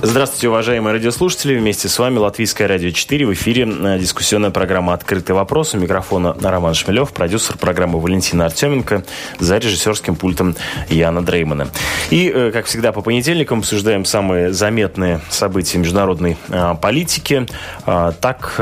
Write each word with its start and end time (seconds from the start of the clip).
Здравствуйте, 0.00 0.48
уважаемые 0.48 0.92
радиослушатели. 0.94 1.58
Вместе 1.58 1.88
с 1.88 1.98
вами 1.98 2.18
Латвийское 2.18 2.68
радио 2.68 2.90
4. 2.90 3.26
В 3.26 3.32
эфире 3.32 3.64
э, 3.68 3.98
дискуссионная 3.98 4.50
программа 4.50 4.94
«Открытый 4.94 5.34
вопрос». 5.34 5.74
У 5.74 5.78
микрофона 5.78 6.36
Роман 6.40 6.74
Шмелев, 6.74 7.12
продюсер 7.12 7.58
программы 7.58 7.98
Валентина 7.98 8.44
Артеменко, 8.44 9.02
за 9.40 9.58
режиссерским 9.58 10.14
пультом 10.14 10.54
Яна 10.88 11.24
Дреймана. 11.24 11.66
И, 12.10 12.30
э, 12.32 12.52
как 12.52 12.66
всегда, 12.66 12.92
по 12.92 13.02
понедельникам 13.02 13.58
обсуждаем 13.58 14.04
самые 14.04 14.52
заметные 14.52 15.20
события 15.30 15.78
международной 15.78 16.36
э, 16.48 16.74
политики. 16.80 17.46
Так, 17.84 18.60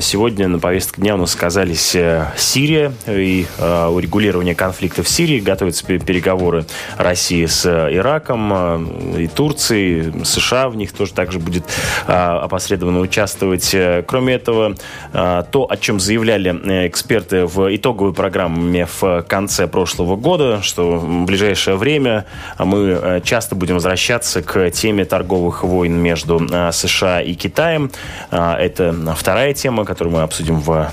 сегодня 0.00 0.48
на 0.48 0.58
повестке 0.58 1.00
дня 1.00 1.14
у 1.14 1.18
нас 1.18 1.32
сказались 1.32 1.96
Сирия 2.36 2.92
и 3.06 3.46
урегулирование 3.58 4.54
конфликта 4.54 5.02
в 5.02 5.08
Сирии. 5.08 5.40
Готовятся 5.40 5.84
переговоры 5.84 6.64
России 6.96 7.46
с 7.46 7.66
Ираком, 7.66 9.16
и 9.16 9.26
Турцией, 9.28 10.24
США 10.24 10.71
в 10.72 10.76
них 10.76 10.92
тоже 10.92 11.12
также 11.12 11.38
будет 11.38 11.64
а, 12.06 12.40
опосредованно 12.40 13.00
участвовать. 13.00 13.74
Э, 13.74 14.02
кроме 14.06 14.34
этого, 14.34 14.74
а, 15.12 15.42
то, 15.42 15.70
о 15.70 15.76
чем 15.76 16.00
заявляли 16.00 16.50
э, 16.52 16.88
эксперты 16.88 17.46
в 17.46 17.74
итоговой 17.74 18.12
программе 18.12 18.88
в 19.00 19.22
конце 19.28 19.66
прошлого 19.68 20.16
года, 20.16 20.60
что 20.62 20.98
в 20.98 21.24
ближайшее 21.24 21.76
время 21.76 22.24
мы 22.58 22.98
э, 23.00 23.20
часто 23.22 23.54
будем 23.54 23.74
возвращаться 23.74 24.42
к 24.42 24.70
теме 24.70 25.04
торговых 25.04 25.62
войн 25.62 25.94
между 25.94 26.40
США 26.72 27.20
и 27.20 27.34
Китаем. 27.34 27.90
Это 28.30 28.94
вторая 29.16 29.52
тема, 29.52 29.84
которую 29.84 30.16
мы 30.16 30.22
обсудим 30.22 30.60
в 30.60 30.90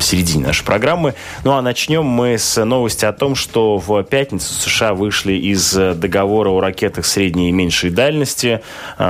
середине 0.00 0.46
нашей 0.46 0.64
программы. 0.64 1.14
Ну 1.44 1.52
а 1.52 1.62
начнем 1.62 2.04
мы 2.04 2.38
с 2.38 2.64
новости 2.64 3.04
о 3.04 3.12
том, 3.12 3.34
что 3.34 3.78
в 3.78 4.02
пятницу 4.04 4.52
США 4.54 4.94
вышли 4.94 5.32
из 5.34 5.72
договора 5.72 6.50
о 6.50 6.60
ракетах 6.60 7.06
средней 7.06 7.48
и 7.48 7.52
меньшей 7.52 7.90
дальности. 7.90 8.62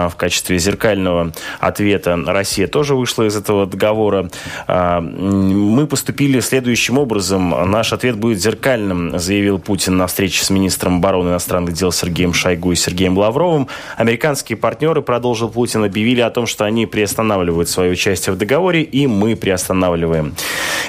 А, 0.06 0.08
в 0.08 0.16
качестве 0.16 0.58
зеркального 0.58 1.32
ответа 1.60 2.18
Россия 2.26 2.66
тоже 2.66 2.94
вышла 2.94 3.24
из 3.24 3.36
этого 3.36 3.66
договора. 3.66 4.28
А, 4.66 5.00
мы 5.00 5.86
поступили 5.86 6.40
следующим 6.40 6.98
образом. 6.98 7.50
Наш 7.70 7.92
ответ 7.92 8.16
будет 8.16 8.40
зеркальным, 8.40 9.18
заявил 9.18 9.58
Путин 9.58 9.96
на 9.96 10.06
встрече 10.06 10.44
с 10.44 10.50
министром 10.50 10.98
обороны 10.98 11.30
иностранных 11.30 11.74
дел 11.74 11.92
Сергеем 11.92 12.32
Шойгу 12.32 12.72
и 12.72 12.76
Сергеем 12.76 13.18
Лавровым. 13.18 13.68
Американские 13.96 14.56
партнеры, 14.56 15.02
продолжил 15.02 15.48
Путин, 15.48 15.84
объявили 15.84 16.20
о 16.20 16.30
том, 16.30 16.46
что 16.46 16.64
они 16.64 16.86
приостанавливают 16.86 17.68
свое 17.68 17.92
участие 17.92 18.32
в 18.32 18.38
договоре, 18.38 18.82
и 18.82 19.06
мы 19.06 19.36
приостанавливаем. 19.36 20.34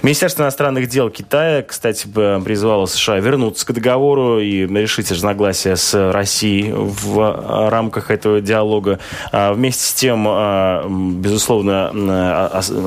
Министерство 0.04 0.44
иностранных 0.44 0.88
дел 0.88 1.10
Китая, 1.10 1.64
кстати, 1.64 2.08
призвало 2.08 2.86
США 2.86 3.18
вернуться 3.18 3.66
к 3.66 3.74
договору 3.74 4.40
и 4.40 4.68
решить 4.68 5.12
разногласия 5.12 5.76
с 5.76 6.12
Россией 6.12 6.72
в 6.74 7.70
рамках 7.70 8.12
этого 8.12 8.42
диалога. 8.42 8.98
А, 8.98 9.07
вместе 9.32 9.84
с 9.84 9.94
тем, 9.94 10.26
а, 10.28 10.86
безусловно, 10.88 11.90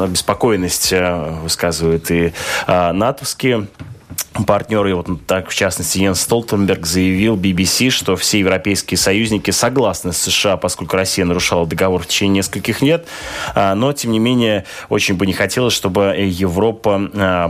обеспокоенность 0.05 0.93
а, 0.93 1.41
высказывают 1.43 2.11
и 2.11 2.33
натовские 2.67 3.67
партнеры, 4.47 4.95
вот 4.95 5.09
так, 5.27 5.49
в 5.51 5.55
частности, 5.55 5.99
Йенс 5.99 6.21
Столтенберг 6.21 6.87
заявил 6.87 7.37
BBC, 7.37 7.91
что 7.91 8.17
все 8.17 8.41
европейские 8.41 8.99
союзники 8.99 9.51
согласны 9.51 10.13
с 10.13 10.19
США, 10.19 10.57
поскольку 10.57 10.97
Россия 10.97 11.25
нарушала 11.25 11.67
договор 11.67 12.03
в 12.03 12.07
течение 12.07 12.37
нескольких 12.37 12.83
лет, 12.83 13.07
а, 13.55 13.75
но, 13.75 13.93
тем 13.93 14.13
не 14.13 14.19
менее, 14.19 14.65
очень 14.89 15.15
бы 15.15 15.27
не 15.27 15.33
хотелось, 15.33 15.75
чтобы 15.75 16.15
Европа 16.17 17.11
а, 17.15 17.49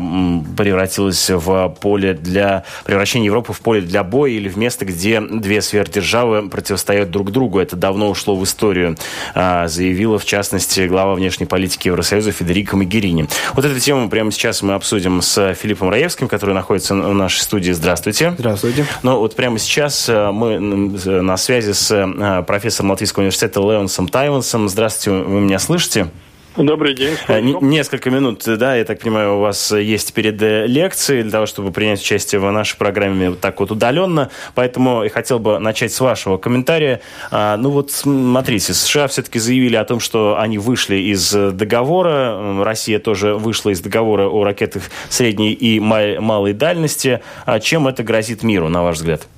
превратилась 0.57 1.31
в 1.31 1.77
поле 1.81 2.15
для... 2.15 2.65
превращение 2.85 3.27
Европы 3.27 3.53
в 3.53 3.61
поле 3.61 3.81
для 3.81 4.03
боя 4.03 4.31
или 4.31 4.49
в 4.49 4.57
место, 4.57 4.85
где 4.85 5.21
две 5.21 5.63
сверхдержавы 5.63 6.49
противостоят 6.49 7.11
друг 7.11 7.31
другу. 7.31 7.59
Это 7.59 7.77
давно 7.77 8.09
ушло 8.09 8.37
в 8.37 8.45
историю, 8.45 8.97
а, 9.35 9.69
заявила, 9.69 10.19
в 10.19 10.25
частности, 10.25 10.87
глава 10.87 11.15
внешней 11.15 11.47
политики 11.47 11.89
Евросоюза 11.89 12.33
Федерико 12.33 12.77
Магерини. 12.77 13.29
Вот 13.55 13.65
эту 13.65 13.79
тему 13.79 14.09
прямо 14.09 14.33
сейчас 14.33 14.63
мы 14.63 14.75
обсудим 14.75 15.23
с 15.23 15.55
Филиппом 15.55 15.91
Раевским, 15.91 16.29
который 16.29 16.55
находится 16.61 16.95
в 16.95 17.15
нашей 17.15 17.41
студии. 17.41 17.73
Здравствуйте. 17.73 18.35
Здравствуйте. 18.39 18.87
Ну, 19.03 19.19
вот 19.19 19.35
прямо 19.35 19.59
сейчас 19.59 20.09
э, 20.09 20.31
мы 20.31 20.59
на 20.59 21.37
связи 21.37 21.73
с 21.73 21.91
э, 21.91 22.43
профессором 22.43 22.91
Латвийского 22.91 23.23
университета 23.23 23.61
Леонсом 23.61 24.09
Тайвансом. 24.09 24.69
Здравствуйте, 24.69 25.25
вы 25.25 25.41
меня 25.41 25.59
слышите? 25.59 26.11
Добрый 26.57 26.95
день. 26.95 27.15
Э, 27.29 27.41
несколько 27.41 28.11
минут, 28.11 28.43
да, 28.45 28.75
я 28.75 28.85
так 28.85 28.99
понимаю, 29.01 29.37
у 29.37 29.41
вас 29.41 29.71
есть 29.71 30.13
перед 30.13 30.43
э, 30.43 30.67
лекцией 30.67 31.23
для 31.23 31.31
того, 31.31 31.47
чтобы 31.47 31.71
принять 31.71 32.01
участие 32.01 32.41
в 32.41 32.51
нашей 32.51 32.77
программе 32.77 33.31
вот 33.31 33.41
так 33.41 33.61
вот 33.61 33.71
удаленно. 33.71 34.31
Поэтому 34.57 35.05
я 35.05 35.11
хотел 35.11 35.39
бы 35.39 35.61
начать 35.61 35.93
с 35.93 36.01
вашего 36.01 36.39
комментария. 36.39 37.01
А, 37.31 37.57
ну 37.57 37.71
вот, 37.71 37.93
смотрите, 37.93 38.75
США 38.75 39.07
все-таки 39.07 39.39
заявили 39.39 39.77
о 39.77 39.85
том, 39.85 40.01
что 40.01 40.39
они 40.39 40.59
вышли 40.59 40.97
из 40.97 41.31
договора. 41.33 42.65
Россия 42.65 42.99
тоже 42.99 43.35
вышла 43.35 43.71
из 43.71 43.81
договора 43.81 44.29
о 44.29 44.43
ракетах 44.43 44.83
средней 45.09 45.53
и 45.53 45.79
малой 45.79 46.53
дальности. 46.53 47.21
А 47.47 47.61
чем 47.61 47.87
это 47.87 48.03
грозит 48.03 48.43
миру, 48.43 48.69
на 48.69 48.83
ваш 48.83 48.97
взгляд? 48.97 49.29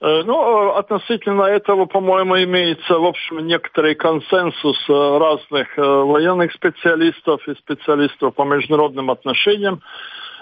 Э, 0.00 0.22
ну, 0.24 0.70
относительно 0.74 1.42
этого, 1.42 1.86
по-моему, 1.86 2.36
имеется, 2.38 2.98
в 2.98 3.04
общем, 3.04 3.44
некоторый 3.46 3.94
консенсус 3.96 4.78
э, 4.88 5.18
разных 5.18 5.76
э, 5.76 5.82
военных 5.82 6.52
специалистов 6.52 7.46
и 7.48 7.54
специалистов 7.54 8.34
по 8.34 8.44
международным 8.44 9.10
отношениям, 9.10 9.82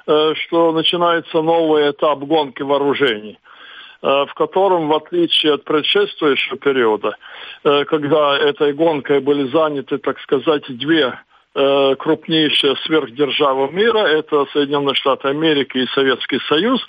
что 0.06 0.70
начинается 0.70 1.42
новый 1.42 1.90
этап 1.90 2.20
гонки 2.20 2.62
вооружений 2.62 3.40
в 4.02 4.30
котором, 4.36 4.86
в 4.86 4.94
отличие 4.94 5.54
от 5.54 5.64
предшествующего 5.64 6.58
периода, 6.58 7.16
когда 7.64 8.38
этой 8.38 8.72
гонкой 8.72 9.18
были 9.18 9.48
заняты, 9.50 9.98
так 9.98 10.20
сказать, 10.20 10.62
две 10.68 11.18
крупнейшая 11.98 12.74
сверхдержава 12.84 13.70
мира, 13.70 14.00
это 14.00 14.44
Соединенные 14.52 14.94
Штаты 14.94 15.28
Америки 15.28 15.78
и 15.78 15.86
Советский 15.86 16.38
Союз, 16.48 16.86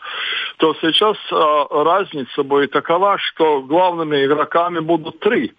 то 0.57 0.75
сейчас 0.81 1.15
э, 1.31 1.65
разница 1.71 2.43
будет 2.43 2.71
такова, 2.71 3.17
что 3.17 3.61
главными 3.61 4.25
игроками 4.25 4.79
будут 4.79 5.19
три. 5.19 5.53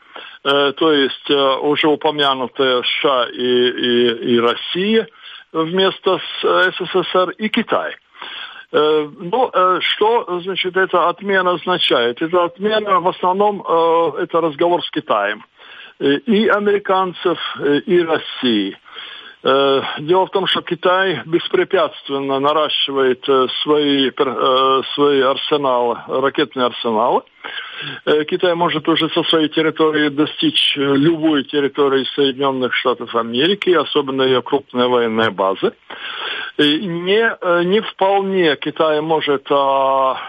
Э, 0.45 0.73
то 0.73 0.93
есть 0.93 1.31
уже 1.31 1.89
упомянутые 1.89 2.83
США 2.85 3.29
и, 3.33 3.39
и, 3.39 4.35
и 4.35 4.41
Россия 4.41 5.09
вместо 5.53 6.21
СССР 6.43 7.31
и 7.39 7.49
Китай. 7.49 7.97
Ну, 8.71 9.51
что, 9.81 10.41
значит, 10.43 10.77
эта 10.77 11.09
отмена 11.09 11.53
означает? 11.53 12.21
Эта 12.21 12.45
отмена 12.45 13.01
в 13.01 13.09
основном, 13.09 13.63
это 13.63 14.43
разговор 14.43 14.85
с 14.85 14.91
Китаем. 14.91 15.43
И 15.99 16.49
американцев, 16.49 17.39
и 17.87 18.03
России– 18.03 18.77
Э, 18.88 18.88
дело 19.43 20.27
в 20.27 20.31
том, 20.31 20.47
что 20.47 20.63
Китай 20.63 21.23
беспрепятственно 21.25 22.41
наращивает 22.41 23.23
э, 23.29 23.47
свои, 23.63 24.11
э, 24.11 24.83
свои 24.95 25.21
арсеналы, 25.21 25.99
ракетные 26.09 26.67
арсеналы. 26.67 27.23
Китай 28.29 28.55
может 28.55 28.89
уже 28.89 29.09
со 29.11 29.23
своей 29.23 29.49
территории 29.49 30.09
достичь 30.09 30.75
любой 30.77 31.45
территории 31.45 32.05
Соединенных 32.17 32.75
Штатов 32.75 33.15
Америки, 33.15 33.71
особенно 33.71 34.23
ее 34.23 34.43
крупные 34.43 34.89
военные 34.89 35.31
базы. 35.31 35.73
Не, 36.59 37.65
не 37.65 37.81
вполне 37.81 38.57
Китай 38.57 39.01
может 39.01 39.47
а, 39.51 40.21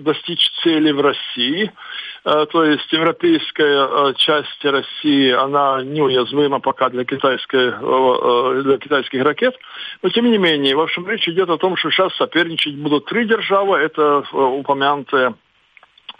достичь 0.00 0.50
цели 0.62 0.90
в 0.90 1.00
России– 1.00 1.70
Э, 1.82 1.89
то 2.22 2.64
есть 2.64 2.92
европейская 2.92 3.88
э, 3.88 4.14
часть 4.16 4.64
России, 4.64 5.30
она 5.30 5.82
неуязвима 5.82 6.60
пока 6.60 6.90
для, 6.90 7.04
китайской, 7.04 7.72
э, 7.72 8.62
для 8.62 8.78
китайских 8.78 9.22
ракет. 9.24 9.54
Но 10.02 10.10
тем 10.10 10.30
не 10.30 10.38
менее, 10.38 10.76
в 10.76 10.80
общем, 10.80 11.08
речь 11.08 11.28
идет 11.28 11.48
о 11.48 11.56
том, 11.56 11.76
что 11.76 11.90
сейчас 11.90 12.14
соперничать 12.16 12.76
будут 12.76 13.06
три 13.06 13.26
державы. 13.26 13.78
Это 13.78 14.22
упомянутые 14.32 15.34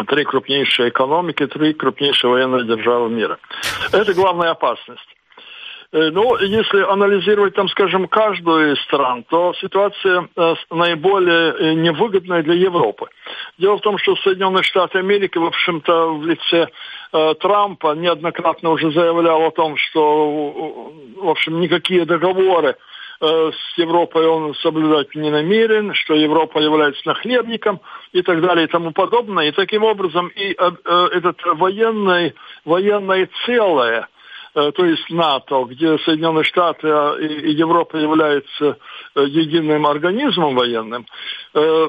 три 0.06 0.24
крупнейшие 0.24 0.88
экономики, 0.88 1.46
три 1.46 1.74
крупнейшие 1.74 2.30
военные 2.30 2.64
державы 2.64 3.10
мира. 3.10 3.38
Это 3.92 4.14
главная 4.14 4.50
опасность. 4.50 5.16
Э, 5.92 6.10
ну, 6.10 6.36
если 6.38 6.82
анализировать, 6.82 7.54
там, 7.54 7.68
скажем, 7.68 8.06
каждую 8.06 8.74
из 8.74 8.82
стран, 8.82 9.24
то 9.28 9.52
ситуация 9.60 10.28
э, 10.36 10.54
наиболее 10.70 11.54
э, 11.58 11.72
невыгодная 11.74 12.42
для 12.42 12.54
Европы. 12.54 13.08
Дело 13.58 13.78
в 13.78 13.80
том, 13.80 13.98
что 13.98 14.14
Соединенные 14.16 14.62
Штаты 14.62 14.98
Америки, 14.98 15.38
в 15.38 15.44
общем-то, 15.44 16.14
в 16.14 16.26
лице 16.26 16.68
Трампа 17.40 17.96
неоднократно 17.96 18.70
уже 18.70 18.92
заявлял 18.92 19.42
о 19.42 19.50
том, 19.50 19.76
что, 19.76 20.92
в 21.16 21.28
общем, 21.28 21.58
никакие 21.58 22.04
договоры 22.04 22.76
с 23.20 23.76
Европой 23.76 24.28
он 24.28 24.54
соблюдать 24.54 25.12
не 25.16 25.28
намерен, 25.28 25.92
что 25.92 26.14
Европа 26.14 26.60
является 26.60 27.02
нахлебником 27.06 27.80
и 28.12 28.22
так 28.22 28.40
далее 28.40 28.66
и 28.66 28.70
тому 28.70 28.92
подобное. 28.92 29.48
И 29.48 29.50
таким 29.50 29.82
образом 29.82 30.28
и 30.28 30.54
э, 30.56 31.08
этот 31.12 31.44
военный, 31.44 32.34
военное 32.64 33.28
целое– 33.44 34.06
то 34.52 34.84
есть 34.84 35.08
НАТО, 35.10 35.64
где 35.68 35.98
Соединенные 35.98 36.44
Штаты 36.44 36.88
а, 36.88 37.16
и 37.16 37.52
Европа 37.52 37.96
являются 37.96 38.78
э, 39.14 39.24
единым 39.24 39.86
организмом 39.86 40.56
военным, 40.56 41.06
э, 41.54 41.88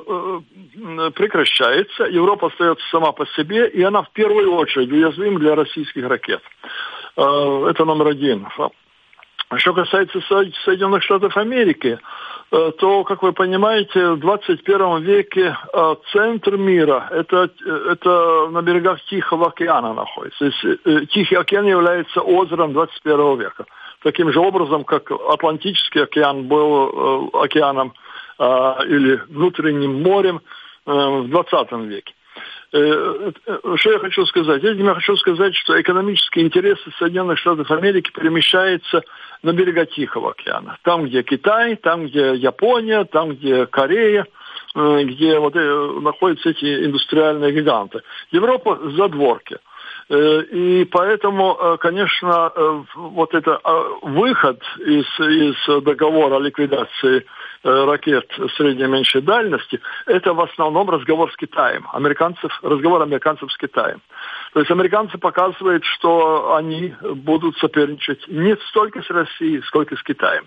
прекращается. 1.16 2.04
Европа 2.04 2.48
остается 2.48 2.86
сама 2.90 3.12
по 3.12 3.25
себе, 3.36 3.68
и 3.68 3.81
она 3.81 4.04
в 4.04 4.12
первую 4.12 4.54
очередь 4.54 4.92
уязвима 4.92 5.40
для 5.40 5.56
российских 5.56 6.08
ракет. 6.08 6.42
Это 7.16 7.84
номер 7.84 8.08
один. 8.08 8.48
Что 9.56 9.74
касается 9.74 10.22
Соединенных 10.63 11.04
Штатов 11.04 11.36
Америки, 11.36 12.00
Э, 12.00 12.40
то, 12.51 13.06
как 13.06 13.24
вы 13.24 13.31
понимаете, 13.31 14.12
в 14.12 14.19
21 14.19 15.03
веке 15.03 15.56
э, 15.74 15.95
центр 16.12 16.57
мира 16.57 17.07
это, 17.09 17.50
это 17.65 18.50
на 18.51 18.62
берегах 18.62 19.01
Тихого 19.06 19.48
океана 19.48 19.94
находится. 19.94 20.51
Э, 20.65 21.06
Тихий 21.06 21.36
океан 21.36 21.65
является 21.65 22.19
озером 22.19 22.74
21 22.74 23.39
века. 23.39 23.65
Таким 24.03 24.33
же 24.33 24.39
образом, 24.39 24.83
как 24.83 25.12
Атлантический 25.12 26.03
океан 26.03 26.48
был 26.48 27.30
океаном 27.33 27.94
или 28.39 29.21
внутренним 29.30 30.01
морем 30.01 30.42
в 30.88 31.27
20 31.30 31.71
веке. 31.83 32.13
Что 32.71 33.92
я 33.92 34.00
хочу 34.00 34.25
сказать? 34.25 34.63
Этим 34.63 34.86
я 34.88 34.95
хочу 34.95 35.15
сказать, 35.18 35.53
что 35.56 35.80
экономические 35.80 36.45
интересы 36.45 36.81
Соединенных 36.98 37.38
Штатов 37.38 37.69
Америки 37.69 38.12
перемещаются 38.12 39.03
на 39.43 39.53
берега 39.53 39.85
Тихого 39.85 40.31
океана. 40.31 40.77
Там, 40.83 41.05
где 41.05 41.23
Китай, 41.23 41.75
там, 41.75 42.05
где 42.05 42.35
Япония, 42.35 43.05
там, 43.05 43.31
где 43.31 43.65
Корея, 43.65 44.25
э, 44.75 45.03
где 45.03 45.39
вот 45.39 45.55
э, 45.55 45.99
находятся 46.01 46.49
эти 46.49 46.85
индустриальные 46.85 47.51
гиганты. 47.51 48.01
Европа 48.31 48.79
за 48.95 49.07
дворки. 49.09 49.57
Э, 50.09 50.41
и 50.43 50.85
поэтому, 50.85 51.77
конечно, 51.79 52.85
вот 52.95 53.33
это 53.33 53.59
выход 54.01 54.61
из, 54.79 55.05
из 55.19 55.83
договора 55.83 56.35
о 56.35 56.39
ликвидации 56.39 57.25
ракет 57.63 58.25
средней 58.56 58.86
и 58.86 58.88
меньшей 58.88 59.22
дальности, 59.22 59.80
это 60.06 60.34
в 60.34 60.42
основном 60.42 60.90
разговор 60.90 61.31
с 61.31 61.36
Китаем. 61.36 61.88
Американцев, 61.94 62.52
разговор 62.63 63.02
американцев 63.02 63.52
с 63.52 63.58
Китаем. 63.58 64.02
То 64.54 64.60
есть 64.60 64.72
американцы 64.72 65.18
показывают, 65.18 65.84
что 65.86 66.56
они 66.56 66.94
будут 67.02 67.58
соперничать 67.58 68.28
не 68.28 68.56
столько 68.69 69.02
с 69.02 69.10
Россией, 69.10 69.62
сколько 69.63 69.96
с 69.96 70.04
Китаем. 70.04 70.46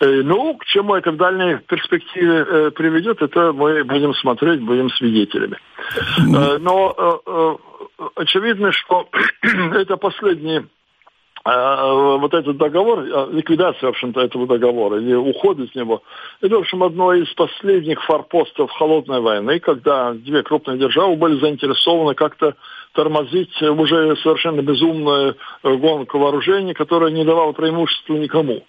Э, 0.00 0.22
ну, 0.22 0.56
к 0.56 0.64
чему 0.64 0.94
это 0.94 1.12
в 1.12 1.16
дальней 1.16 1.58
перспективе 1.58 2.46
э, 2.46 2.70
приведет, 2.70 3.22
это 3.22 3.52
мы 3.52 3.84
будем 3.84 4.14
смотреть, 4.14 4.60
будем 4.62 4.90
свидетелями. 4.90 5.58
Но 6.60 7.58
очевидно, 8.16 8.72
что 8.72 9.08
это 9.42 9.96
последний 9.96 10.58
а, 10.58 10.64
вот 11.44 12.34
этот 12.34 12.56
договор, 12.56 13.00
а, 13.00 13.28
ликвидация, 13.32 13.88
в 13.88 13.90
общем-то, 13.90 14.20
этого 14.20 14.46
договора 14.46 15.00
или 15.00 15.14
уход 15.14 15.58
из 15.58 15.74
него, 15.74 16.02
это, 16.40 16.56
в 16.56 16.60
общем, 16.60 16.82
одно 16.84 17.12
из 17.14 17.32
последних 17.34 18.02
форпостов 18.04 18.70
холодной 18.70 19.20
войны, 19.20 19.58
когда 19.58 20.12
две 20.12 20.42
крупные 20.42 20.78
державы 20.78 21.16
были 21.16 21.40
заинтересованы 21.40 22.14
как-то 22.14 22.54
тормозить 22.92 23.60
уже 23.60 24.16
совершенно 24.16 24.60
безумную 24.60 25.36
гонку 25.64 26.18
вооружений, 26.18 26.74
которая 26.74 27.10
не 27.10 27.24
давала 27.24 27.52
преимущества 27.52 28.14
никому. 28.14 28.64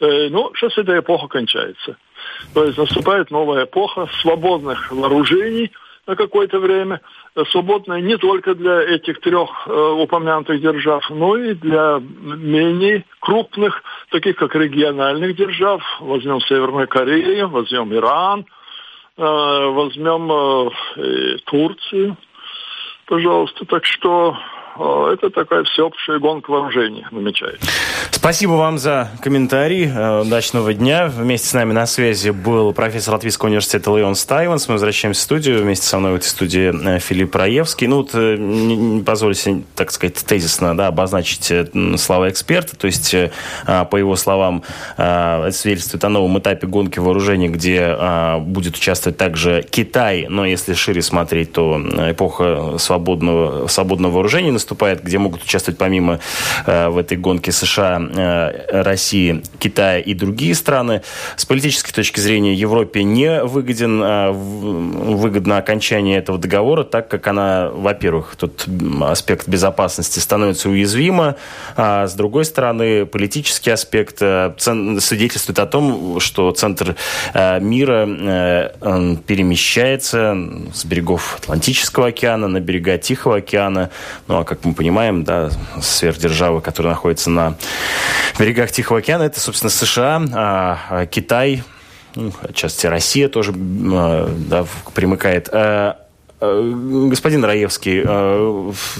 Э, 0.00 0.28
ну, 0.28 0.52
сейчас 0.56 0.76
эта 0.76 0.98
эпоха 0.98 1.28
кончается. 1.28 1.96
То 2.52 2.64
есть 2.64 2.76
наступает 2.76 3.30
новая 3.30 3.64
эпоха 3.64 4.08
свободных 4.20 4.92
вооружений– 4.92 5.70
на 6.06 6.16
какое-то 6.16 6.58
время, 6.58 7.00
свободная 7.50 8.00
не 8.00 8.16
только 8.18 8.54
для 8.54 8.82
этих 8.82 9.20
трех 9.20 9.66
э, 9.66 9.72
упомянутых 9.72 10.60
держав, 10.60 11.08
но 11.10 11.36
и 11.36 11.54
для 11.54 12.00
менее 12.00 13.04
крупных, 13.20 13.82
таких 14.10 14.36
как 14.36 14.54
региональных 14.54 15.36
держав. 15.36 15.82
Возьмем 16.00 16.40
Северную 16.42 16.88
Корею, 16.88 17.48
возьмем 17.48 17.94
Иран, 17.94 18.44
э, 19.16 19.22
возьмем 19.22 20.30
э, 20.30 21.38
Турцию, 21.46 22.16
пожалуйста. 23.06 23.64
Так 23.64 23.84
что 23.86 24.36
это 24.76 25.30
такая 25.30 25.62
всеобщая 25.64 26.18
гонка 26.18 26.50
вооружений 26.50 27.06
намечается. 27.10 27.66
Спасибо 28.10 28.52
вам 28.52 28.78
за 28.78 29.10
комментарий. 29.20 29.86
Э, 29.86 30.22
удачного 30.22 30.72
дня. 30.72 31.06
Вместе 31.06 31.48
с 31.48 31.52
нами 31.52 31.72
на 31.72 31.86
связи 31.86 32.30
был 32.30 32.72
профессор 32.72 33.14
Латвийского 33.14 33.48
университета 33.48 33.94
Леон 33.94 34.14
Стайванс. 34.14 34.66
Мы 34.66 34.72
возвращаемся 34.74 35.20
в 35.20 35.24
студию. 35.24 35.62
Вместе 35.62 35.86
со 35.86 35.98
мной 35.98 36.12
в 36.12 36.14
этой 36.16 36.26
студии 36.26 36.96
э, 36.96 36.98
Филипп 37.00 37.34
Раевский. 37.34 37.86
Ну, 37.86 37.96
вот, 37.98 39.04
позвольте, 39.04 39.62
так 39.74 39.90
сказать, 39.90 40.16
тезисно 40.24 40.76
да, 40.76 40.86
обозначить 40.88 41.52
слова 42.00 42.30
эксперта. 42.30 42.76
То 42.76 42.86
есть, 42.86 43.14
по 43.66 43.96
его 43.96 44.16
словам, 44.16 44.62
это 44.96 45.50
свидетельствует 45.52 46.04
о 46.04 46.08
новом 46.08 46.38
этапе 46.38 46.66
гонки 46.66 46.98
вооружений, 46.98 47.48
где 47.48 47.94
будет 48.40 48.76
участвовать 48.76 49.18
также 49.18 49.64
Китай. 49.68 50.26
Но 50.28 50.46
если 50.46 50.74
шире 50.74 51.02
смотреть, 51.02 51.52
то 51.52 51.80
эпоха 52.10 52.76
свободного, 52.78 53.66
свободного 53.66 54.12
вооружения 54.14 54.52
наступает, 54.64 55.02
где 55.04 55.18
могут 55.18 55.42
участвовать 55.42 55.78
помимо 55.78 56.20
э, 56.66 56.88
в 56.88 56.96
этой 56.96 57.18
гонке 57.18 57.52
США, 57.52 58.00
э, 58.00 58.82
России, 58.82 59.42
Китая 59.58 59.98
и 59.98 60.14
другие 60.14 60.54
страны. 60.54 61.02
С 61.36 61.44
политической 61.44 61.92
точки 61.92 62.20
зрения 62.20 62.54
Европе 62.54 63.04
не 63.04 63.42
выгоден, 63.44 64.02
э, 64.02 64.30
выгодно 64.32 65.58
окончание 65.58 66.18
этого 66.18 66.38
договора, 66.38 66.84
так 66.84 67.08
как 67.08 67.26
она, 67.26 67.68
во-первых, 67.68 68.36
тут 68.36 68.66
аспект 69.02 69.48
безопасности 69.48 70.18
становится 70.18 70.70
уязвима, 70.70 71.36
а 71.76 72.06
с 72.06 72.14
другой 72.14 72.46
стороны, 72.46 73.04
политический 73.04 73.70
аспект 73.70 74.22
э, 74.22 74.54
свидетельствует 74.56 75.58
о 75.58 75.66
том, 75.66 76.20
что 76.20 76.50
центр 76.52 76.96
э, 77.34 77.60
мира 77.60 78.06
э, 78.08 79.16
перемещается 79.26 80.36
с 80.72 80.84
берегов 80.86 81.36
Атлантического 81.42 82.06
океана 82.06 82.48
на 82.48 82.60
берега 82.60 82.96
Тихого 82.96 83.36
океана. 83.36 83.90
Ну, 84.26 84.38
а 84.38 84.44
как 84.44 84.53
мы 84.62 84.74
понимаем, 84.74 85.24
да, 85.24 85.50
сверхдержавы, 85.80 86.60
которые 86.60 86.92
находятся 86.92 87.30
на 87.30 87.56
берегах 88.38 88.70
Тихого 88.70 88.98
океана, 89.00 89.24
это, 89.24 89.40
собственно, 89.40 89.70
США, 89.70 90.22
а, 90.32 90.78
а 90.90 91.06
Китай, 91.06 91.62
ну, 92.14 92.32
отчасти 92.42 92.86
Россия 92.86 93.28
тоже 93.28 93.52
а, 93.54 94.32
да, 94.48 94.66
примыкает. 94.94 95.48
Господин 96.40 97.44
Раевский, 97.44 98.02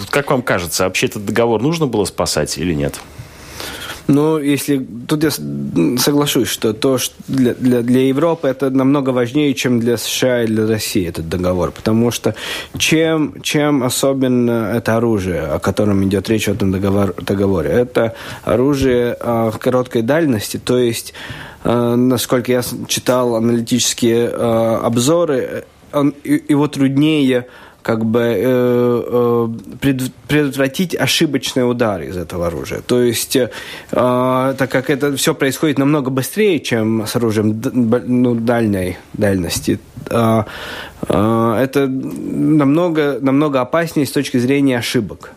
как 0.08 0.30
вам 0.30 0.40
кажется, 0.40 0.84
вообще 0.84 1.06
этот 1.06 1.26
договор 1.26 1.60
нужно 1.60 1.86
было 1.86 2.06
спасать 2.06 2.56
или 2.56 2.72
нет? 2.72 3.00
Ну, 4.06 4.38
если 4.38 4.86
тут 5.08 5.24
я 5.24 5.30
соглашусь, 5.30 6.48
что 6.48 6.74
то, 6.74 6.98
что 6.98 7.14
для, 7.26 7.54
для, 7.54 7.80
для 7.80 8.08
Европы 8.08 8.48
это 8.48 8.68
намного 8.68 9.10
важнее, 9.10 9.54
чем 9.54 9.80
для 9.80 9.96
США 9.96 10.42
и 10.42 10.46
для 10.46 10.66
России 10.66 11.08
этот 11.08 11.28
договор, 11.28 11.70
потому 11.70 12.10
что 12.10 12.34
чем, 12.76 13.40
чем 13.40 13.82
особенно 13.82 14.72
это 14.74 14.96
оружие, 14.96 15.40
о 15.40 15.58
котором 15.58 16.04
идет 16.04 16.28
речь 16.28 16.48
в 16.48 16.52
этом 16.52 16.70
договор, 16.70 17.14
договоре, 17.22 17.70
это 17.70 18.14
оружие 18.44 19.16
э, 19.18 19.52
короткой 19.58 20.02
дальности, 20.02 20.60
то 20.62 20.76
есть, 20.76 21.14
э, 21.64 21.94
насколько 21.94 22.52
я 22.52 22.62
читал 22.88 23.36
аналитические 23.36 24.28
э, 24.30 24.80
обзоры, 24.82 25.64
он, 25.92 26.14
его 26.24 26.68
труднее 26.68 27.46
как 27.84 28.06
бы 28.06 28.20
э, 28.20 28.38
э, 28.42 29.48
предотвратить 30.26 30.96
ошибочные 30.96 31.66
удары 31.66 32.06
из 32.06 32.16
этого 32.16 32.46
оружия. 32.46 32.80
То 32.80 33.02
есть, 33.02 33.36
э, 33.36 33.50
так 33.90 34.70
как 34.70 34.88
это 34.88 35.14
все 35.16 35.34
происходит 35.34 35.78
намного 35.78 36.10
быстрее, 36.10 36.60
чем 36.60 37.06
с 37.06 37.14
оружием 37.14 37.60
ну, 38.06 38.34
дальней 38.36 38.96
дальности, 39.12 39.78
э, 40.08 40.44
э, 41.08 41.58
это 41.62 41.86
намного, 41.86 43.18
намного 43.20 43.60
опаснее 43.60 44.06
с 44.06 44.12
точки 44.12 44.38
зрения 44.38 44.78
ошибок. 44.78 45.32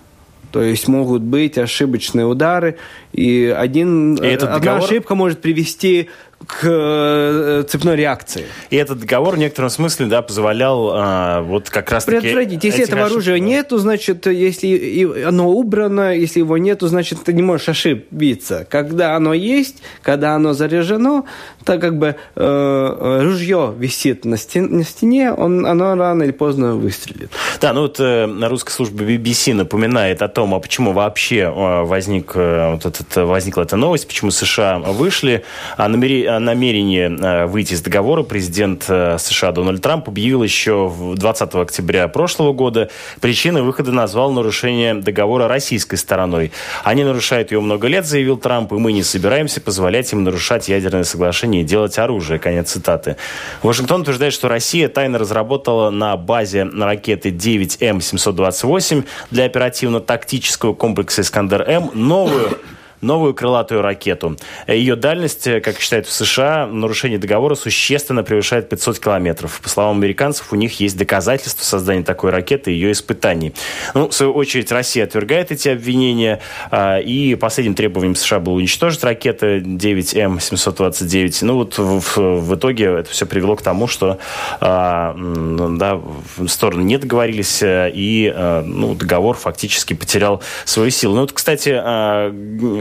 То 0.51 0.61
есть 0.61 0.87
могут 0.87 1.23
быть 1.23 1.57
ошибочные 1.57 2.25
удары, 2.25 2.77
и 3.13 3.53
один, 3.55 4.15
и 4.15 4.33
одна 4.33 4.59
договор... 4.59 4.83
ошибка 4.83 5.15
может 5.15 5.41
привести 5.41 6.09
к 6.45 6.59
э, 6.63 7.63
цепной 7.67 7.95
реакции. 7.95 8.45
И 8.69 8.75
этот 8.75 8.99
договор 8.99 9.35
в 9.35 9.37
некотором 9.39 9.69
смысле 9.69 10.05
да, 10.05 10.21
позволял 10.21 10.91
а, 10.93 11.41
вот 11.41 11.69
как 11.69 11.91
раз. 11.91 12.05
Предотвратить. 12.05 12.63
Если 12.63 12.83
этого 12.83 13.01
ошиб... 13.01 13.13
оружия 13.13 13.39
нету, 13.39 13.79
значит, 13.79 14.27
если 14.27 15.23
оно 15.23 15.49
убрано, 15.49 16.15
если 16.15 16.39
его 16.39 16.57
нету, 16.57 16.87
значит, 16.87 17.23
ты 17.23 17.33
не 17.33 17.41
можешь 17.41 17.69
ошибиться. 17.69 18.67
Когда 18.69 19.15
оно 19.15 19.33
есть, 19.33 19.81
когда 20.03 20.35
оно 20.35 20.53
заряжено, 20.53 21.25
так 21.65 21.81
как 21.81 21.97
бы 21.97 22.15
э, 22.35 23.19
ружье 23.23 23.73
висит 23.77 24.23
на, 24.23 24.37
стен, 24.37 24.77
на 24.77 24.83
стене, 24.83 25.33
он, 25.33 25.65
оно 25.65 25.95
рано 25.95 26.23
или 26.23 26.31
поздно 26.31 26.75
выстрелит. 26.75 27.31
Да, 27.59 27.73
ну 27.73 27.81
вот 27.81 27.99
э, 27.99 28.25
русская 28.47 28.71
служба 28.71 29.03
BBC 29.03 29.53
напоминает 29.53 30.21
о 30.21 30.27
том, 30.27 30.53
а 30.53 30.59
почему 30.59 30.93
вообще 30.93 31.39
э, 31.39 31.83
возник, 31.83 32.33
э, 32.35 32.73
вот 32.73 32.85
этот, 32.85 33.06
возникла 33.15 33.63
эта 33.63 33.75
новость, 33.75 34.07
почему 34.07 34.31
США 34.31 34.79
вышли. 34.79 35.43
А 35.77 35.87
намери, 35.87 36.27
намерение 36.27 37.45
выйти 37.45 37.73
из 37.73 37.81
договора 37.81 38.23
президент 38.23 38.83
США 38.83 39.51
Дональд 39.51 39.81
Трамп 39.81 40.09
объявил 40.09 40.43
еще 40.43 40.91
20 41.15 41.55
октября 41.55 42.07
прошлого 42.07 42.53
года. 42.53 42.89
Причиной 43.21 43.61
выхода 43.61 43.91
назвал 43.91 44.31
нарушение 44.31 44.93
договора 44.95 45.47
российской 45.47 45.95
стороной. 45.95 46.51
Они 46.83 47.03
нарушают 47.03 47.51
его 47.51 47.61
много 47.61 47.87
лет, 47.87 48.05
заявил 48.05 48.37
Трамп, 48.37 48.73
и 48.73 48.75
мы 48.75 48.93
не 48.93 49.03
собираемся 49.03 49.61
позволять 49.61 50.11
им 50.13 50.23
нарушать 50.23 50.67
ядерное 50.67 51.03
соглашение 51.03 51.61
и 51.61 51.65
делать 51.65 51.97
оружие. 51.97 52.39
Конец 52.39 52.71
цитаты. 52.71 53.15
Вашингтон 53.63 54.01
утверждает, 54.01 54.33
что 54.33 54.47
Россия 54.47 54.89
тайно 54.89 55.17
разработала 55.17 55.89
на 55.89 56.17
базе 56.17 56.63
ракеты 56.63 57.29
9М728 57.29 59.05
для 59.31 59.45
оперативно-тактического 59.45 60.73
комплекса 60.73 61.21
«Искандер-М» 61.21 61.91
новую 61.93 62.59
новую 63.01 63.33
крылатую 63.33 63.81
ракету. 63.81 64.37
Ее 64.67 64.95
дальность, 64.95 65.47
э, 65.47 65.61
как 65.61 65.79
считают 65.79 66.07
в 66.07 66.11
США, 66.11 66.67
нарушение 66.67 67.19
договора 67.19 67.55
существенно 67.55 68.23
превышает 68.23 68.69
500 68.69 68.99
километров. 68.99 69.59
По 69.61 69.69
словам 69.69 69.97
американцев, 69.97 70.51
у 70.51 70.55
них 70.55 70.79
есть 70.79 70.97
доказательства 70.97 71.63
создания 71.63 72.03
такой 72.03 72.31
ракеты 72.31 72.71
и 72.71 72.75
ее 72.75 72.91
испытаний. 72.91 73.53
Ну, 73.93 74.09
в 74.09 74.13
свою 74.13 74.33
очередь, 74.33 74.71
Россия 74.71 75.03
отвергает 75.03 75.51
эти 75.51 75.69
обвинения, 75.69 76.39
а, 76.71 76.99
и 76.99 77.35
последним 77.35 77.75
требованием 77.75 78.15
США 78.15 78.39
было 78.39 78.55
уничтожить 78.55 79.03
ракеты 79.03 79.59
9М729. 79.59 81.39
Ну, 81.41 81.55
вот 81.55 81.77
в, 81.77 82.17
в 82.17 82.55
итоге 82.55 82.85
это 82.85 83.09
все 83.09 83.25
привело 83.25 83.55
к 83.55 83.61
тому, 83.61 83.87
что 83.87 84.19
а, 84.59 85.15
да, 85.17 86.01
стороны 86.47 86.83
не 86.83 86.97
договорились, 86.97 87.61
э, 87.61 87.91
и 87.93 88.31
э, 88.33 88.61
ну, 88.65 88.95
договор 88.95 89.35
фактически 89.35 89.93
потерял 89.93 90.41
свою 90.65 90.89
силу. 90.89 91.15
Ну, 91.15 91.21
вот, 91.21 91.31
кстати, 91.31 91.71
а, 91.73 92.31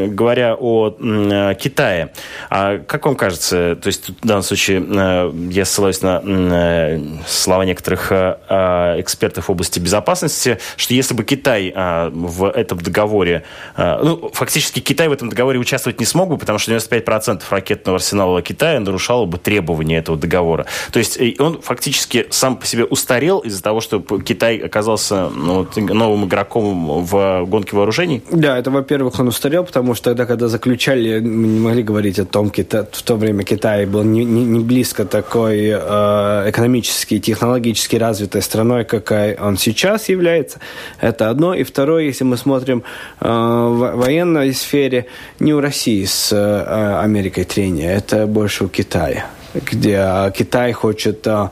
говоря 0.09 0.57
о 0.59 0.95
э, 0.99 1.55
Китае, 1.55 2.13
а 2.51 2.79
как 2.79 3.07
вам 3.07 3.17
кажется, 3.17 3.77
то 3.77 3.87
есть 3.87 4.09
в 4.09 4.27
данном 4.27 4.43
случае 4.43 4.85
э, 4.87 5.33
я 5.51 5.65
ссылаюсь 5.65 6.03
на 6.03 6.23
э, 6.25 7.01
слова 7.27 7.65
некоторых 7.65 8.13
экспертов 8.13 9.49
в 9.49 9.51
области 9.51 9.79
безопасности, 9.79 10.59
что 10.77 10.95
если 10.95 11.15
бы 11.15 11.25
Китай 11.25 11.73
в 11.75 12.51
этом 12.51 12.79
договоре, 12.79 13.45
ну, 13.77 14.31
фактически 14.33 14.81
Китай 14.81 15.09
в 15.09 15.13
этом 15.13 15.29
договоре 15.29 15.59
участвовать 15.59 16.01
не 16.01 16.07
смог 16.07 16.29
бы, 16.29 16.39
потому 16.39 16.59
что 16.59 16.73
95% 16.73 17.43
ракетного 17.51 17.97
арсенала 17.97 18.43
Китая 18.43 18.81
нарушало 18.81 19.27
бы 19.27 19.39
требования 19.39 19.99
этого 19.99 20.17
договора. 20.17 20.67
То 20.93 20.99
есть 20.99 21.19
он 21.41 21.61
фактически 21.63 22.27
сам 22.31 22.57
по 22.57 22.67
себе 22.67 22.85
устарел 22.85 23.41
из-за 23.41 23.63
того, 23.63 23.81
что 23.81 24.01
Китай 24.01 24.59
оказался 24.59 25.29
ну, 25.29 25.67
новым 25.77 26.27
игроком 26.27 27.05
в 27.05 27.45
гонке 27.47 27.77
вооружений? 27.77 28.23
Да, 28.31 28.59
это, 28.59 28.71
во-первых, 28.71 29.19
он 29.19 29.29
устарел, 29.29 29.65
потому 29.65 29.95
что 29.97 30.11
тогда, 30.11 30.27
когда 30.27 30.49
заключали, 30.49 31.19
мы 31.21 31.47
не 31.49 31.61
могли 31.61 31.83
говорить 31.83 32.19
о 32.19 32.25
том, 32.25 32.51
Кита, 32.51 32.87
в 32.91 33.03
то 33.03 33.17
время 33.17 33.43
Китай 33.43 33.87
был 33.87 34.05
не, 34.05 34.25
не, 34.25 34.45
не 34.45 34.61
близко 34.61 35.05
такой 35.05 35.69
э, 35.69 36.51
экономически, 36.51 37.19
технологически 37.19 37.97
развитой 37.97 38.43
страной, 38.43 38.85
какая 38.85 39.37
он 39.37 39.57
сейчас 39.57 40.09
является. 40.09 40.61
Это 41.01 41.31
одно. 41.31 41.55
И 41.55 41.65
второе, 41.65 42.05
если 42.05 42.25
мы 42.25 42.37
смотрим 42.37 42.85
э, 43.21 43.27
в 43.29 43.97
военной 43.97 44.53
сфере, 44.55 45.07
не 45.41 45.55
у 45.55 45.61
России 45.61 46.05
с 46.05 46.33
э, 46.33 47.01
Америкой 47.01 47.45
трения, 47.45 47.97
это 47.97 48.27
больше 48.27 48.65
у 48.65 48.69
Китая, 48.69 49.27
где 49.55 50.33
Китай 50.37 50.73
хочет 50.73 51.27
э, 51.27 51.49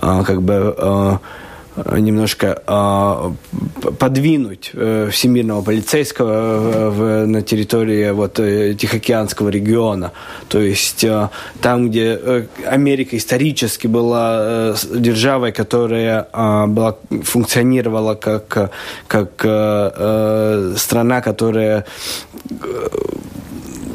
э, 0.00 0.22
как 0.24 0.42
бы... 0.42 0.74
Э, 0.78 1.18
немножко 1.98 2.62
э, 2.66 3.90
подвинуть 3.98 4.70
э, 4.72 5.08
всемирного 5.10 5.62
полицейского 5.62 6.32
э, 6.32 6.88
в, 6.90 7.26
на 7.26 7.42
территории 7.42 8.10
вот, 8.10 8.38
э, 8.40 8.74
Тихоокеанского 8.74 9.48
региона. 9.50 10.12
То 10.48 10.60
есть 10.60 11.04
э, 11.04 11.28
там, 11.60 11.90
где 11.90 12.18
э, 12.20 12.46
Америка 12.66 13.16
исторически 13.16 13.86
была 13.86 14.38
э, 14.40 14.74
державой, 14.94 15.52
которая 15.52 16.28
э, 16.32 16.66
была, 16.66 16.96
функционировала 17.22 18.14
как, 18.14 18.70
как 19.06 19.44
э, 19.44 19.90
э, 19.94 20.74
страна, 20.76 21.20
которая 21.20 21.84
э, 22.50 22.88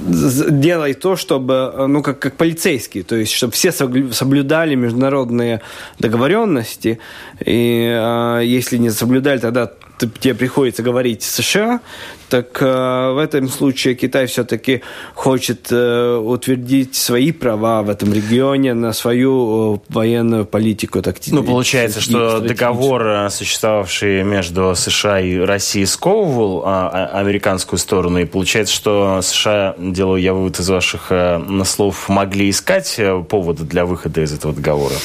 делай 0.02 0.94
то, 0.94 1.16
чтобы, 1.16 1.72
э, 1.74 1.88
ну, 1.88 2.02
как, 2.02 2.20
как 2.20 2.36
полицейские, 2.36 3.04
то 3.04 3.16
есть, 3.16 3.32
чтобы 3.32 3.54
все 3.54 3.72
соблюдали 3.72 4.76
международные 4.76 5.62
договоренности, 6.00 7.00
и 7.46 7.92
э, 7.94 8.42
если 8.44 8.78
не 8.78 8.90
соблюдали, 8.90 9.40
тогда 9.40 9.72
тебе 10.08 10.36
приходится 10.36 10.84
говорить 10.84 11.24
США, 11.24 11.82
так 12.30 12.62
э, 12.62 13.12
в 13.12 13.18
этом 13.18 13.50
случае 13.50 13.96
Китай 13.96 14.26
все-таки 14.26 14.82
хочет 15.14 15.68
э, 15.70 16.16
утвердить 16.16 16.96
свои 16.96 17.32
права 17.34 17.82
в 17.82 17.90
этом 17.90 18.14
регионе 18.14 18.74
на 18.74 18.94
свою 18.94 19.76
э, 19.76 19.80
военную 19.90 20.46
политику. 20.46 21.02
Так, 21.02 21.18
ну, 21.28 21.44
получается, 21.44 22.00
что 22.00 22.40
договор, 22.40 23.06
э, 23.06 23.30
существовавший 23.30 24.24
между 24.24 24.74
США 24.76 25.20
и 25.20 25.38
Россией, 25.38 25.86
сковывал 25.86 26.64
а, 26.66 26.90
а, 26.90 27.20
американскую 27.20 27.78
сторону, 27.80 28.20
и 28.20 28.26
получается, 28.26 28.74
что 28.74 29.20
США, 29.22 29.76
делаю 29.78 30.22
я 30.22 30.34
вывод 30.34 30.60
из 30.60 30.70
ваших 30.70 31.08
э, 31.10 31.40
слов, 31.66 32.08
могли 32.08 32.50
искать 32.50 32.96
э, 32.98 33.24
поводы 33.28 33.64
для 33.64 33.86
выхода 33.86 34.22
из 34.22 34.32
этого 34.32 34.54
договора? 34.54 34.96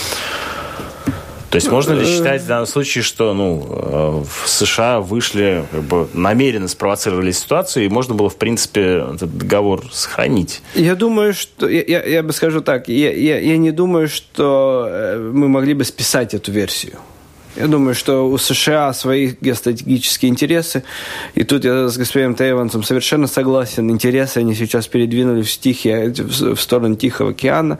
То 1.57 1.59
есть 1.59 1.71
можно 1.71 1.95
ли 1.95 2.03
э, 2.03 2.05
считать 2.05 2.43
в 2.43 2.47
данном 2.47 2.67
случае, 2.67 3.03
что 3.03 3.33
ну, 3.33 3.67
э, 3.67 4.25
в 4.29 4.47
США 4.47 5.01
вышли, 5.01 5.65
как 5.71 5.83
бы 5.85 6.07
намеренно 6.13 6.69
спровоцировали 6.69 7.31
ситуацию, 7.31 7.87
и 7.87 7.89
можно 7.89 8.15
было, 8.15 8.29
в 8.29 8.37
принципе, 8.37 9.07
этот 9.15 9.39
договор 9.39 9.83
сохранить? 9.91 10.61
Я 10.75 10.95
думаю, 10.97 11.33
что... 11.33 11.67
Я, 11.67 11.83
я, 11.83 12.05
я 12.05 12.23
бы 12.23 12.35
скажу 12.35 12.61
так, 12.61 12.89
я, 12.89 13.11
я, 13.11 13.39
я 13.39 13.57
не 13.57 13.71
думаю, 13.71 14.09
что 14.09 14.87
э, 14.87 15.31
мы 15.33 15.49
могли 15.49 15.73
бы 15.73 15.85
списать 15.85 16.35
эту 16.35 16.53
версию. 16.53 16.99
Я 17.57 17.69
думаю, 17.69 17.95
что 17.95 18.29
у 18.29 18.37
США 18.37 18.93
свои 18.93 19.33
геостратегические 19.41 20.31
интересы. 20.31 20.83
И 21.35 21.43
тут 21.43 21.65
я 21.65 21.89
с 21.89 21.97
господином 21.97 22.35
Тейвансом 22.35 22.83
совершенно 22.83 23.27
согласен. 23.27 23.91
Интересы 23.91 24.39
они 24.39 24.55
сейчас 24.55 24.87
передвинули 24.87 25.41
в, 25.41 25.51
стихи, 25.51 26.13
в 26.19 26.57
сторону 26.57 26.97
Тихого 26.97 27.31
океана, 27.31 27.79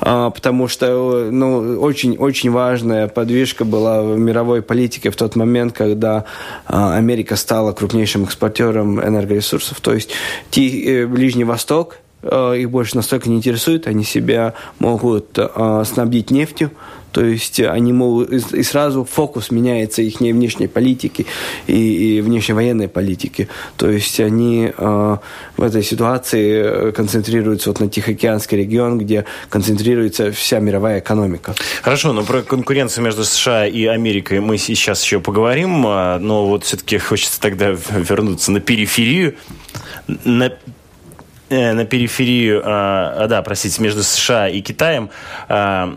а, 0.00 0.30
потому 0.30 0.68
что 0.68 1.28
ну, 1.30 1.80
очень, 1.80 2.16
очень 2.16 2.50
важная 2.50 3.08
подвижка 3.08 3.66
была 3.66 4.02
в 4.02 4.18
мировой 4.18 4.62
политике 4.62 5.10
в 5.10 5.16
тот 5.16 5.36
момент, 5.36 5.74
когда 5.74 6.24
а, 6.64 6.96
Америка 6.96 7.36
стала 7.36 7.72
крупнейшим 7.72 8.24
экспортером 8.24 9.00
энергоресурсов. 9.00 9.80
То 9.82 9.92
есть 9.92 10.10
э, 10.56 11.06
Ближний 11.06 11.44
Восток 11.44 11.98
э, 12.22 12.54
их 12.56 12.70
больше 12.70 12.96
настолько 12.96 13.28
не 13.28 13.36
интересует, 13.36 13.86
они 13.86 14.02
себя 14.02 14.54
могут 14.78 15.38
снабдить 15.84 16.30
нефтью, 16.30 16.70
то 17.12 17.24
есть 17.24 17.60
они 17.60 17.92
могут, 17.92 18.30
и 18.32 18.62
сразу 18.62 19.04
фокус 19.04 19.50
меняется 19.50 20.02
их 20.02 20.20
внешней 20.20 20.68
политики 20.68 21.26
и, 21.66 22.18
и 22.18 22.20
внешней 22.20 22.54
военной 22.54 22.88
политики. 22.88 23.48
То 23.76 23.90
есть 23.90 24.20
они 24.20 24.72
э, 24.76 25.16
в 25.56 25.62
этой 25.62 25.82
ситуации 25.82 26.92
концентрируются 26.92 27.70
вот 27.70 27.80
на 27.80 27.88
Тихоокеанский 27.88 28.58
регион, 28.58 28.98
где 28.98 29.24
концентрируется 29.48 30.32
вся 30.32 30.60
мировая 30.60 31.00
экономика. 31.00 31.54
Хорошо, 31.82 32.12
но 32.12 32.22
про 32.22 32.42
конкуренцию 32.42 33.04
между 33.04 33.24
США 33.24 33.66
и 33.66 33.86
Америкой 33.86 34.40
мы 34.40 34.58
сейчас 34.58 35.02
еще 35.02 35.20
поговорим, 35.20 35.84
а, 35.86 36.18
но 36.18 36.46
вот 36.46 36.64
все-таки 36.64 36.98
хочется 36.98 37.40
тогда 37.40 37.70
вернуться 37.70 38.52
на 38.52 38.60
периферию. 38.60 39.34
На 40.24 40.50
Э, 40.50 40.52
на 41.50 41.84
периферию, 41.84 42.62
а, 42.64 43.26
да, 43.26 43.42
простите, 43.42 43.82
между 43.82 44.02
США 44.02 44.48
и 44.48 44.60
Китаем. 44.60 45.10
А, 45.48 45.92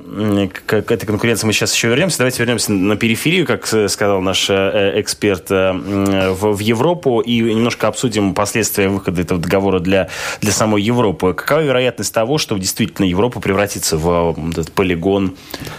к 0.66 0.74
этой 0.74 1.06
конкуренции 1.06 1.46
мы 1.46 1.54
сейчас 1.54 1.74
еще 1.76 1.90
вернемся. 1.90 2.18
Давайте 2.18 2.40
вернемся 2.40 2.72
на 2.72 2.96
периферию, 2.96 3.46
как 3.46 3.68
сказал 3.68 4.22
наш 4.22 4.50
э, 4.50 4.94
эксперт, 4.96 5.52
э, 5.52 5.72
в 5.74 6.60
Европу 6.60 7.20
и 7.20 7.40
немножко 7.40 7.88
обсудим 7.88 8.34
последствия 8.34 8.90
выхода 8.90 9.22
этого 9.22 9.40
договора 9.40 9.80
для, 9.80 10.10
для 10.42 10.52
самой 10.52 10.82
Европы. 10.82 11.34
Какова 11.34 11.62
вероятность 11.62 12.14
того, 12.14 12.40
что 12.40 12.58
действительно 12.58 13.06
Европа 13.06 13.40
превратится 13.40 13.98
в 13.98 14.36
этот 14.52 14.72
полигон, 14.72 15.36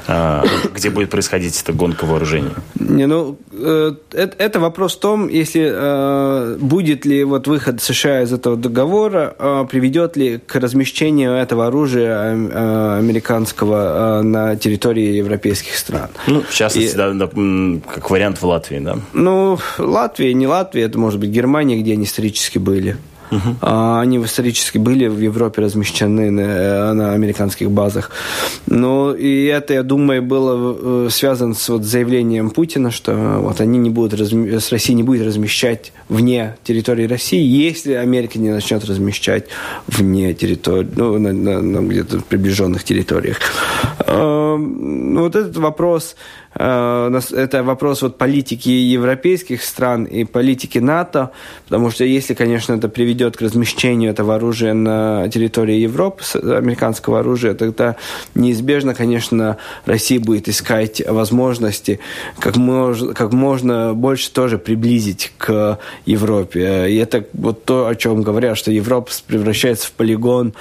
а, 0.06 0.44
где 0.72 0.90
будет 0.90 1.10
происходить 1.10 1.60
эта 1.60 1.72
гонка 1.72 2.04
вооружений? 2.04 2.50
Не, 2.78 3.06
ну, 3.06 3.38
это 4.12 4.60
вопрос 4.60 4.96
в 4.96 5.00
том, 5.00 5.28
если 5.28 6.58
будет 6.58 7.04
ли 7.04 7.24
вот 7.24 7.48
выход 7.48 7.82
США 7.82 8.22
из 8.22 8.32
этого 8.32 8.56
договора, 8.56 9.34
приведет 9.64 10.16
ли 10.16 10.38
к 10.38 10.54
размещению 10.56 11.32
этого 11.32 11.66
оружия 11.66 12.34
э, 12.34 12.98
американского 12.98 14.20
э, 14.20 14.22
на 14.22 14.56
территории 14.56 15.16
европейских 15.16 15.76
стран. 15.76 16.10
Ну, 16.26 16.42
в 16.42 16.52
частности, 16.52 16.94
И, 16.94 16.96
да, 16.96 17.12
да, 17.12 17.26
как 17.26 18.10
вариант 18.10 18.40
в 18.40 18.46
Латвии, 18.46 18.78
да? 18.78 18.98
Ну, 19.12 19.58
Латвия, 19.78 20.34
не 20.34 20.46
Латвия, 20.46 20.82
это 20.82 20.98
может 20.98 21.20
быть 21.20 21.30
Германия, 21.30 21.80
где 21.80 21.92
они 21.92 22.04
исторически 22.04 22.58
были. 22.58 22.96
Угу. 23.34 23.56
Они 23.60 24.18
исторически 24.22 24.78
были 24.78 25.06
в 25.06 25.18
Европе 25.18 25.62
размещены 25.62 26.30
на, 26.30 26.94
на 26.94 27.12
американских 27.12 27.70
базах. 27.70 28.10
Ну, 28.66 29.12
и 29.12 29.44
это, 29.46 29.74
я 29.74 29.82
думаю, 29.82 30.22
было 30.22 31.06
э, 31.06 31.08
связано 31.10 31.54
с 31.54 31.68
вот 31.68 31.84
заявлением 31.84 32.50
Путина, 32.50 32.90
что 32.90 33.14
вот 33.40 33.60
они 33.60 33.78
не 33.78 33.90
будут, 33.90 34.18
разми... 34.18 34.58
с 34.58 34.70
Россией 34.72 34.96
не 34.96 35.02
будет 35.02 35.26
размещать 35.26 35.92
вне 36.08 36.56
территории 36.64 37.06
России, 37.06 37.42
если 37.42 37.94
Америка 37.94 38.38
не 38.38 38.50
начнет 38.50 38.84
размещать 38.84 39.46
вне 39.86 40.34
территории, 40.34 40.88
ну, 40.94 41.18
на, 41.18 41.32
на, 41.32 41.60
на 41.60 41.86
где-то 41.86 42.20
приближенных 42.20 42.84
территориях. 42.84 43.38
Ну, 44.06 45.22
вот 45.22 45.34
этот 45.34 45.56
вопрос 45.56 46.14
Э, 46.14 46.43
это 46.54 47.62
вопрос 47.62 48.02
вот 48.02 48.18
политики 48.18 48.68
европейских 48.68 49.62
стран 49.62 50.04
и 50.04 50.24
политики 50.24 50.78
НАТО, 50.78 51.30
потому 51.64 51.90
что 51.90 52.04
если, 52.04 52.34
конечно, 52.34 52.74
это 52.74 52.88
приведет 52.88 53.36
к 53.36 53.42
размещению 53.42 54.10
этого 54.10 54.36
оружия 54.36 54.72
на 54.74 55.28
территории 55.28 55.76
Европы, 55.76 56.22
американского 56.34 57.20
оружия, 57.20 57.54
тогда 57.54 57.96
неизбежно, 58.34 58.94
конечно, 58.94 59.56
Россия 59.84 60.20
будет 60.20 60.48
искать 60.48 61.02
возможности 61.06 62.00
как, 62.38 62.56
мож, 62.56 62.98
как 63.14 63.32
можно 63.32 63.94
больше 63.94 64.30
тоже 64.30 64.58
приблизить 64.58 65.32
к 65.38 65.78
Европе. 66.06 66.88
И 66.88 66.96
это 66.96 67.24
вот 67.32 67.64
то, 67.64 67.88
о 67.88 67.94
чем 67.94 68.22
говорят, 68.22 68.56
что 68.56 68.70
Европа 68.70 69.10
превращается 69.26 69.88
в 69.88 69.92
полигон 69.92 70.54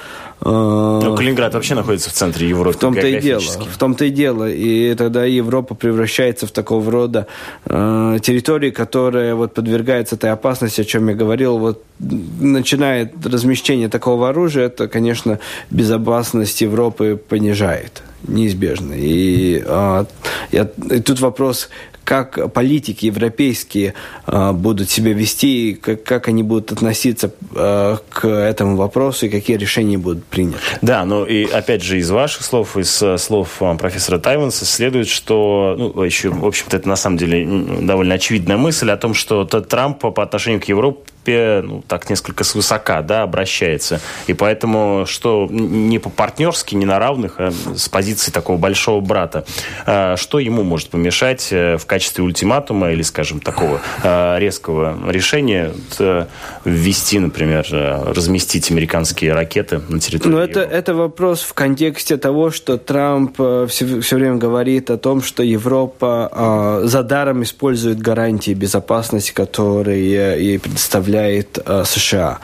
ну, 0.45 1.15
Калининград 1.15 1.53
вообще 1.53 1.75
находится 1.75 2.09
в 2.09 2.13
центре 2.13 2.49
Европы. 2.49 2.77
В 2.77 2.79
том-то 2.79 3.07
и 3.07 3.19
дело. 3.21 3.41
В 3.41 3.77
том-то 3.77 4.05
и 4.05 4.09
дело. 4.09 4.49
И 4.49 4.93
тогда 4.95 5.25
Европа 5.25 5.73
превращается 5.75 6.47
в 6.47 6.51
такого 6.51 6.91
рода 6.91 7.27
э, 7.65 8.17
территории, 8.21 8.71
которая 8.71 9.35
вот 9.35 9.53
подвергается 9.53 10.15
этой 10.15 10.31
опасности, 10.31 10.81
о 10.81 10.83
чем 10.83 11.07
я 11.09 11.15
говорил. 11.15 11.57
Вот 11.57 11.83
начинает 11.99 13.13
размещение 13.25 13.87
такого 13.87 14.29
оружия, 14.29 14.65
это, 14.65 14.87
конечно, 14.87 15.39
безопасность 15.69 16.61
Европы 16.61 17.15
понижает 17.15 18.03
неизбежно. 18.27 18.93
И, 18.95 19.63
а, 19.65 20.05
я, 20.51 20.69
и 20.89 20.99
тут 20.99 21.19
вопрос, 21.19 21.69
как 22.03 22.51
политики 22.53 23.05
европейские 23.05 23.93
э, 24.27 24.51
будут 24.51 24.89
себя 24.89 25.13
вести, 25.13 25.77
как, 25.81 26.03
как 26.03 26.27
они 26.27 26.43
будут 26.43 26.71
относиться 26.71 27.31
э, 27.55 27.97
к 28.09 28.27
этому 28.27 28.75
вопросу 28.75 29.25
и 29.25 29.29
какие 29.29 29.57
решения 29.57 29.97
будут 29.97 30.25
приняты. 30.25 30.59
Да, 30.81 31.05
но 31.05 31.25
и 31.25 31.45
опять 31.45 31.83
же 31.83 31.97
из 31.97 32.09
ваших 32.09 32.43
слов, 32.43 32.77
из 32.77 33.01
э, 33.01 33.17
слов 33.17 33.61
э, 33.61 33.75
профессора 33.75 34.19
Тайванса 34.19 34.65
следует, 34.65 35.07
что, 35.07 35.75
ну, 35.77 36.03
еще, 36.03 36.29
в 36.29 36.45
общем-то, 36.45 36.77
это 36.77 36.89
на 36.89 36.95
самом 36.95 37.17
деле 37.17 37.45
довольно 37.81 38.15
очевидная 38.15 38.57
мысль 38.57 38.89
о 38.91 38.97
том, 38.97 39.13
что 39.13 39.45
Трамп 39.45 39.99
по 39.99 40.23
отношению 40.23 40.61
к 40.61 40.65
Европе 40.65 41.12
принципе, 41.23 41.61
ну, 41.63 41.83
так 41.87 42.09
несколько 42.09 42.43
свысока, 42.43 43.01
да, 43.01 43.23
обращается. 43.23 43.99
И 44.27 44.33
поэтому, 44.33 45.05
что 45.07 45.47
не 45.49 45.99
по-партнерски, 45.99 46.75
не 46.75 46.85
на 46.85 46.99
равных, 46.99 47.35
а 47.37 47.51
с 47.75 47.89
позиции 47.89 48.31
такого 48.31 48.57
большого 48.57 49.01
брата, 49.01 49.45
а, 49.85 50.17
что 50.17 50.39
ему 50.39 50.63
может 50.63 50.89
помешать 50.89 51.47
э, 51.51 51.77
в 51.77 51.85
качестве 51.85 52.23
ультиматума 52.23 52.91
или, 52.91 53.01
скажем, 53.01 53.39
такого 53.39 53.81
а, 54.03 54.37
резкого 54.37 54.97
решения 55.09 55.71
э, 55.99 56.25
ввести, 56.65 57.19
например, 57.19 57.65
э, 57.71 58.13
разместить 58.13 58.71
американские 58.71 59.33
ракеты 59.33 59.81
на 59.89 59.99
территории? 59.99 60.33
Ну, 60.33 60.39
это, 60.39 60.61
это 60.61 60.93
вопрос 60.93 61.41
в 61.41 61.53
контексте 61.53 62.17
того, 62.17 62.51
что 62.51 62.77
Трамп 62.77 63.35
все, 63.69 64.01
все 64.01 64.15
время 64.15 64.35
говорит 64.35 64.89
о 64.89 64.97
том, 64.97 65.21
что 65.21 65.43
Европа 65.43 66.81
за 66.83 67.03
даром 67.03 67.43
использует 67.43 67.99
гарантии 67.99 68.53
безопасности, 68.53 69.31
которые 69.31 70.37
ей 70.37 70.59
предоставляют 70.59 71.12
предоставляет 71.13 71.59
э, 71.65 71.83
США. 71.85 72.39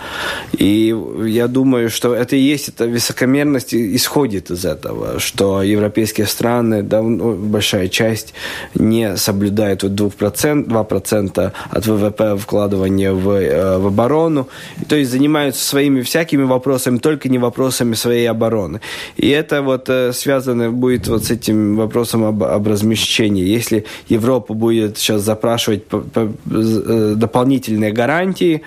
И 0.58 0.96
я 1.26 1.48
думаю, 1.48 1.90
что 1.90 2.14
это 2.14 2.36
и 2.36 2.40
есть, 2.40 2.70
эта 2.70 2.86
высокомерность 2.86 3.74
исходит 3.74 4.52
из 4.52 4.66
этого, 4.66 5.20
что 5.20 5.64
европейские 5.64 6.28
страны, 6.28 6.84
давно, 6.84 7.34
большая 7.34 7.88
часть 7.88 8.34
не 8.76 9.18
соблюдает 9.18 9.84
вот 9.84 9.92
2%, 9.92 10.68
2% 10.68 11.52
от 11.70 11.88
ВВП 11.88 12.38
вкладывания 12.38 13.12
в, 13.12 13.30
э, 13.30 13.78
в 13.78 13.88
оборону, 13.88 14.48
то 14.88 14.96
есть 14.96 15.12
занимаются 15.12 15.64
своими 15.64 16.02
всякими 16.02 16.44
вопросами, 16.44 16.98
только 16.98 17.30
не 17.30 17.40
вопросами 17.40 17.96
своей 17.96 18.30
обороны. 18.30 18.82
И 19.18 19.30
это 19.30 19.62
вот 19.62 19.90
э, 19.90 20.14
связано 20.14 20.72
будет 20.72 21.08
вот 21.08 21.24
с 21.24 21.32
этим 21.32 21.76
вопросом 21.76 22.24
об, 22.24 22.44
об 22.44 22.68
размещении. 22.68 23.44
Если 23.44 23.86
Европа 24.10 24.54
будет 24.54 24.98
сейчас 24.98 25.22
запрашивать 25.22 25.84
э, 25.92 27.14
дополнительные 27.16 27.92
гарантии, 27.92 28.59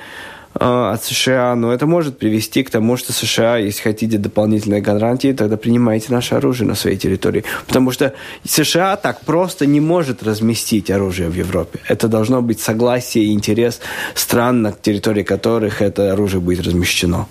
Э, 0.55 0.92
от 0.92 1.02
США, 1.02 1.55
но 1.55 1.72
это 1.72 1.87
может 1.87 2.18
привести 2.18 2.62
к 2.62 2.70
тому, 2.70 2.96
что 2.98 3.12
США, 3.12 3.57
если 3.57 3.83
хотите 3.83 4.18
дополнительные 4.18 4.83
гарантии, 4.83 5.33
тогда 5.33 5.57
принимайте 5.57 6.12
наше 6.12 6.35
оружие 6.35 6.68
на 6.68 6.74
своей 6.74 6.98
территории. 6.98 7.44
Потому 7.66 7.90
что 7.90 8.12
США 8.44 8.96
так 8.96 9.22
просто 9.22 9.64
не 9.64 9.81
может 9.81 10.22
разместить 10.22 10.90
оружие 10.90 11.31
в 11.31 11.35
Европе. 11.35 11.81
Это 11.88 12.07
должно 12.07 12.42
быть 12.42 12.61
согласие 12.61 13.24
и 13.24 13.33
интерес 13.33 13.81
стран, 14.14 14.62
на 14.62 14.72
территории 14.72 15.22
которых 15.22 15.81
это 15.81 16.12
оружие 16.12 16.40
будет 16.40 16.66
размещено. 16.66 17.28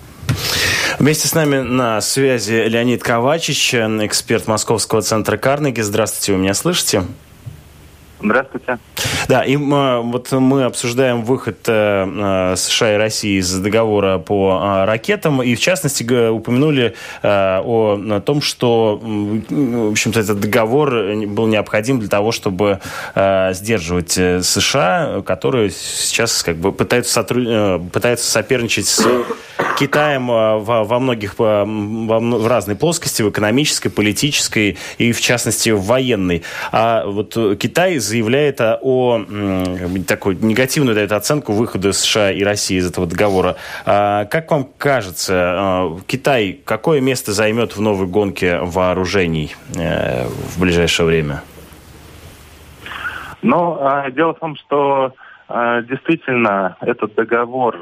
Вместе 0.97 1.27
с 1.27 1.35
нами 1.35 1.59
на 1.59 2.01
связи 2.01 2.67
Леонид 2.67 3.03
Ковачич, 3.03 3.75
эксперт 3.75 4.47
Московского 4.47 5.01
центра 5.01 5.37
Карнеги. 5.37 5.81
Здравствуйте, 5.81 6.33
вы 6.33 6.39
меня 6.39 6.53
слышите? 6.53 7.03
Здравствуйте. 8.21 8.77
Да, 9.27 9.43
и 9.43 9.55
вот 9.55 10.31
мы 10.31 10.65
обсуждаем 10.65 11.23
выход 11.23 11.59
э, 11.67 12.51
э, 12.53 12.55
США 12.55 12.95
и 12.95 12.97
России 12.97 13.39
из 13.39 13.53
договора 13.59 14.17
по 14.17 14.59
э, 14.61 14.85
ракетам, 14.85 15.41
и 15.41 15.55
в 15.55 15.59
частности 15.59 16.29
упомянули 16.29 16.95
о 17.23 18.21
том, 18.25 18.41
что, 18.41 18.99
в 19.01 19.91
общем-то, 19.91 20.19
этот 20.19 20.39
договор 20.39 20.91
был 21.27 21.47
необходим 21.47 21.99
для 21.99 22.09
того, 22.09 22.31
чтобы 22.31 22.79
сдерживать 23.15 24.11
США, 24.11 25.21
которые 25.25 25.71
сейчас 25.71 26.43
как 26.43 26.57
бы 26.57 26.71
пытаются, 26.71 27.13
сотруд... 27.13 27.91
пытаются 27.91 28.29
соперничать 28.29 28.87
с 28.87 29.05
Китаем 29.79 30.27
во, 30.27 30.83
во 30.83 30.99
многих, 30.99 31.39
во, 31.39 31.65
в 31.65 32.47
разной 32.47 32.75
плоскости, 32.75 33.21
в 33.21 33.29
экономической, 33.29 33.89
политической 33.89 34.77
и, 34.97 35.11
в 35.11 35.21
частности, 35.21 35.69
в 35.69 35.81
военной. 35.81 36.43
А 36.71 37.05
вот 37.05 37.37
Китай 37.59 37.97
заявляет 38.11 38.59
о 38.61 39.25
такой 40.07 40.35
негативную 40.35 40.95
дает 40.95 41.11
оценку 41.13 41.53
выхода 41.53 41.93
США 41.93 42.31
и 42.31 42.43
России 42.43 42.77
из 42.77 42.89
этого 42.89 43.07
договора. 43.07 43.55
А, 43.85 44.25
как 44.25 44.51
вам 44.51 44.67
кажется, 44.77 45.33
а, 45.33 45.97
Китай 46.07 46.59
какое 46.65 46.99
место 46.99 47.31
займет 47.31 47.77
в 47.77 47.81
новой 47.81 48.07
гонке 48.07 48.59
вооружений 48.59 49.55
э, 49.77 50.25
в 50.27 50.59
ближайшее 50.59 51.07
время? 51.07 51.41
Ну, 53.41 53.77
а, 53.79 54.11
дело 54.11 54.33
в 54.33 54.39
том, 54.39 54.55
что 54.57 55.13
действительно 55.89 56.77
этот 56.79 57.13
договор 57.15 57.75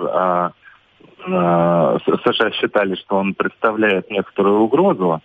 США 1.21 2.51
считали, 2.53 2.95
что 2.95 3.17
он 3.17 3.35
представляет 3.35 4.09
некоторую 4.09 4.61
угрозу, 4.61 5.21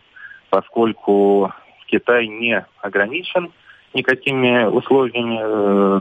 поскольку 0.51 1.51
Китай 1.87 2.27
не 2.27 2.67
ограничен 2.83 3.51
никакими 3.95 4.67
условиями 4.67 5.41
э, 5.43 6.01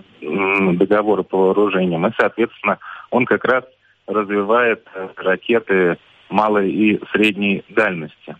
договора 0.75 1.23
по 1.23 1.37
вооружениям. 1.37 2.05
И, 2.07 2.11
соответственно, 2.17 2.79
он 3.11 3.25
как 3.25 3.45
раз 3.45 3.63
развивает 4.07 4.85
э, 4.93 5.07
ракеты 5.17 5.97
малой 6.29 6.71
и 6.71 7.01
средней 7.11 7.63
дальности. 7.69 8.35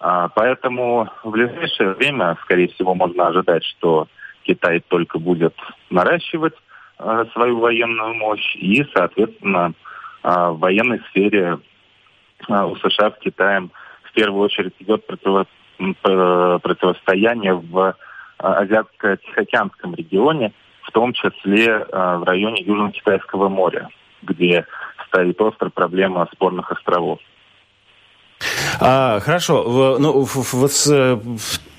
А, 0.00 0.28
поэтому 0.28 1.08
в 1.22 1.30
ближайшее 1.30 1.94
время, 1.94 2.36
скорее 2.42 2.68
всего, 2.68 2.94
можно 2.94 3.28
ожидать, 3.28 3.64
что 3.64 4.08
Китай 4.42 4.80
только 4.80 5.18
будет 5.18 5.54
наращивать 5.90 6.54
э, 6.98 7.24
свою 7.32 7.60
военную 7.60 8.14
мощь 8.14 8.56
и, 8.56 8.84
соответственно, 8.94 9.72
в 10.22 10.54
военной 10.54 11.00
сфере 11.10 11.58
у 12.48 12.76
США 12.76 13.10
с 13.10 13.18
Китаем 13.20 13.70
в 14.04 14.12
первую 14.14 14.40
очередь 14.40 14.72
идет 14.78 15.06
противостояние 15.06 17.52
в 17.52 17.94
Азиатско-Тихоокеанском 18.38 19.94
регионе, 19.94 20.52
в 20.82 20.90
том 20.92 21.12
числе 21.12 21.66
э, 21.66 22.16
в 22.18 22.24
районе 22.24 22.62
Южно-Китайского 22.62 23.48
моря, 23.48 23.88
где 24.22 24.66
стоит 25.06 25.40
острая 25.40 25.70
проблема 25.70 26.28
спорных 26.32 26.70
островов. 26.70 27.20
А, 28.80 29.20
хорошо. 29.20 29.98
Ну, 29.98 30.26
вот 30.52 30.72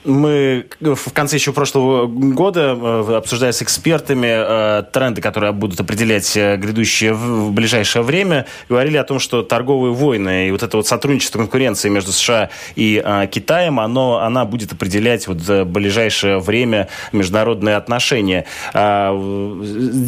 мы 0.06 0.66
в 0.80 1.12
конце 1.14 1.38
еще 1.38 1.52
прошлого 1.52 2.06
года, 2.06 2.78
э, 2.80 3.16
обсуждая 3.18 3.52
с 3.52 3.62
экспертами 3.62 4.28
э, 4.30 4.84
тренды, 4.92 5.22
которые 5.22 5.52
будут 5.52 5.80
определять 5.80 6.38
э, 6.38 6.58
грядущее 6.58 7.14
в 7.14 7.52
ближайшее 7.52 8.04
время, 8.04 8.46
говорили 8.70 8.98
о 8.98 9.04
том, 9.04 9.20
что 9.20 9.42
торговые 9.44 9.94
войны 9.94 10.48
и 10.48 10.52
вот 10.52 10.64
это 10.64 10.78
вот 10.78 10.88
сотрудничество, 10.88 11.40
конкуренция 11.40 11.90
между 11.90 12.12
США 12.12 12.50
и 12.76 13.04
Китаем, 13.32 13.80
оно, 13.80 14.20
она 14.20 14.46
будет 14.46 14.74
определять 14.74 15.28
вот 15.28 15.38
ближайшее 15.66 16.40
время 16.40 16.88
международные 17.12 17.76
отношения. 17.76 18.46
А, 18.74 19.12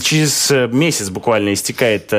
через 0.03 0.51
месяц 0.71 1.09
буквально 1.09 1.53
истекает 1.53 2.11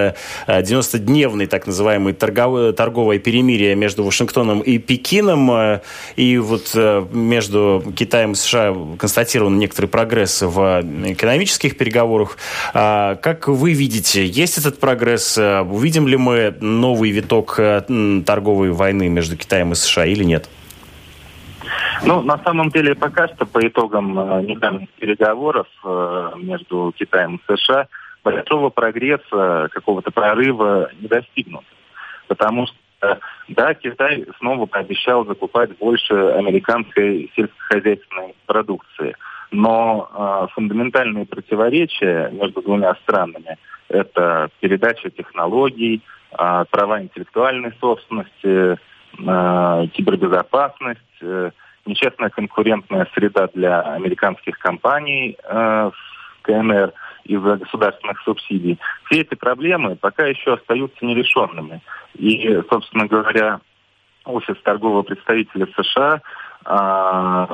90-дневный 0.46 1.46
так 1.46 1.66
называемый 1.66 2.12
торговое 2.12 3.18
перемирие 3.18 3.74
между 3.74 4.04
Вашингтоном 4.04 4.60
и 4.60 4.78
Пекином. 4.78 5.80
И 6.16 6.38
вот 6.38 6.74
между 6.74 7.67
Китаем 7.96 8.32
и 8.32 8.34
США 8.34 8.74
констатирован 8.98 9.58
некоторый 9.58 9.86
прогресс 9.86 10.42
в 10.42 10.82
экономических 11.06 11.76
переговорах. 11.76 12.36
А 12.74 13.16
как 13.16 13.48
вы 13.48 13.72
видите, 13.72 14.26
есть 14.26 14.58
этот 14.58 14.80
прогресс? 14.80 15.38
Увидим 15.38 16.06
ли 16.06 16.16
мы 16.16 16.54
новый 16.60 17.10
виток 17.10 17.58
э, 17.58 17.82
торговой 18.24 18.70
войны 18.70 19.08
между 19.08 19.36
Китаем 19.36 19.72
и 19.72 19.74
США 19.74 20.06
или 20.06 20.24
нет? 20.24 20.48
Ну, 22.04 22.22
на 22.22 22.38
самом 22.38 22.70
деле, 22.70 22.94
пока 22.94 23.28
что 23.28 23.46
по 23.46 23.66
итогам 23.66 24.18
э, 24.18 24.42
недавних 24.42 24.88
переговоров 24.90 25.66
э, 25.84 26.32
между 26.36 26.94
Китаем 26.96 27.36
и 27.36 27.56
США 27.56 27.88
большого 28.24 28.70
прогресса, 28.70 29.68
какого-то 29.72 30.10
прорыва 30.10 30.90
не 31.00 31.08
достигнут. 31.08 31.64
Потому 32.26 32.66
что 32.66 32.76
да, 33.48 33.74
Китай 33.74 34.26
снова 34.38 34.66
пообещал 34.66 35.24
закупать 35.24 35.76
больше 35.78 36.14
американской 36.14 37.30
сельскохозяйственной 37.36 38.34
продукции. 38.46 39.14
Но 39.50 40.10
э, 40.12 40.46
фундаментальные 40.54 41.26
противоречия 41.26 42.30
между 42.30 42.60
двумя 42.60 42.94
странами– 42.96 43.56
это 43.88 44.50
передача 44.60 45.10
технологий, 45.10 46.02
э, 46.32 46.64
права 46.70 47.00
интеллектуальной 47.00 47.72
собственности, 47.80 48.76
э, 48.76 49.86
кибербезопасность, 49.94 51.00
э, 51.22 51.50
нечестная 51.86 52.28
конкурентная 52.28 53.08
среда 53.14 53.48
для 53.54 53.80
американских 53.80 54.58
компаний 54.58 55.38
э, 55.42 55.90
в 55.90 56.17
КНР– 56.48 56.92
из-за 57.28 57.56
государственных 57.56 58.20
субсидий. 58.22 58.78
Все 59.04 59.20
эти 59.20 59.34
проблемы 59.34 59.96
пока 59.96 60.26
еще 60.26 60.54
остаются 60.54 61.04
нерешенными. 61.04 61.80
И, 62.14 62.60
собственно 62.70 63.06
говоря, 63.06 63.60
офис 64.24 64.56
торгового 64.64 65.02
представителя 65.02 65.68
США, 65.76 66.22
а, 66.64 67.48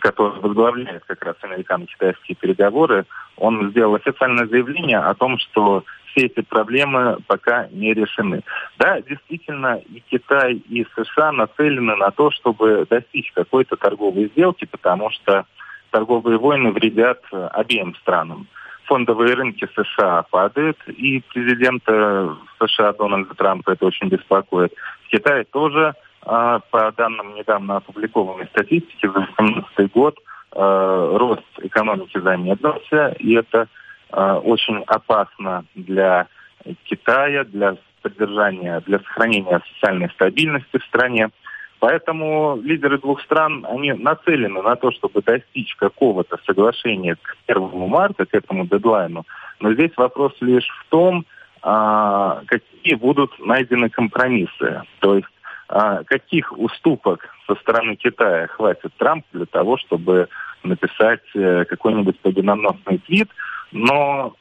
который 0.00 0.40
возглавляет 0.40 1.04
как 1.06 1.24
раз 1.24 1.36
американо-китайские 1.42 2.36
переговоры, 2.36 3.06
он 3.36 3.70
сделал 3.70 3.94
официальное 3.94 4.46
заявление 4.46 4.98
о 4.98 5.14
том, 5.14 5.38
что 5.38 5.84
все 6.06 6.26
эти 6.26 6.40
проблемы 6.42 7.18
пока 7.26 7.68
не 7.68 7.94
решены. 7.94 8.42
Да, 8.78 9.00
действительно, 9.00 9.76
и 9.76 10.02
Китай, 10.10 10.54
и 10.54 10.86
США 10.96 11.32
нацелены 11.32 11.96
на 11.96 12.10
то, 12.10 12.30
чтобы 12.32 12.86
достичь 12.90 13.32
какой-то 13.32 13.76
торговой 13.76 14.26
сделки, 14.34 14.66
потому 14.66 15.10
что 15.10 15.46
торговые 15.90 16.38
войны 16.38 16.72
вредят 16.72 17.22
обеим 17.32 17.94
странам 17.96 18.46
фондовые 18.90 19.34
рынки 19.34 19.68
США 19.76 20.24
падают, 20.30 20.76
и 20.88 21.22
президента 21.32 22.36
США 22.58 22.92
Дональда 22.94 23.34
Трампа 23.36 23.70
это 23.70 23.86
очень 23.86 24.08
беспокоит. 24.08 24.74
В 25.06 25.10
Китае 25.10 25.44
тоже, 25.44 25.94
а, 26.22 26.58
по 26.70 26.90
данным 26.96 27.36
недавно 27.36 27.76
опубликованной 27.76 28.48
статистики, 28.48 29.06
за 29.06 29.12
2018 29.12 29.92
год 29.92 30.18
а, 30.50 31.16
рост 31.16 31.44
экономики 31.58 32.18
замедлился, 32.18 33.14
и 33.20 33.34
это 33.34 33.68
а, 34.10 34.38
очень 34.38 34.82
опасно 34.88 35.64
для 35.76 36.26
Китая, 36.84 37.44
для 37.44 37.76
поддержания, 38.02 38.82
для 38.86 38.98
сохранения 38.98 39.62
социальной 39.74 40.10
стабильности 40.10 40.78
в 40.78 40.84
стране. 40.86 41.30
Поэтому 41.80 42.60
лидеры 42.62 42.98
двух 42.98 43.22
стран, 43.22 43.66
они 43.68 43.92
нацелены 43.92 44.60
на 44.60 44.76
то, 44.76 44.92
чтобы 44.92 45.22
достичь 45.22 45.74
какого-то 45.76 46.38
соглашения 46.46 47.16
к 47.16 47.36
1 47.46 47.70
марта, 47.88 48.26
к 48.26 48.34
этому 48.34 48.66
дедлайну. 48.66 49.24
Но 49.60 49.72
здесь 49.72 49.92
вопрос 49.96 50.34
лишь 50.40 50.68
в 50.68 50.90
том, 50.90 51.24
а, 51.62 52.42
какие 52.46 52.94
будут 52.94 53.32
найдены 53.38 53.88
компромиссы. 53.88 54.82
То 55.00 55.16
есть 55.16 55.28
а, 55.68 56.04
каких 56.04 56.52
уступок 56.58 57.26
со 57.46 57.54
стороны 57.56 57.96
Китая 57.96 58.46
хватит 58.48 58.92
Трамп 58.98 59.24
для 59.32 59.46
того, 59.46 59.78
чтобы 59.78 60.28
написать 60.62 61.22
э, 61.34 61.64
какой-нибудь 61.64 62.20
победоносный 62.20 62.98
твит, 62.98 63.30
но 63.72 64.34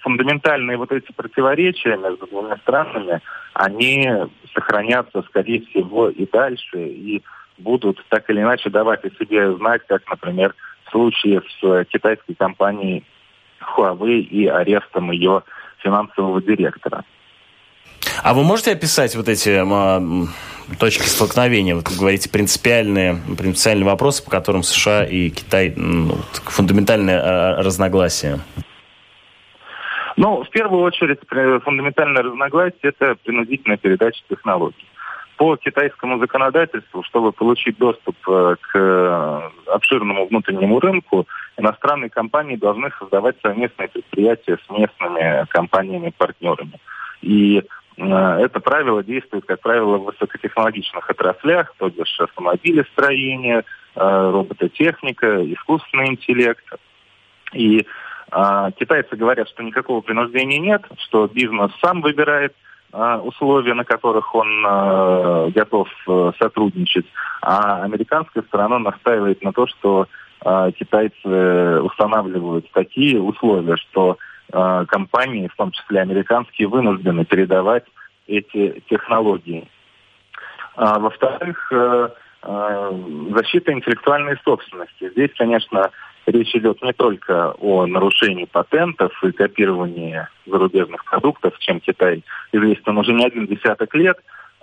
фундаментальные 0.00 0.76
вот 0.76 0.92
эти 0.92 1.12
противоречия 1.12 1.96
между 1.96 2.26
двумя 2.26 2.56
странами, 2.58 3.20
они 3.54 4.08
сохранятся, 4.54 5.22
скорее 5.22 5.62
всего, 5.66 6.08
и 6.08 6.26
дальше, 6.26 6.88
и 6.88 7.22
будут 7.58 8.04
так 8.08 8.28
или 8.30 8.40
иначе 8.40 8.70
давать 8.70 9.04
о 9.04 9.10
себе 9.10 9.54
знать, 9.56 9.82
как, 9.86 10.08
например, 10.08 10.54
в 10.84 10.90
случае 10.90 11.42
с 11.60 11.84
китайской 11.86 12.34
компанией 12.34 13.04
Huawei 13.60 14.20
и 14.20 14.46
арестом 14.46 15.10
ее 15.10 15.42
финансового 15.78 16.40
директора. 16.42 17.04
А 18.22 18.34
вы 18.34 18.44
можете 18.44 18.72
описать 18.72 19.14
вот 19.16 19.28
эти 19.28 19.50
э, 19.50 20.26
точки 20.78 21.02
столкновения, 21.02 21.74
вот 21.74 21.88
вы 21.88 21.96
говорите, 21.98 22.30
принципиальные, 22.30 23.18
принципиальные 23.38 23.86
вопросы, 23.86 24.24
по 24.24 24.30
которым 24.30 24.62
США 24.62 25.04
и 25.04 25.30
Китай 25.30 25.72
ну, 25.76 26.16
фундаментальное 26.44 27.20
э, 27.20 27.62
разногласие? 27.62 28.40
Ну, 30.16 30.42
в 30.44 30.48
первую 30.48 30.82
очередь, 30.82 31.20
фундаментальное 31.62 32.22
разногласие– 32.22 32.78
это 32.82 33.16
принудительная 33.22 33.76
передача 33.76 34.22
технологий. 34.28 34.86
По 35.36 35.56
китайскому 35.56 36.18
законодательству, 36.18 37.02
чтобы 37.02 37.32
получить 37.32 37.76
доступ 37.76 38.16
э, 38.26 38.56
к 38.58 38.78
э, 38.78 39.40
обширному 39.66 40.26
внутреннему 40.26 40.80
рынку, 40.80 41.26
иностранные 41.58 42.08
компании 42.08 42.56
должны 42.56 42.90
создавать 42.98 43.36
совместные 43.42 43.88
предприятия 43.88 44.56
с 44.66 44.70
местными 44.70 45.44
компаниями-партнерами. 45.50 46.80
И 47.20 47.58
э, 47.58 47.62
это 47.96 48.60
правило 48.60 49.02
действует, 49.02 49.46
как 49.46 49.60
правило, 49.60 49.96
в 49.96 50.04
высокотехнологичных 50.04 51.08
отраслях, 51.08 51.72
то 51.78 51.88
бишь 51.88 52.20
автомобилестроение, 52.20 53.64
робототехника, 53.94 55.50
искусственный 55.52 56.08
интеллект. 56.08 56.64
И 57.54 57.86
а, 58.30 58.70
китайцы 58.72 59.16
говорят, 59.16 59.48
что 59.48 59.62
никакого 59.62 60.02
принуждения 60.02 60.58
нет, 60.58 60.82
что 60.98 61.26
бизнес 61.26 61.70
сам 61.80 62.02
выбирает 62.02 62.54
условия, 62.92 63.74
на 63.74 63.84
которых 63.84 64.34
он 64.34 65.52
готов 65.52 65.88
э, 66.08 66.32
сотрудничать. 66.38 67.04
А 67.42 67.82
американская 67.82 68.42
сторона 68.44 68.78
настаивает 68.78 69.42
на 69.42 69.52
то, 69.52 69.66
что 69.66 70.06
китайцы 70.78 71.80
устанавливают 71.82 72.70
такие 72.72 73.20
условия, 73.20 73.76
что 73.76 74.16
компании, 74.50 75.48
в 75.48 75.56
том 75.56 75.72
числе 75.72 76.00
американские, 76.00 76.68
вынуждены 76.68 77.24
передавать 77.24 77.84
эти 78.26 78.82
технологии. 78.88 79.68
Во-вторых, 80.76 81.72
э, 82.46 82.90
защита 83.34 83.72
интеллектуальной 83.72 84.36
собственности. 84.44 85.10
Здесь, 85.10 85.30
конечно, 85.36 85.90
речь 86.26 86.54
идет 86.54 86.80
не 86.82 86.92
только 86.92 87.52
о 87.58 87.86
нарушении 87.86 88.44
патентов 88.44 89.12
и 89.24 89.32
копировании 89.32 90.26
зарубежных 90.46 91.04
продуктов, 91.04 91.58
чем 91.58 91.80
Китай 91.80 92.22
известен 92.52 92.98
уже 92.98 93.12
не 93.12 93.24
один 93.24 93.46
десяток 93.46 93.94
лет. 93.94 94.18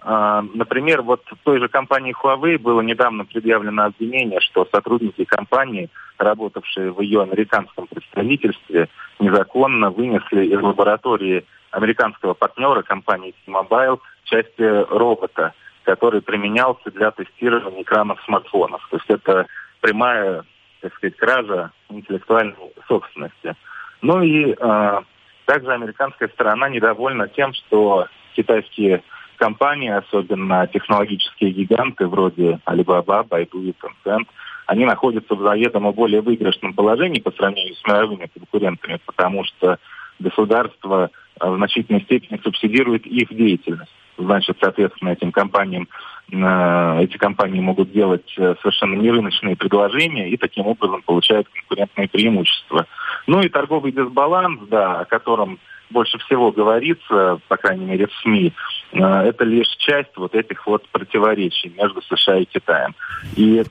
А, 0.05 0.43
например, 0.53 1.01
вот 1.01 1.21
в 1.25 1.37
той 1.43 1.59
же 1.59 1.69
компании 1.69 2.13
Huawei 2.13 2.57
было 2.57 2.81
недавно 2.81 3.25
предъявлено 3.25 3.85
обвинение, 3.85 4.41
что 4.41 4.67
сотрудники 4.71 5.23
компании, 5.23 5.89
работавшие 6.17 6.91
в 6.91 7.01
ее 7.01 7.21
американском 7.21 7.87
представительстве, 7.87 8.89
незаконно 9.19 9.91
вынесли 9.91 10.45
из 10.45 10.61
лаборатории 10.61 11.45
американского 11.71 12.33
партнера 12.33 12.81
компании 12.81 13.33
T-Mobile 13.45 13.99
части 14.25 14.85
робота, 14.93 15.53
который 15.83 16.21
применялся 16.21 16.91
для 16.91 17.11
тестирования 17.11 17.83
экранов 17.83 18.21
смартфонов. 18.25 18.85
То 18.89 18.97
есть 18.97 19.09
это 19.09 19.47
прямая 19.79 20.43
так 20.81 20.93
сказать, 20.95 21.15
кража 21.15 21.71
интеллектуальной 21.89 22.55
собственности. 22.89 23.55
Ну 24.01 24.21
и 24.21 24.53
э, 24.53 25.01
также 25.45 25.71
американская 25.71 26.27
сторона 26.27 26.67
недовольна 26.67 27.29
тем, 27.29 27.53
что 27.53 28.07
китайские 28.35 29.01
компании, 29.37 29.89
особенно 29.89 30.67
технологические 30.67 31.51
гиганты 31.51 32.07
вроде 32.07 32.59
Alibaba, 32.65 33.27
Baidu 33.27 33.63
и 33.63 33.73
Tencent, 33.73 34.27
они 34.65 34.85
находятся 34.85 35.35
в 35.35 35.41
заведомо 35.41 35.91
более 35.91 36.21
выигрышном 36.21 36.73
положении 36.73 37.19
по 37.19 37.31
сравнению 37.31 37.75
с 37.75 37.83
мировыми 37.85 38.29
конкурентами, 38.33 38.99
потому 39.05 39.43
что 39.43 39.77
государство 40.19 41.09
в 41.39 41.55
значительной 41.57 42.01
степени 42.01 42.39
субсидирует 42.43 43.05
их 43.05 43.27
деятельность. 43.35 43.91
Значит, 44.17 44.57
соответственно, 44.61 45.09
этим 45.09 45.31
компаниям 45.31 45.89
эти 46.29 47.17
компании 47.17 47.59
могут 47.59 47.91
делать 47.91 48.31
совершенно 48.35 48.95
нерыночные 48.95 49.57
предложения 49.57 50.29
и 50.29 50.37
таким 50.37 50.67
образом 50.67 51.01
получают 51.01 51.49
конкурентные 51.49 52.07
преимущества. 52.07 52.85
Ну 53.27 53.41
и 53.41 53.49
торговый 53.49 53.91
дисбаланс, 53.91 54.61
да, 54.69 55.01
о 55.01 55.05
котором 55.05 55.59
больше 55.93 56.17
всего 56.19 56.51
говорится, 56.51 57.39
по 57.47 57.58
крайней 57.58 57.86
мере, 57.86 58.08
в 58.08 58.13
СМИ, 58.21 58.51
это 58.91 59.45
лишь 59.45 59.69
часть 59.77 60.15
вот 60.17 60.36
этих 60.36 60.67
вот 60.67 60.88
противоречий 60.89 61.73
между 61.77 62.01
США 62.01 62.39
и 62.39 62.45
Китаем. 62.45 62.95
И 63.36 63.63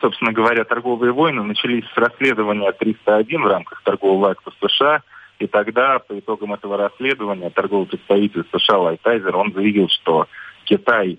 собственно 0.00 0.32
говоря, 0.32 0.64
торговые 0.64 1.12
войны 1.12 1.44
начались 1.44 1.84
с 1.94 1.96
расследования 1.96 2.72
301 2.72 3.42
в 3.42 3.46
рамках 3.46 3.80
торгового 3.82 4.30
акта 4.30 4.50
США– 4.60 5.02
и 5.38 5.46
тогда, 5.46 5.98
по 5.98 6.18
итогам 6.18 6.54
этого 6.54 6.76
расследования, 6.76 7.50
торговый 7.50 7.86
представитель 7.86 8.44
США 8.52 8.78
Лайтхайзер, 8.78 9.36
он 9.36 9.52
заявил, 9.52 9.88
что 9.88 10.26
Китай 10.64 11.18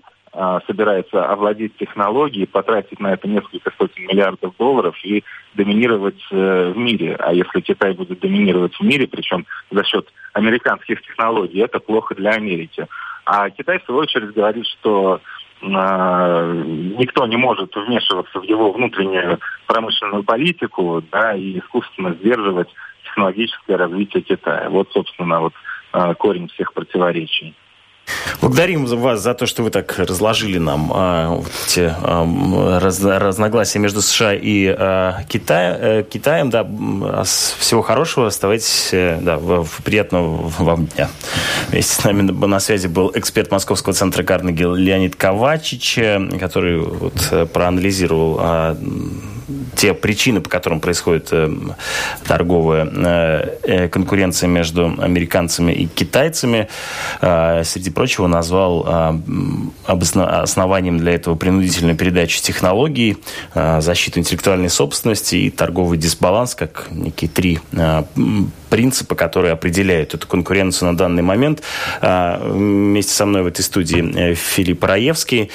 собирается 0.66 1.24
овладеть 1.24 1.76
технологией, 1.76 2.46
потратить 2.46 3.00
на 3.00 3.12
это 3.12 3.28
несколько 3.28 3.72
сотен 3.78 4.04
миллиардов 4.04 4.54
долларов 4.58 4.96
и 5.04 5.24
доминировать 5.54 6.20
э, 6.30 6.72
в 6.74 6.76
мире. 6.76 7.16
А 7.18 7.32
если 7.32 7.60
Китай 7.60 7.92
будет 7.94 8.20
доминировать 8.20 8.74
в 8.74 8.82
мире, 8.82 9.06
причем 9.06 9.46
за 9.70 9.84
счет 9.84 10.12
американских 10.32 11.02
технологий, 11.02 11.60
это 11.60 11.80
плохо 11.80 12.14
для 12.14 12.30
Америки. 12.30 12.86
А 13.24 13.50
Китай, 13.50 13.78
в 13.78 13.84
свою 13.84 14.00
очередь, 14.00 14.34
говорит, 14.34 14.66
что 14.66 15.20
э, 15.62 15.66
никто 15.66 17.26
не 17.26 17.36
может 17.36 17.74
вмешиваться 17.74 18.40
в 18.40 18.44
его 18.44 18.72
внутреннюю 18.72 19.38
промышленную 19.66 20.22
политику 20.22 21.02
да, 21.10 21.34
и 21.34 21.58
искусственно 21.58 22.14
сдерживать 22.14 22.68
технологическое 23.04 23.76
развитие 23.76 24.22
Китая. 24.22 24.68
Вот, 24.70 24.90
собственно, 24.92 25.40
вот 25.40 25.54
а, 25.92 26.14
корень 26.14 26.48
всех 26.48 26.72
противоречий. 26.72 27.54
Благодарим 28.40 28.86
вас 28.86 29.22
за 29.22 29.34
то, 29.34 29.46
что 29.46 29.62
вы 29.62 29.70
так 29.70 29.98
разложили 29.98 30.58
нам 30.58 30.90
а, 30.94 31.28
вот 31.34 31.50
эти 31.66 31.92
а, 32.02 32.78
раз, 32.80 33.02
разногласия 33.02 33.78
между 33.78 34.02
США 34.02 34.34
и 34.34 34.66
а, 34.66 35.22
Китай, 35.28 35.72
а, 35.72 36.02
Китаем. 36.02 36.50
Да, 36.50 36.66
всего 37.24 37.82
хорошего. 37.82 38.26
Оставайтесь. 38.28 38.90
Э, 38.92 39.18
да, 39.20 39.36
в, 39.36 39.64
в 39.64 39.82
приятного 39.82 40.50
вам 40.58 40.86
дня. 40.86 41.08
Вместе 41.68 41.94
с 41.94 42.04
нами 42.04 42.22
на 42.22 42.60
связи 42.60 42.86
был 42.86 43.10
эксперт 43.14 43.50
Московского 43.50 43.94
центра 43.94 44.22
Карнеги 44.22 44.62
Леонид 44.62 45.16
Ковачич, 45.16 45.98
который 46.38 46.78
вот 46.78 47.28
э, 47.30 47.46
проанализировал 47.46 48.36
а, 48.40 48.76
те 49.76 49.94
причины, 49.94 50.40
по 50.40 50.50
которым 50.50 50.80
происходит 50.80 51.28
э, 51.32 51.50
торговая 52.26 52.86
э, 52.86 53.58
э, 53.62 53.88
конкуренция 53.88 54.48
между 54.48 54.94
американцами 54.98 55.72
и 55.72 55.86
китайцами, 55.86 56.68
среди 57.20 57.90
прочего 57.90 58.26
назвал 58.26 59.14
основанием 59.86 60.98
для 60.98 61.12
этого 61.12 61.34
принудительной 61.34 61.94
передачи 61.94 62.40
технологий, 62.42 63.16
защиту 63.54 64.20
интеллектуальной 64.20 64.70
собственности 64.70 65.36
и 65.36 65.50
торговый 65.50 65.98
дисбаланс, 65.98 66.54
как 66.54 66.88
некие 66.90 67.30
три 67.30 67.60
принципы, 68.68 69.14
которые 69.14 69.52
определяют 69.52 70.14
эту 70.14 70.26
конкуренцию 70.26 70.90
на 70.92 70.96
данный 70.96 71.22
момент. 71.22 71.62
Вместе 72.00 73.12
со 73.12 73.26
мной 73.26 73.42
в 73.42 73.46
этой 73.46 73.62
студии 73.62 74.34
Филипп 74.34 74.84
Раевский. 74.84 75.50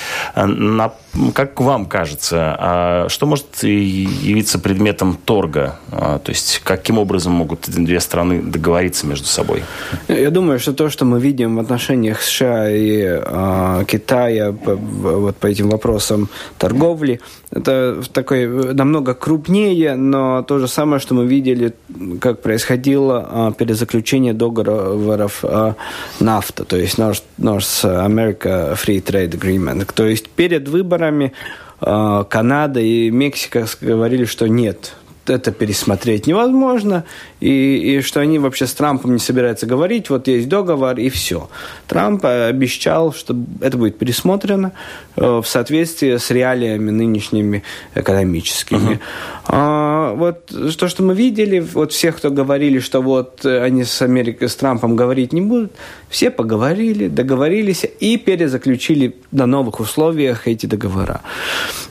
Как 1.34 1.62
вам 1.62 1.86
кажется, 1.86 3.06
что 3.10 3.26
может 3.26 3.64
явиться 3.64 4.60
предметом 4.60 5.18
торга? 5.26 5.80
А, 5.92 6.18
то 6.18 6.32
есть 6.32 6.62
каким 6.64 6.98
образом 6.98 7.34
могут 7.34 7.70
две 7.70 8.00
страны 8.00 8.42
договориться 8.42 9.06
между 9.06 9.28
собой? 9.28 9.64
Я 10.08 10.32
думаю, 10.32 10.60
что 10.60 10.74
то, 10.74 10.90
что 10.90 11.06
мы 11.06 11.20
видим 11.20 11.58
в 11.58 11.60
отношениях 11.60 12.22
США 12.22 12.72
и 12.72 13.04
э, 13.04 13.84
Китая 13.88 14.52
вот 14.52 15.38
по 15.38 15.48
этим 15.48 15.70
вопросам 15.70 16.30
торговли, 16.58 17.20
это 17.52 18.02
такой 18.12 18.48
намного 18.74 19.14
крупнее, 19.14 19.96
но 19.96 20.42
то 20.42 20.58
же 20.58 20.68
самое, 20.68 21.00
что 21.00 21.14
мы 21.14 21.28
видели, 21.28 21.74
как 22.20 22.42
происходило 22.42 23.03
э, 23.12 23.52
перезаключение 23.58 24.34
договоров 24.34 25.44
э, 25.44 25.74
нафта, 26.20 26.64
то 26.64 26.78
есть 26.78 26.98
North, 26.98 27.24
North 27.38 27.84
America 27.84 28.76
Free 28.76 29.04
Trade 29.04 29.32
Agreement. 29.32 29.90
То 29.94 30.06
есть 30.08 30.30
перед 30.30 30.68
выборами 30.68 31.32
Э, 31.86 32.24
Канада 32.30 32.80
и 32.80 33.10
Мексика 33.10 33.66
говорили, 33.82 34.26
что 34.26 34.48
нет, 34.48 34.94
это 35.26 35.52
пересмотреть 35.52 36.28
невозможно, 36.28 37.06
и, 37.40 37.98
и 37.98 38.02
что 38.02 38.20
они 38.20 38.40
вообще 38.40 38.68
с 38.68 38.74
Трампом 38.74 39.14
не 39.14 39.20
собираются 39.20 39.66
говорить, 39.66 40.10
вот 40.10 40.28
есть 40.28 40.50
договор, 40.50 40.98
и 40.98 41.10
все. 41.10 41.50
Трамп 41.88 42.26
обещал, 42.26 43.14
что 43.14 43.36
это 43.62 43.78
будет 43.78 43.98
пересмотрено 43.98 44.74
э, 45.16 45.42
в 45.42 45.46
соответствии 45.46 46.18
с 46.18 46.30
реалиями 46.32 46.92
нынешними 46.92 47.64
экономическими. 47.96 48.94
Uh-huh. 48.94 49.00
А, 49.48 50.14
вот 50.14 50.46
то, 50.48 50.88
что 50.88 51.04
мы 51.04 51.16
видели, 51.16 51.60
вот 51.60 51.92
всех, 51.92 52.18
кто 52.18 52.30
говорили, 52.30 52.80
что 52.80 53.02
вот 53.02 53.46
они 53.46 53.84
с 53.84 54.02
Америкой, 54.02 54.50
с 54.50 54.56
Трампом 54.56 54.96
говорить 54.96 55.34
не 55.34 55.42
будут, 55.42 55.72
все 56.10 56.30
поговорили, 56.32 57.08
договорились 57.08 57.86
и 58.00 58.18
перезаключили 58.18 59.16
на 59.32 59.46
новых 59.46 59.80
условиях 59.80 60.48
эти 60.48 60.66
договора 60.66 61.22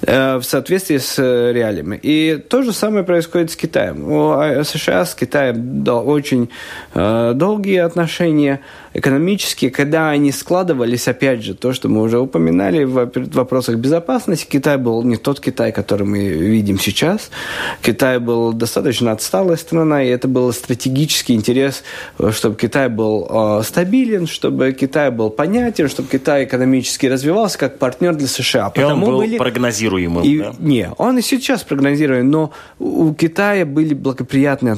э, 0.03 0.37
в 0.37 0.45
соответствии 0.45 0.99
с 0.99 1.19
реалиями. 1.19 1.99
И 2.03 2.43
то 2.49 2.63
же 2.63 2.73
самое 2.73 3.05
происходит 3.05 3.22
с 3.23 3.57
Китаем. 3.57 4.11
У 4.11 4.65
США 4.65 5.05
с 5.05 5.15
Китаем 5.15 5.85
очень 5.89 6.51
э, 6.95 7.33
долгие 7.35 7.79
отношения 7.79 8.61
экономические, 8.95 9.71
когда 9.71 10.11
они 10.11 10.33
складывались, 10.33 11.09
опять 11.09 11.43
же, 11.43 11.55
то, 11.55 11.73
что 11.73 11.89
мы 11.89 12.03
уже 12.03 12.19
упоминали 12.19 12.85
в 12.85 13.11
вопросах 13.33 13.77
безопасности, 13.77 14.47
Китай 14.49 14.77
был 14.77 15.03
не 15.03 15.17
тот 15.17 15.41
Китай, 15.41 15.73
который 15.73 16.07
мы 16.07 16.29
видим 16.29 16.79
сейчас. 16.79 17.31
Китай 17.81 18.19
был 18.19 18.53
достаточно 18.53 19.13
отсталая 19.13 19.57
страна, 19.57 20.03
и 20.03 20.09
это 20.09 20.29
был 20.29 20.53
стратегический 20.53 21.35
интерес, 21.35 21.83
чтобы 22.31 22.57
Китай 22.57 22.89
был 22.89 23.27
э, 23.31 23.63
стабилен, 23.65 24.27
чтобы 24.27 24.73
Китай 24.73 25.11
был 25.11 25.31
понятен, 25.31 25.89
чтобы 25.89 26.09
Китай 26.09 26.45
экономически 26.45 27.07
развивался 27.07 27.59
как 27.59 27.79
партнер 27.79 28.15
для 28.15 28.29
США. 28.29 28.71
И 28.75 28.81
Потому 28.81 29.07
он 29.07 29.13
был 29.13 29.19
были... 29.19 29.39
прогнозируемым, 29.39 30.25
и... 30.25 30.39
да? 30.39 30.55
Не, 30.59 30.91
он 30.99 31.19
и 31.19 31.23
сейчас 31.23 31.63
прогнозируем, 31.63 32.31
но 32.31 32.53
у 32.79 33.12
Китая 33.19 33.65
были 33.65 33.95
благоприятный 33.95 34.75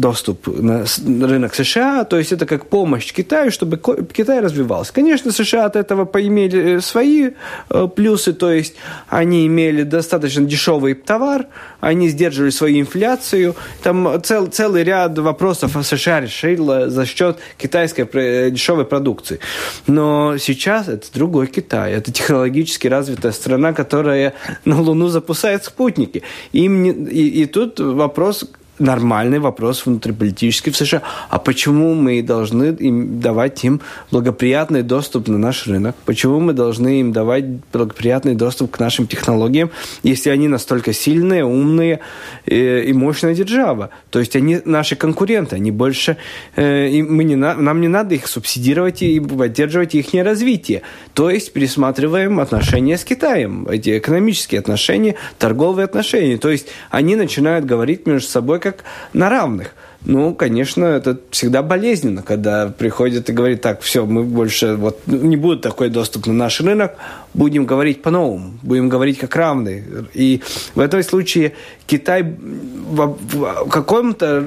доступ 0.00 0.46
на 0.46 0.84
рынок 1.26 1.54
США, 1.54 2.04
то 2.04 2.18
есть 2.18 2.32
это 2.32 2.46
как 2.46 2.66
помощь 2.66 3.12
Китаю, 3.12 3.50
чтобы 3.50 3.78
Китай 4.12 4.40
развивался. 4.40 4.92
Конечно, 4.92 5.32
США 5.32 5.66
от 5.66 5.76
этого 5.76 6.04
поимели 6.04 6.76
э, 6.76 6.80
свои 6.80 7.30
э, 7.70 7.88
плюсы, 7.94 8.32
то 8.32 8.50
есть 8.50 8.74
они 9.08 9.46
имели 9.46 9.82
достаточно 9.82 10.44
дешевый 10.44 10.94
товар, 10.94 11.46
они 11.80 12.08
сдерживали 12.08 12.50
свою 12.50 12.80
инфляцию. 12.80 13.54
Там 13.82 14.20
цел, 14.22 14.46
целый 14.46 14.84
ряд 14.84 15.18
вопросов 15.18 15.76
США 15.86 16.20
решил 16.20 16.90
за 16.90 17.06
счет 17.06 17.38
китайской 17.56 18.50
дешевой 18.50 18.84
продукции. 18.84 19.40
Но 19.86 20.36
сейчас 20.38 20.88
это 20.88 21.06
другой 21.12 21.46
Китай. 21.46 21.92
Это 21.92 22.12
технологически 22.12 22.88
развитая 22.88 23.32
страна, 23.32 23.72
которая 23.72 24.34
на 24.64 24.80
Луну 24.80 25.08
запускает 25.08 25.64
спутники. 25.64 26.22
Им 26.52 26.82
не, 26.82 26.90
и, 26.90 27.42
и 27.42 27.46
тут 27.58 27.80
вопрос, 27.80 28.44
нормальный 28.78 29.38
вопрос 29.38 29.86
внутриполитический 29.86 30.72
в 30.72 30.76
США. 30.76 31.02
А 31.28 31.38
почему 31.38 31.94
мы 31.94 32.22
должны 32.22 32.76
им 32.78 33.20
давать 33.20 33.64
им 33.64 33.80
благоприятный 34.10 34.82
доступ 34.82 35.28
на 35.28 35.38
наш 35.38 35.66
рынок? 35.66 35.96
Почему 36.04 36.40
мы 36.40 36.52
должны 36.52 37.00
им 37.00 37.12
давать 37.12 37.44
благоприятный 37.72 38.34
доступ 38.34 38.72
к 38.72 38.80
нашим 38.80 39.06
технологиям, 39.06 39.70
если 40.02 40.30
они 40.30 40.48
настолько 40.48 40.92
сильные, 40.92 41.44
умные 41.44 42.00
э, 42.46 42.82
и 42.84 42.92
мощная 42.92 43.34
держава? 43.34 43.90
То 44.10 44.18
есть 44.18 44.36
они 44.36 44.60
наши 44.64 44.96
конкуренты, 44.96 45.56
они 45.56 45.70
больше... 45.70 46.16
Э, 46.56 46.88
мы 47.02 47.24
не, 47.24 47.36
нам 47.36 47.80
не 47.80 47.88
надо 47.88 48.14
их 48.14 48.26
субсидировать 48.26 49.02
и 49.02 49.20
поддерживать 49.20 49.94
их 49.94 50.14
развитие. 50.14 50.82
То 51.14 51.30
есть 51.30 51.52
пересматриваем 51.52 52.40
отношения 52.40 52.96
с 52.96 53.04
Китаем, 53.04 53.66
эти 53.68 53.98
экономические 53.98 54.60
отношения, 54.60 55.14
торговые 55.38 55.84
отношения. 55.84 56.38
То 56.38 56.50
есть 56.50 56.68
они 56.90 57.16
начинают 57.16 57.64
говорить 57.64 58.06
между 58.06 58.28
собой, 58.28 58.60
как 58.72 58.84
на 59.12 59.28
равных. 59.28 59.74
Ну, 60.04 60.32
конечно, 60.34 60.84
это 60.84 61.18
всегда 61.30 61.62
болезненно, 61.62 62.22
когда 62.22 62.68
приходит 62.68 63.28
и 63.28 63.32
говорит, 63.32 63.62
так, 63.62 63.80
все, 63.80 64.06
мы 64.06 64.22
больше, 64.22 64.76
вот, 64.76 65.00
не 65.06 65.36
будет 65.36 65.60
такой 65.60 65.88
доступ 65.88 66.26
на 66.28 66.34
наш 66.34 66.60
рынок, 66.60 66.94
будем 67.38 67.66
говорить 67.66 68.02
по-новому, 68.02 68.52
будем 68.62 68.88
говорить 68.88 69.18
как 69.18 69.36
равные. 69.36 69.84
И 70.12 70.42
в 70.74 70.80
этом 70.80 71.02
случае 71.04 71.52
Китай 71.86 72.22
в 72.22 73.68
каком-то 73.70 74.44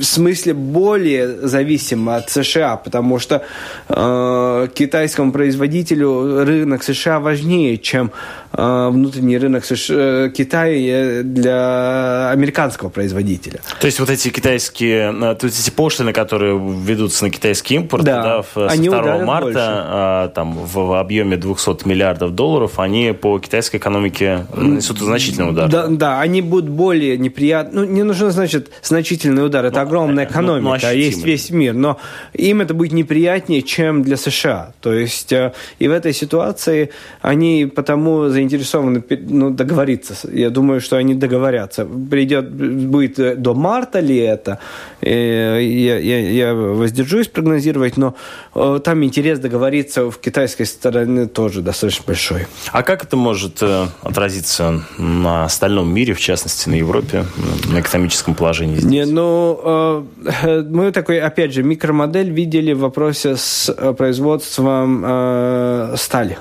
смысле 0.00 0.54
более 0.54 1.46
зависим 1.46 2.08
от 2.08 2.30
США, 2.30 2.76
потому 2.76 3.18
что 3.18 3.42
э, 3.88 4.68
китайскому 4.72 5.32
производителю 5.32 6.44
рынок 6.44 6.84
США 6.84 7.18
важнее, 7.18 7.76
чем 7.76 8.12
э, 8.52 8.88
внутренний 8.90 9.36
рынок 9.36 9.64
США, 9.64 10.28
Китая 10.28 11.22
для 11.24 12.30
американского 12.30 12.88
производителя. 12.88 13.60
То 13.80 13.86
есть 13.86 13.98
вот 13.98 14.10
эти 14.10 14.28
китайские, 14.28 15.12
э, 15.12 15.34
то 15.34 15.46
есть 15.46 15.60
эти 15.60 15.74
пошлины, 15.74 16.12
которые 16.12 16.58
ведутся 16.58 17.24
на 17.24 17.30
китайский 17.30 17.74
импорт, 17.74 18.04
да, 18.04 18.22
да, 18.22 18.42
в, 18.42 18.68
они 18.68 18.88
2 18.88 19.18
марта 19.24 20.28
э, 20.28 20.34
там, 20.34 20.52
в 20.52 20.98
объеме 20.98 21.36
200 21.36 21.86
миллиардов 21.88 22.27
долларов, 22.30 22.78
они 22.78 23.12
по 23.12 23.38
китайской 23.38 23.76
экономике 23.76 24.46
несут 24.56 24.98
значительный 24.98 25.50
удар. 25.50 25.68
Да, 25.68 25.86
да, 25.88 26.20
они 26.20 26.42
будут 26.42 26.68
более 26.68 27.16
неприятны. 27.18 27.80
Ну, 27.80 27.84
не 27.84 28.02
нужно, 28.02 28.30
значит, 28.30 28.70
значительный 28.82 29.44
удар. 29.44 29.64
Это 29.64 29.76
ну, 29.76 29.82
огромная 29.82 30.24
экономика, 30.24 30.86
ну, 30.86 30.92
ну, 30.92 30.98
есть 30.98 31.24
весь 31.24 31.50
мир. 31.50 31.74
Но 31.74 31.98
им 32.32 32.60
это 32.60 32.74
будет 32.74 32.92
неприятнее, 32.92 33.62
чем 33.62 34.02
для 34.02 34.16
США. 34.16 34.72
То 34.80 34.92
есть 34.92 35.32
э, 35.32 35.52
и 35.78 35.88
в 35.88 35.92
этой 35.92 36.12
ситуации 36.12 36.90
они 37.20 37.70
потому 37.74 38.28
заинтересованы 38.28 39.02
ну, 39.28 39.50
договориться. 39.50 40.14
Я 40.32 40.50
думаю, 40.50 40.80
что 40.80 40.96
они 40.96 41.14
договорятся. 41.14 41.84
Придет, 41.84 42.50
будет 42.50 43.18
э, 43.18 43.34
до 43.36 43.54
марта 43.54 44.00
ли 44.00 44.16
это, 44.16 44.58
э, 45.00 45.60
я, 45.62 45.98
я, 45.98 46.30
я 46.30 46.54
воздержусь 46.54 47.28
прогнозировать, 47.28 47.96
но 47.96 48.14
там 48.84 49.04
интерес 49.04 49.38
договориться 49.38 50.10
в 50.10 50.18
китайской 50.18 50.64
стороне 50.64 51.26
тоже 51.26 51.62
достаточно 51.62 52.04
большой. 52.08 52.46
А 52.72 52.82
как 52.82 53.04
это 53.04 53.16
может 53.16 53.62
отразиться 54.02 54.82
на 54.98 55.44
остальном 55.44 55.92
мире, 55.92 56.14
в 56.14 56.20
частности 56.20 56.68
на 56.68 56.74
Европе, 56.74 57.24
на 57.70 57.80
экономическом 57.80 58.34
положении 58.34 58.76
здесь? 58.76 58.90
Не, 58.90 59.04
ну, 59.04 60.04
э, 60.42 60.62
мы 60.68 60.90
такой, 60.92 61.20
опять 61.20 61.52
же, 61.52 61.62
микромодель 61.62 62.30
видели 62.30 62.72
в 62.72 62.80
вопросе 62.80 63.36
с 63.36 63.68
э, 63.68 63.92
производством 63.92 65.04
э, 65.04 65.94
стали. 65.96 66.38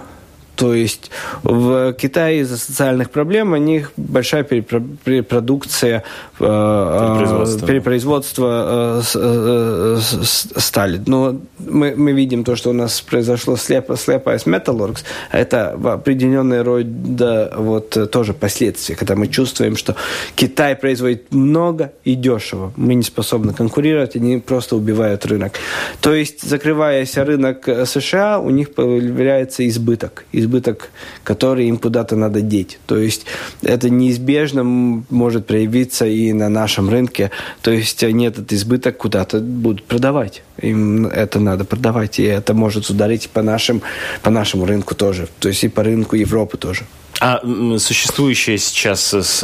То 0.57 0.73
есть 0.73 1.11
в 1.43 1.93
Китае 1.93 2.39
из-за 2.39 2.57
социальных 2.57 3.11
проблем 3.11 3.53
у 3.53 3.57
них 3.57 3.91
большая 3.95 4.43
перепродукция, 4.43 6.03
э, 6.39 6.43
перепроизводство, 6.43 7.67
перепроизводство 7.67 9.03
э, 9.13 9.97
стали. 10.01 10.99
Но 11.05 11.39
мы, 11.59 11.93
мы 11.95 12.11
видим 12.13 12.43
то, 12.43 12.55
что 12.55 12.71
у 12.71 12.73
нас 12.73 13.01
произошло 13.01 13.55
слепо, 13.55 13.95
слепая 13.95 14.39
с 14.39 14.47
Metalworks. 14.47 15.03
Это 15.31 15.75
в 15.77 15.89
определенной 15.89 16.63
роде 16.63 17.51
вот, 17.55 18.11
тоже 18.11 18.33
последствия, 18.33 18.95
когда 18.95 19.15
мы 19.15 19.27
чувствуем, 19.27 19.75
что 19.75 19.95
Китай 20.35 20.75
производит 20.75 21.31
много 21.31 21.91
и 22.03 22.15
дешево. 22.15 22.73
Мы 22.77 22.95
не 22.95 23.03
способны 23.03 23.53
конкурировать, 23.53 24.15
они 24.15 24.39
просто 24.39 24.75
убивают 24.75 25.23
рынок. 25.27 25.53
То 26.01 26.15
есть, 26.15 26.41
закрываясь 26.41 27.15
рынок 27.15 27.69
США, 27.85 28.39
у 28.39 28.49
них 28.49 28.73
появляется 28.73 29.67
избыток. 29.67 30.25
избыток 30.31 30.46
избыток, 30.47 30.89
который 31.23 31.67
им 31.67 31.77
куда-то 31.77 32.15
надо 32.15 32.41
деть. 32.41 32.79
То 32.85 32.97
есть 32.97 33.25
это 33.61 33.89
неизбежно 33.89 34.63
может 34.63 35.45
проявиться 35.45 36.05
и 36.05 36.33
на 36.33 36.49
нашем 36.49 36.89
рынке. 36.89 37.31
То 37.61 37.71
есть 37.71 38.03
они 38.03 38.25
этот 38.25 38.53
избыток 38.53 38.97
куда-то 38.97 39.39
будут 39.39 39.83
продавать. 39.83 40.43
Им 40.61 41.05
это 41.05 41.39
надо 41.39 41.65
продавать, 41.65 42.19
и 42.19 42.23
это 42.23 42.53
может 42.53 42.89
ударить 42.89 43.29
по, 43.29 43.41
нашим, 43.41 43.81
по 44.23 44.31
нашему 44.31 44.65
рынку 44.65 44.95
тоже. 44.95 45.27
То 45.39 45.49
есть 45.49 45.63
и 45.63 45.69
по 45.69 45.83
рынку 45.83 46.15
Европы 46.15 46.57
тоже. 46.57 46.85
А 47.19 47.41
существующие 47.79 48.59
сейчас 48.59 49.43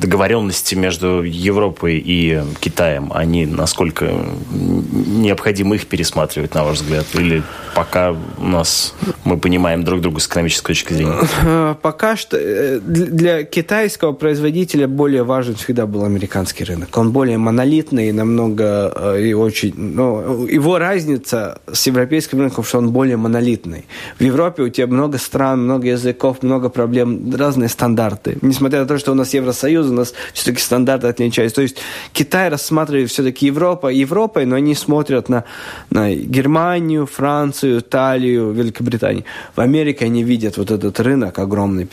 договоренности 0.00 0.74
между 0.74 1.22
Европой 1.22 2.02
и 2.04 2.42
Китаем, 2.60 3.12
они 3.14 3.44
насколько 3.44 4.10
необходимо 4.50 5.74
их 5.74 5.86
пересматривать, 5.86 6.54
на 6.54 6.64
ваш 6.64 6.78
взгляд? 6.78 7.06
Или 7.14 7.42
пока 7.74 8.16
у 8.38 8.46
нас 8.46 8.94
мы 9.24 9.38
понимаем 9.38 9.84
друг 9.84 10.00
друга 10.00 10.20
с 10.20 10.26
экономической 10.26 10.68
точки 10.68 10.94
зрения? 10.94 11.18
Э, 11.42 11.74
пока 11.82 12.16
что 12.16 12.38
э, 12.38 12.80
для 12.80 13.44
китайского 13.44 14.12
производителя 14.12 14.88
более 14.88 15.22
важен 15.22 15.54
всегда 15.56 15.86
был 15.86 16.04
американский 16.04 16.64
рынок. 16.64 16.96
Он 16.96 17.12
более 17.12 17.36
монолитный, 17.36 18.10
намного 18.12 18.92
э, 18.96 19.22
и 19.22 19.34
очень... 19.34 19.74
Ну, 19.76 20.46
его 20.46 20.78
разница 20.78 21.60
с 21.70 21.86
европейским 21.86 22.40
рынком, 22.40 22.64
что 22.64 22.78
он 22.78 22.90
более 22.90 23.18
монолитный. 23.18 23.84
В 24.18 24.22
Европе 24.22 24.62
у 24.62 24.68
тебя 24.70 24.86
много 24.86 25.18
стран, 25.18 25.64
много 25.64 25.88
языков, 25.88 26.42
много 26.42 26.70
проблем 26.70 26.85
проблем, 26.86 27.34
разные 27.34 27.68
стандарты. 27.68 28.38
Несмотря 28.42 28.80
на 28.80 28.86
то, 28.86 28.98
что 28.98 29.12
у 29.12 29.14
нас 29.14 29.34
Евросоюз, 29.34 29.86
у 29.86 29.92
нас 29.92 30.14
все-таки 30.32 30.60
стандарты 30.60 31.08
отличаются. 31.08 31.56
То 31.56 31.62
есть 31.62 31.78
Китай 32.12 32.48
рассматривает 32.48 33.10
все-таки 33.10 33.46
Европа 33.46 33.88
Европой, 33.88 34.46
но 34.46 34.56
они 34.56 34.74
смотрят 34.74 35.28
на, 35.28 35.44
на 35.90 36.14
Германию, 36.14 37.06
Францию, 37.06 37.80
Италию, 37.80 38.52
Великобританию. 38.52 39.24
В 39.56 39.60
Америке 39.60 40.04
они 40.04 40.22
видят 40.22 40.56
вот 40.56 40.70
этот 40.70 41.00
рынок 41.00 41.38
огромный, 41.38 41.88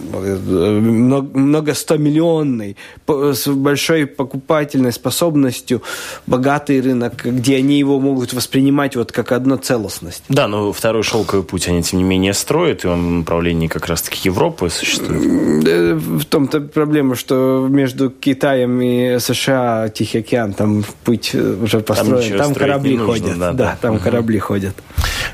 много, 0.00 1.38
много 1.38 1.74
миллионный, 1.96 2.76
с 3.08 3.48
большой 3.48 4.06
покупательной 4.06 4.92
способностью, 4.92 5.82
богатый 6.26 6.80
рынок, 6.80 7.24
где 7.24 7.56
они 7.56 7.78
его 7.78 8.00
могут 8.00 8.32
воспринимать 8.32 8.96
вот 8.96 9.12
как 9.12 9.32
одну 9.32 9.56
целостность. 9.56 10.24
Да, 10.28 10.48
но 10.48 10.72
второй 10.72 11.02
шелковый 11.02 11.44
путь 11.44 11.68
они, 11.68 11.82
тем 11.82 11.98
не 11.98 12.04
менее, 12.04 12.34
строят, 12.34 12.84
и 12.84 12.88
он 12.88 13.06
в 13.06 13.12
направлении 13.18 13.68
как 13.68 13.86
раз-таки 13.86 14.20
Европы 14.28 14.70
существует. 14.70 15.22
В 15.22 16.24
том-то 16.24 16.60
проблема, 16.60 17.14
что 17.14 17.66
между 17.68 18.10
Китаем 18.10 18.80
и 18.80 19.18
США 19.18 19.88
Тихий 19.88 20.18
океан, 20.18 20.52
там 20.52 20.84
путь 21.04 21.34
уже 21.34 21.80
построен, 21.80 22.36
там, 22.36 22.38
там 22.38 22.54
корабли 22.54 22.96
нужно, 22.96 23.12
ходят. 23.12 23.38
Да, 23.38 23.52
да, 23.52 23.64
да. 23.64 23.78
там 23.80 23.94
угу. 23.96 24.04
корабли 24.04 24.38
ходят. 24.38 24.74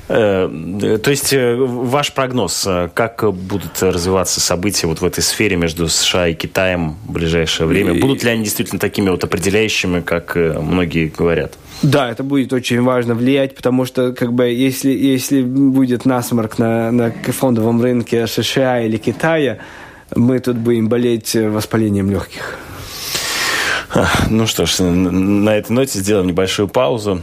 Э, 0.08 0.98
то 1.02 1.10
есть 1.10 1.32
э, 1.32 1.56
ваш 1.56 2.12
прогноз, 2.12 2.64
э, 2.66 2.88
как 2.92 3.24
будут 3.32 3.82
развиваться 3.82 4.40
события 4.52 4.86
вот 4.86 5.00
в 5.00 5.04
этой 5.04 5.22
сфере 5.22 5.56
между 5.56 5.88
США 5.88 6.28
и 6.28 6.34
Китаем 6.34 6.96
в 7.06 7.12
ближайшее 7.12 7.66
время? 7.66 7.98
Будут 7.98 8.22
ли 8.22 8.30
они 8.30 8.44
действительно 8.44 8.78
такими 8.78 9.08
вот 9.08 9.24
определяющими, 9.24 10.00
как 10.00 10.36
многие 10.36 11.08
говорят? 11.08 11.54
Да, 11.82 12.10
это 12.10 12.22
будет 12.22 12.52
очень 12.52 12.82
важно 12.82 13.14
влиять, 13.14 13.54
потому 13.56 13.86
что 13.86 14.12
как 14.12 14.34
бы 14.34 14.44
если, 14.48 14.90
если 14.90 15.40
будет 15.42 16.04
насморк 16.04 16.58
на, 16.58 16.92
на 16.92 17.10
фондовом 17.10 17.80
рынке 17.82 18.26
США 18.26 18.82
или 18.82 18.98
Китая, 18.98 19.58
мы 20.14 20.38
тут 20.38 20.58
будем 20.58 20.88
болеть 20.88 21.34
воспалением 21.34 22.10
легких. 22.10 22.58
Ну 24.28 24.46
что 24.46 24.66
ж, 24.66 24.80
на 24.80 25.56
этой 25.56 25.72
ноте 25.72 25.98
сделаем 25.98 26.26
небольшую 26.26 26.68
паузу. 26.68 27.22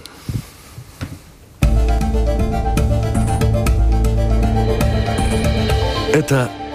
Это 6.12 6.50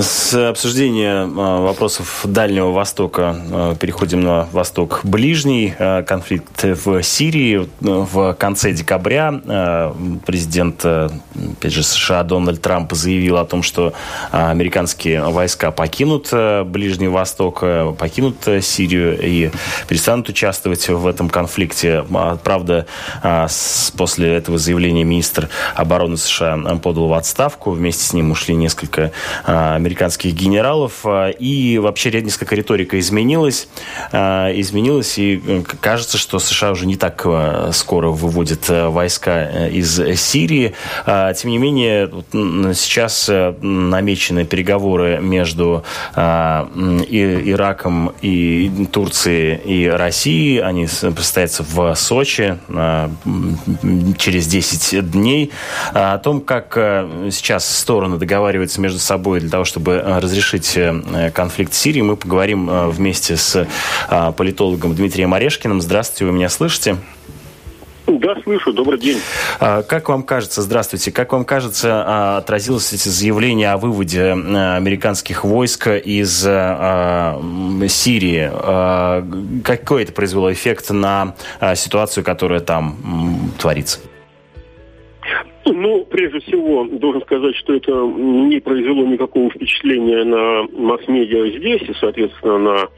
С 0.00 0.32
обсуждения 0.48 1.28
а, 1.36 1.60
вопросов 1.60 2.22
Дальнего 2.24 2.70
Востока 2.70 3.36
а, 3.52 3.74
переходим 3.74 4.22
на 4.22 4.48
Восток 4.50 5.00
Ближний. 5.02 5.74
А, 5.78 6.02
конфликт 6.02 6.62
в 6.62 7.02
Сирии. 7.02 7.68
В 7.80 8.32
конце 8.34 8.72
декабря 8.72 9.30
президент 10.24 10.84
опять 10.84 11.72
же, 11.72 11.82
США 11.82 12.22
Дональд 12.22 12.62
Трамп 12.62 12.92
заявил 12.92 13.36
о 13.36 13.44
том, 13.44 13.62
что 13.62 13.92
американские 14.30 15.22
войска 15.22 15.70
покинут 15.70 16.32
Ближний 16.66 17.08
Восток, 17.08 17.62
покинут 17.98 18.36
Сирию 18.62 19.18
и 19.20 19.50
перестанут 19.88 20.28
участвовать 20.28 20.88
в 20.88 21.06
этом 21.06 21.28
конфликте. 21.28 22.04
Правда, 22.42 22.86
после 23.96 24.34
этого 24.34 24.58
заявления 24.58 25.04
министр 25.04 25.48
обороны 25.74 26.16
США 26.16 26.56
подал 26.82 27.08
в 27.08 27.14
отставку. 27.14 27.72
Вместе 27.72 28.04
с 28.04 28.12
ним 28.12 28.30
ушли 28.30 28.54
несколько 28.54 29.12
американских 29.44 29.89
генералов, 30.32 31.00
а, 31.04 31.28
и 31.28 31.78
вообще 31.78 32.10
несколько 32.20 32.54
риторика 32.54 32.98
изменилась, 32.98 33.68
а, 34.12 34.50
изменилась, 34.52 35.18
и 35.18 35.42
э, 35.46 35.62
кажется, 35.80 36.18
что 36.18 36.38
США 36.38 36.72
уже 36.72 36.86
не 36.86 36.96
так 36.96 37.22
э, 37.24 37.70
скоро 37.72 38.08
выводят 38.08 38.68
э, 38.68 38.88
войска 38.88 39.66
из 39.68 40.00
Сирии. 40.20 40.74
А, 41.06 41.32
тем 41.34 41.50
не 41.50 41.58
менее, 41.58 42.10
сейчас 42.74 43.28
намечены 43.28 44.44
переговоры 44.44 45.18
между 45.20 45.84
Ираком 46.14 48.12
и 48.20 48.86
Турцией 48.92 49.56
и 49.56 49.86
Россией. 49.86 50.58
Они 50.58 50.86
состоятся 50.86 51.62
в 51.62 51.94
Сочи 51.94 52.58
через 54.18 54.46
10 54.46 55.10
дней. 55.10 55.52
О 55.92 56.18
том, 56.18 56.40
как 56.40 56.74
сейчас 57.30 57.68
стороны 57.68 58.16
договариваются 58.18 58.80
между 58.80 58.98
собой 58.98 59.40
для 59.40 59.50
того, 59.50 59.64
чтобы 59.64 59.79
чтобы 59.80 60.02
разрешить 60.02 60.78
конфликт 61.32 61.72
в 61.72 61.76
Сирии. 61.76 62.02
Мы 62.02 62.16
поговорим 62.16 62.90
вместе 62.90 63.36
с 63.36 63.66
политологом 64.36 64.94
Дмитрием 64.94 65.32
Орешкиным. 65.32 65.80
Здравствуйте, 65.80 66.26
вы 66.26 66.32
меня 66.32 66.50
слышите? 66.50 66.96
Да, 68.06 68.34
слышу. 68.42 68.72
Добрый 68.74 68.98
день. 68.98 69.18
А, 69.58 69.82
как 69.82 70.10
вам 70.10 70.22
кажется, 70.24 70.60
здравствуйте, 70.62 71.12
как 71.12 71.32
вам 71.32 71.44
кажется, 71.44 72.04
а, 72.06 72.36
отразилось 72.38 72.92
эти 72.92 73.08
заявления 73.08 73.72
о 73.72 73.78
выводе 73.78 74.34
а, 74.34 74.76
американских 74.76 75.44
войск 75.44 75.86
из 75.86 76.40
Сирии? 77.92 78.50
Какой 79.62 80.02
это 80.02 80.12
произвело 80.12 80.52
эффект 80.52 80.90
на 80.90 81.34
ситуацию, 81.74 82.22
которая 82.22 82.60
там 82.60 83.52
творится? 83.58 84.00
Ну, 85.80 86.04
прежде 86.04 86.40
всего, 86.40 86.84
должен 86.84 87.22
сказать, 87.22 87.56
что 87.56 87.74
это 87.74 87.90
не 87.90 88.60
произвело 88.60 89.06
никакого 89.06 89.48
впечатления 89.48 90.24
на 90.24 90.64
масс-медиа 90.78 91.58
здесь, 91.58 91.80
и, 91.88 91.94
соответственно, 91.98 92.58
на 92.58 92.88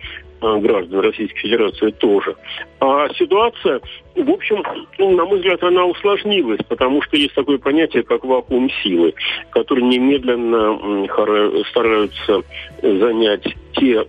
граждан 0.42 1.00
Российской 1.00 1.40
Федерации 1.40 1.90
тоже. 1.90 2.34
А 2.80 3.08
ситуация, 3.14 3.80
в 4.16 4.30
общем, 4.30 4.62
на 4.98 5.24
мой 5.24 5.38
взгляд, 5.38 5.62
она 5.62 5.84
усложнилась, 5.84 6.60
потому 6.68 7.02
что 7.02 7.16
есть 7.16 7.34
такое 7.34 7.58
понятие, 7.58 8.02
как 8.02 8.24
вакуум 8.24 8.68
силы, 8.82 9.14
который 9.50 9.84
немедленно 9.84 11.06
стараются 11.70 12.42
занять 12.82 13.44
те 13.74 14.04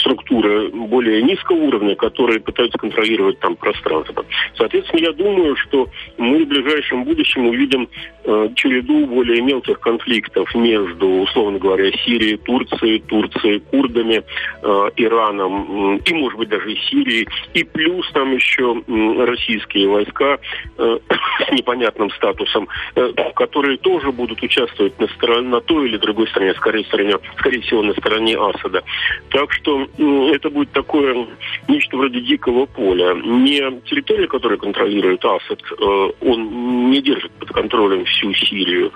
структуры 0.00 0.68
более 0.68 1.22
низкого 1.22 1.56
уровня, 1.56 1.94
которые 1.96 2.40
пытаются 2.40 2.78
контролировать 2.78 3.38
там 3.40 3.56
пространство. 3.56 4.24
Соответственно, 4.56 5.00
я 5.00 5.12
думаю, 5.12 5.56
что 5.56 5.88
мы 6.18 6.44
в 6.44 6.48
ближайшем 6.48 7.04
будущем 7.04 7.46
увидим 7.46 7.88
э, 8.24 8.48
череду 8.56 9.06
более 9.06 9.40
мелких 9.40 9.80
конфликтов 9.80 10.54
между, 10.54 11.08
условно 11.22 11.58
говоря, 11.58 11.90
Сирией, 12.04 12.36
Турцией, 12.36 13.00
Турцией, 13.00 13.60
курдами, 13.60 14.22
э, 14.62 14.90
Ираном 14.96 15.43
и, 15.46 16.14
может 16.14 16.38
быть, 16.38 16.48
даже 16.48 16.72
и 16.72 16.78
Сирией, 16.88 17.28
и 17.54 17.64
плюс 17.64 18.10
там 18.12 18.32
еще 18.34 18.82
российские 19.24 19.88
войска 19.88 20.38
э, 20.78 20.98
с 21.48 21.52
непонятным 21.52 22.10
статусом, 22.10 22.68
э, 22.94 23.12
которые 23.34 23.78
тоже 23.78 24.12
будут 24.12 24.42
участвовать 24.42 24.98
на, 24.98 25.08
стороне, 25.08 25.48
на 25.48 25.60
той 25.60 25.88
или 25.88 25.96
другой 25.96 26.28
стороне, 26.28 26.54
скорее, 26.54 26.84
стороне, 26.84 27.14
скорее 27.38 27.60
всего, 27.62 27.82
на 27.82 27.92
стороне 27.94 28.36
Асада. 28.36 28.82
Так 29.30 29.52
что 29.52 29.86
это 29.98 30.50
будет 30.50 30.72
такое 30.72 31.26
нечто 31.68 31.96
вроде 31.96 32.20
дикого 32.20 32.66
поля. 32.66 33.14
Не 33.14 33.80
территория, 33.82 34.26
которую 34.26 34.58
контролирует 34.58 35.24
Асад, 35.24 35.60
э, 35.70 36.10
он 36.20 36.90
не 36.90 37.00
держит 37.00 37.32
под 37.32 37.50
контролем 37.50 38.04
всю 38.04 38.32
Сирию, 38.34 38.92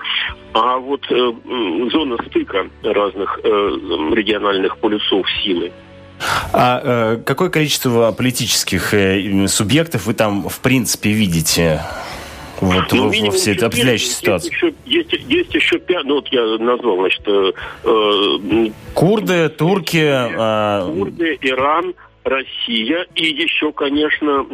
а 0.53 0.77
вот 0.77 1.05
э, 1.11 1.33
зона 1.91 2.17
стыка 2.27 2.67
разных 2.83 3.39
э, 3.43 3.47
региональных 4.13 4.77
полюсов 4.77 5.25
силы. 5.43 5.71
А 6.53 6.81
э, 6.83 7.17
какое 7.25 7.49
количество 7.49 8.11
политических 8.11 8.93
э, 8.93 9.47
субъектов 9.47 10.05
вы 10.05 10.13
там 10.13 10.47
в 10.49 10.59
принципе 10.59 11.11
видите? 11.11 11.81
Вот 12.61 12.91
ну, 12.91 13.09
во, 13.09 13.25
во 13.25 13.31
всей 13.31 13.55
этой 13.55 13.67
определяющей 13.67 14.07
ситуации. 14.07 14.53
Есть, 14.85 15.13
есть 15.13 15.53
еще 15.53 15.79
пять, 15.79 16.03
ну 16.03 16.15
вот 16.15 16.27
я 16.29 16.43
назвал, 16.57 16.97
значит... 16.97 17.21
Э, 17.27 17.51
э 17.83 18.69
Курды, 18.93 19.49
турки... 19.49 19.97
Э, 19.97 20.91
Курды, 20.91 21.37
Иран, 21.41 21.93
Россия 22.23 23.07
и 23.15 23.25
еще, 23.25 23.71
конечно, 23.71 24.45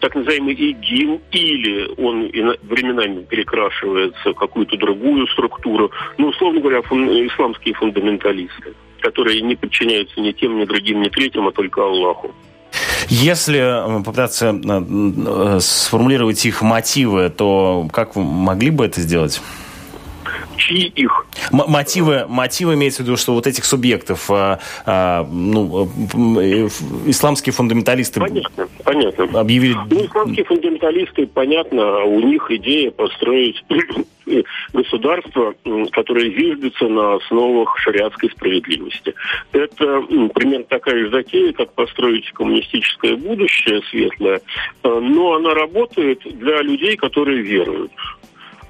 так 0.00 0.14
называемый 0.14 0.54
ИГИЛ, 0.54 1.20
или 1.30 2.00
он 2.00 2.30
временами 2.62 3.22
перекрашивается 3.22 4.30
в 4.30 4.34
какую-то 4.34 4.76
другую 4.76 5.26
структуру, 5.28 5.90
ну, 6.18 6.28
условно 6.28 6.60
говоря, 6.60 6.82
фун, 6.82 7.08
исламские 7.26 7.74
фундаменталисты, 7.74 8.74
которые 9.04 9.42
не 9.42 9.54
подчиняются 9.54 10.20
ни 10.20 10.32
тем, 10.32 10.58
ни 10.58 10.64
другим, 10.64 11.02
ни 11.02 11.08
третьим, 11.08 11.46
а 11.46 11.52
только 11.52 11.82
Аллаху. 11.82 12.34
Если 13.08 13.58
э, 13.58 13.98
попытаться 13.98 14.46
э, 14.46 15.56
э, 15.56 15.60
сформулировать 15.60 16.44
их 16.46 16.62
мотивы, 16.62 17.28
то 17.28 17.86
как 17.92 18.16
вы 18.16 18.24
могли 18.24 18.70
бы 18.70 18.86
это 18.86 19.00
сделать? 19.00 19.42
Чьи 20.56 20.86
их? 20.88 21.26
М- 21.52 21.64
мотивы, 21.68 22.26
мотивы 22.28 22.74
имеется 22.74 23.02
в 23.02 23.06
виду, 23.06 23.16
что 23.16 23.34
вот 23.34 23.46
этих 23.46 23.64
субъектов, 23.64 24.30
а, 24.30 24.58
а, 24.86 25.24
ну, 25.24 25.88
э, 26.40 26.68
исламские 27.06 27.52
фундаменталисты 27.52 28.20
понятно, 28.20 28.68
понятно. 28.84 29.40
объявили... 29.40 29.76
Ну, 29.90 30.06
исламские 30.06 30.44
фундаменталисты, 30.44 31.26
понятно, 31.26 32.04
у 32.04 32.20
них 32.20 32.50
идея 32.50 32.90
построить 32.90 33.64
государство, 34.72 35.54
которое 35.92 36.30
зиждется 36.30 36.88
на 36.88 37.14
основах 37.16 37.78
шариатской 37.78 38.30
справедливости. 38.30 39.14
Это 39.52 40.02
примерно 40.34 40.64
такая 40.64 41.04
же 41.04 41.10
затея, 41.10 41.52
как 41.52 41.72
построить 41.72 42.30
коммунистическое 42.32 43.16
будущее 43.16 43.82
светлое, 43.90 44.40
э, 44.82 44.88
но 45.00 45.34
она 45.34 45.54
работает 45.54 46.20
для 46.24 46.62
людей, 46.62 46.96
которые 46.96 47.42
веруют. 47.42 47.92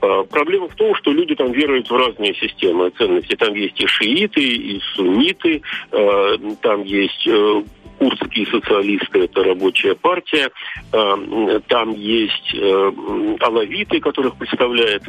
А, 0.04 0.24
проблема 0.24 0.68
в 0.68 0.74
том, 0.74 0.94
что 0.96 1.12
люди 1.12 1.34
там 1.34 1.52
веруют 1.52 1.88
в 1.88 1.96
разные 1.96 2.34
системы 2.34 2.90
ценностей. 2.90 3.36
Там 3.36 3.54
есть 3.54 3.80
и 3.80 3.86
шииты, 3.86 4.42
и 4.42 4.80
сунниты, 4.94 5.62
а, 5.92 6.36
там 6.60 6.82
есть 6.82 7.26
э, 7.26 7.62
курдские 7.98 8.46
социалисты, 8.46 9.24
это 9.24 9.44
рабочая 9.44 9.94
партия, 9.94 10.50
а, 10.92 11.60
там 11.68 11.92
есть 11.92 12.54
э, 12.54 12.92
алавиты, 13.40 14.00
которых 14.00 14.36
представляет 14.36 15.02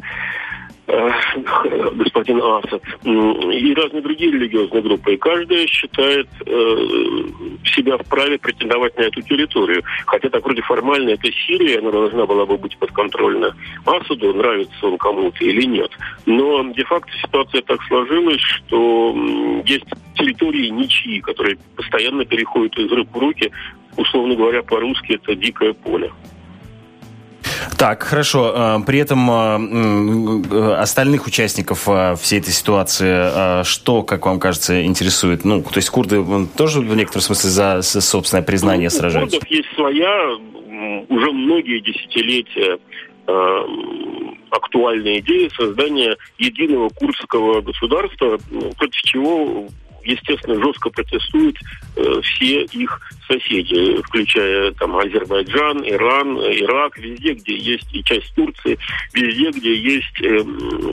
господин 0.88 2.42
Асад 2.42 2.82
и 3.04 3.74
разные 3.74 4.02
другие 4.02 4.32
религиозные 4.32 4.82
группы. 4.84 5.14
И 5.14 5.18
каждая 5.18 5.66
считает 5.68 6.28
э, 6.46 6.78
себя 7.66 7.98
вправе 7.98 8.38
претендовать 8.38 8.96
на 8.98 9.02
эту 9.02 9.22
территорию. 9.22 9.84
Хотя 10.06 10.30
так 10.30 10.44
вроде 10.44 10.62
формально 10.62 11.12
это 11.12 11.32
Сирия, 11.32 11.80
она 11.80 11.92
должна 11.92 12.26
была 12.26 12.46
бы 12.46 12.58
быть 12.58 12.78
подконтрольна 12.78 13.56
Асаду, 13.86 14.34
нравится 14.34 14.74
он 14.84 14.98
кому-то 14.98 15.44
или 15.44 15.66
нет. 15.66 15.92
Но 16.26 16.64
де-факто 16.74 17.12
ситуация 17.26 17.62
так 17.64 17.82
сложилась, 17.84 18.42
что 18.42 19.16
есть 19.66 19.86
территории 20.16 20.70
ничьи, 20.70 21.20
которые 21.22 21.58
постоянно 21.76 22.26
переходят 22.26 22.78
из 22.78 22.92
рук 22.92 23.10
в 23.12 23.18
руки. 23.18 23.52
Условно 23.98 24.36
говоря, 24.36 24.62
по-русски 24.62 25.14
это 25.14 25.36
дикое 25.36 25.74
поле. 25.74 26.12
Так, 27.78 28.04
хорошо. 28.04 28.54
А, 28.56 28.80
при 28.82 29.00
этом 29.00 29.30
а, 29.30 30.82
остальных 30.82 31.28
участников 31.28 31.88
всей 32.20 32.40
этой 32.40 32.52
ситуации, 32.52 33.64
что, 33.64 34.04
как 34.04 34.26
вам 34.26 34.40
кажется, 34.40 34.84
интересует? 34.86 35.46
Ну, 35.46 35.62
то 35.62 35.78
есть 35.78 35.90
курды 35.90 36.24
тоже 36.58 36.82
в 36.82 36.96
некотором 36.96 37.22
смысле 37.22 37.50
за 37.50 37.82
собственное 37.82 38.44
признание 38.44 38.90
ну, 38.92 38.98
сражаются? 38.98 39.38
У 39.38 39.40
курдов 39.40 39.58
есть 39.58 39.70
своя, 39.76 40.38
уже 41.10 41.32
многие 41.32 41.80
десятилетия 41.82 42.80
актуальная 44.52 45.20
идея 45.20 45.50
создания 45.50 46.16
единого 46.38 46.90
курдского 46.90 47.62
государства, 47.62 48.38
против 48.78 49.02
чего 49.02 49.68
естественно, 50.06 50.64
жестко 50.64 50.90
протестуют 50.90 51.58
э, 51.96 52.22
все 52.22 52.64
их 52.64 53.00
соседи, 53.28 54.02
включая 54.04 54.72
там 54.72 54.98
Азербайджан, 54.98 55.84
Иран, 55.84 56.38
Ирак, 56.38 56.98
везде, 56.98 57.34
где 57.34 57.56
есть 57.56 57.88
и 57.94 58.04
часть 58.04 58.34
Турции, 58.36 58.78
везде, 59.14 59.52
где 59.52 59.76
есть 59.76 60.22
э, 60.22 60.44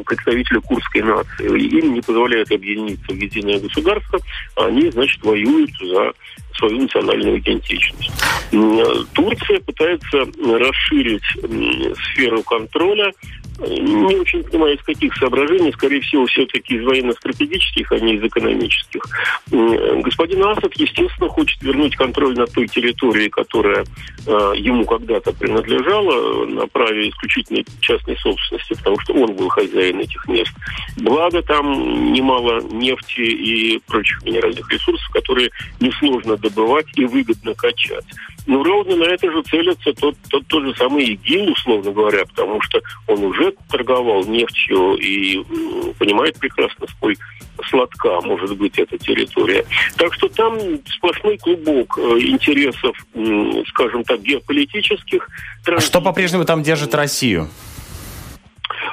представители 0.07 0.59
курдской 0.59 1.03
нации. 1.03 1.79
Им 1.79 1.95
не 1.95 2.01
позволяют 2.01 2.51
объединиться 2.51 3.13
в 3.13 3.17
единое 3.17 3.61
государство, 3.61 4.19
они, 4.57 4.91
значит, 4.91 5.23
воюют 5.23 5.71
за 5.81 6.13
свою 6.57 6.83
национальную 6.83 7.39
идентичность. 7.39 8.13
Турция 9.15 9.61
пытается 9.61 10.19
расширить 10.59 11.25
сферу 12.05 12.43
контроля 12.43 13.13
не 13.67 14.17
очень 14.17 14.43
понимаю, 14.45 14.77
из 14.77 14.83
каких 14.83 15.15
соображений, 15.17 15.73
скорее 15.73 16.01
всего, 16.01 16.27
все-таки 16.27 16.77
из 16.77 16.85
военно-стратегических, 16.85 17.93
а 17.93 17.99
не 17.99 18.15
из 18.15 18.25
экономических. 18.25 19.03
Господин 19.51 20.45
Асад, 20.45 20.75
естественно, 20.77 21.29
хочет 21.29 21.63
вернуть 21.63 21.97
контроль 21.97 22.37
над 22.37 22.53
той 22.53 22.67
территорией, 22.67 23.29
которая 23.29 23.85
э, 24.27 24.53
ему 24.57 24.85
когда-то 24.85 25.33
принадлежала 25.33 26.47
на 26.47 26.67
праве 26.67 27.11
исключительной 27.11 27.65
частной 27.81 28.17
собственности, 28.17 28.75
потому 28.75 28.99
что 29.01 29.15
он 29.15 29.35
был 29.35 29.49
хозяин 29.49 30.01
этих 30.01 30.27
мест. 30.29 30.53
Благо 30.97 31.43
там 31.43 32.13
немало 32.13 32.61
нефти 32.63 33.21
и 33.21 33.81
прочих 33.87 34.23
минеральных 34.25 34.71
ресурсов, 34.71 35.09
которые 35.13 35.51
несложно 35.81 36.37
добывать 36.37 36.87
и 36.95 37.05
выгодно 37.05 37.55
качать. 37.55 38.05
Ну, 38.47 38.63
ровно 38.63 38.97
на 38.97 39.05
это 39.05 39.31
же 39.31 39.43
целится 39.43 39.93
тот, 39.93 40.17
тот, 40.29 40.47
тот 40.49 40.65
же 40.65 40.75
самый 40.77 41.05
ИГИЛ, 41.05 41.53
условно 41.53 41.93
говоря, 41.93 42.25
потому 42.25 42.61
что 42.63 42.81
он 43.07 43.25
уже 43.25 43.55
торговал 43.71 44.25
нефтью 44.25 44.97
и 44.97 45.43
понимает 45.99 46.39
прекрасно, 46.39 46.87
сколь 46.97 47.17
сладка 47.69 48.21
может 48.23 48.57
быть 48.57 48.79
эта 48.79 48.99
территория. 48.99 49.65
Так 49.97 50.13
что 50.15 50.29
там 50.29 50.59
сплошной 50.87 51.39
клубок 51.39 51.97
э, 51.99 52.01
интересов, 52.21 52.97
скажем 53.69 54.05
так, 54.05 54.21
геополитических. 54.23 55.29
А 55.67 55.81
что 55.81 56.01
по-прежнему 56.01 56.45
там 56.45 56.63
держит 56.63 56.95
Россию? 56.95 57.49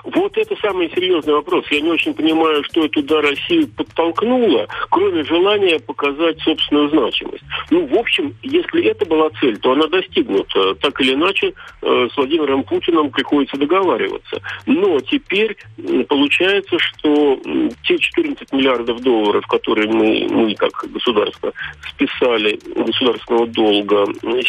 Вот 0.03 0.37
это 0.37 0.55
самый 0.61 0.89
серьезный 0.89 1.33
вопрос. 1.33 1.65
Я 1.71 1.81
не 1.81 1.89
очень 1.89 2.13
понимаю, 2.13 2.63
что 2.65 2.87
туда 2.87 3.21
Россию 3.21 3.67
подтолкнуло, 3.67 4.67
кроме 4.89 5.23
желания 5.23 5.79
показать 5.79 6.39
собственную 6.41 6.89
значимость. 6.89 7.43
Ну, 7.69 7.85
в 7.85 7.95
общем, 7.95 8.35
если 8.41 8.83
это 8.85 9.05
была 9.05 9.29
цель, 9.39 9.57
то 9.57 9.71
она 9.71 9.87
достигнута. 9.87 10.75
Так 10.75 10.99
или 11.01 11.13
иначе, 11.13 11.53
э, 11.81 12.07
с 12.11 12.17
Владимиром 12.17 12.63
Путиным 12.63 13.09
приходится 13.09 13.57
договариваться. 13.57 14.41
Но 14.65 14.99
теперь 14.99 15.57
получается, 16.07 16.77
что 16.79 17.39
те 17.83 17.97
14 17.97 18.51
миллиардов 18.53 19.01
долларов, 19.01 19.45
которые 19.47 19.89
мы, 19.89 20.27
мы 20.29 20.55
как 20.55 20.71
государство 20.91 21.51
списали 21.89 22.59
государственного 22.75 23.47
долга 23.47 24.05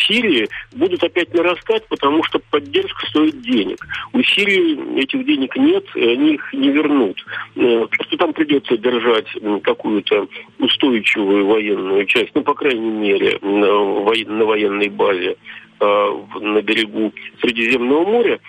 Сирии, 0.06 0.48
будут 0.72 1.02
опять 1.02 1.32
нарастать, 1.34 1.86
потому 1.88 2.22
что 2.24 2.40
поддержка 2.50 3.06
стоит 3.06 3.40
денег. 3.42 3.78
У 4.12 4.22
Сирии 4.22 5.00
этих 5.00 5.24
денег 5.24 5.29
нет, 5.36 5.84
и 5.94 6.04
они 6.04 6.34
их 6.34 6.52
не 6.52 6.70
вернут. 6.70 7.16
Э, 7.56 7.86
просто 7.90 8.16
там 8.16 8.32
придется 8.32 8.76
держать 8.76 9.26
какую-то 9.62 10.28
устойчивую 10.58 11.46
военную 11.46 12.06
часть, 12.06 12.30
ну, 12.34 12.42
по 12.42 12.54
крайней 12.54 12.90
мере, 12.90 13.38
на 13.42 14.44
военной 14.44 14.88
базе 14.88 15.36
э, 15.80 16.12
на 16.40 16.62
берегу 16.62 17.12
Средиземного 17.40 18.04
моря. 18.04 18.40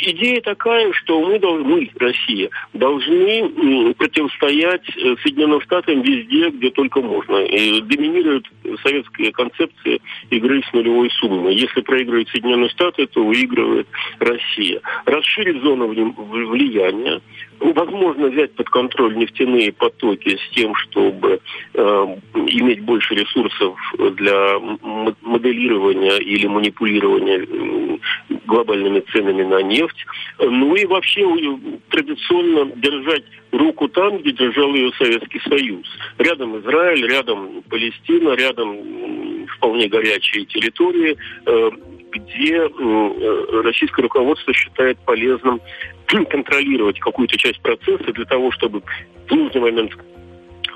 Идея 0.00 0.40
такая, 0.40 0.92
что 0.92 1.20
мы, 1.20 1.38
должны, 1.38 1.90
Россия, 1.96 2.50
должны 2.72 3.94
противостоять 3.94 4.88
э, 4.96 5.16
Соединенным 5.22 5.60
Штатам 5.60 6.02
везде, 6.02 6.50
где 6.50 6.70
только 6.70 7.00
можно. 7.00 7.36
И 7.44 7.80
доминирует 7.82 8.46
советская 8.82 9.32
концепция 9.32 9.98
игры 10.30 10.62
с 10.62 10.72
нулевой 10.72 11.10
суммой. 11.10 11.54
Если 11.56 11.80
проигрывает 11.80 12.28
Соединенные 12.28 12.70
Штаты, 12.70 13.06
то 13.06 13.24
выигрывает 13.24 13.88
Россия. 14.18 14.80
Расширить 15.04 15.62
зону 15.62 15.88
влияния, 15.88 17.20
возможно 17.60 18.28
взять 18.28 18.52
под 18.52 18.68
контроль 18.70 19.16
нефтяные 19.16 19.72
потоки 19.72 20.36
с 20.36 20.54
тем, 20.54 20.74
чтобы 20.74 21.40
э, 21.74 22.16
иметь 22.46 22.80
больше 22.82 23.14
ресурсов 23.14 23.76
для 24.16 24.58
моделирования 25.22 26.18
или 26.18 26.46
манипулирования 26.46 27.46
э, 27.48 27.98
глобальными 28.46 29.00
ценами 29.12 29.42
на 29.42 29.62
нефть. 29.62 30.06
Ну 30.38 30.74
и 30.74 30.86
вообще 30.86 31.24
традиционно 31.90 32.72
держать 32.76 33.24
руку 33.52 33.88
там, 33.88 34.18
где 34.18 34.32
держал 34.32 34.74
ее 34.74 34.90
Советский 34.98 35.40
Союз. 35.40 35.86
Рядом 36.18 36.58
Израиль, 36.60 37.06
рядом 37.06 37.62
Палестина, 37.68 38.34
рядом 38.34 39.46
вполне 39.56 39.88
горячие 39.88 40.44
территории, 40.46 41.16
э, 41.46 41.70
где 42.10 42.56
э, 42.56 43.60
российское 43.62 44.02
руководство 44.02 44.52
считает 44.52 44.98
полезным 45.00 45.60
контролировать 46.30 46.98
какую-то 47.00 47.36
часть 47.36 47.60
процесса 47.60 48.12
для 48.12 48.24
того, 48.24 48.50
чтобы 48.52 48.82
в 49.28 49.34
нужный 49.34 49.60
момент 49.60 49.92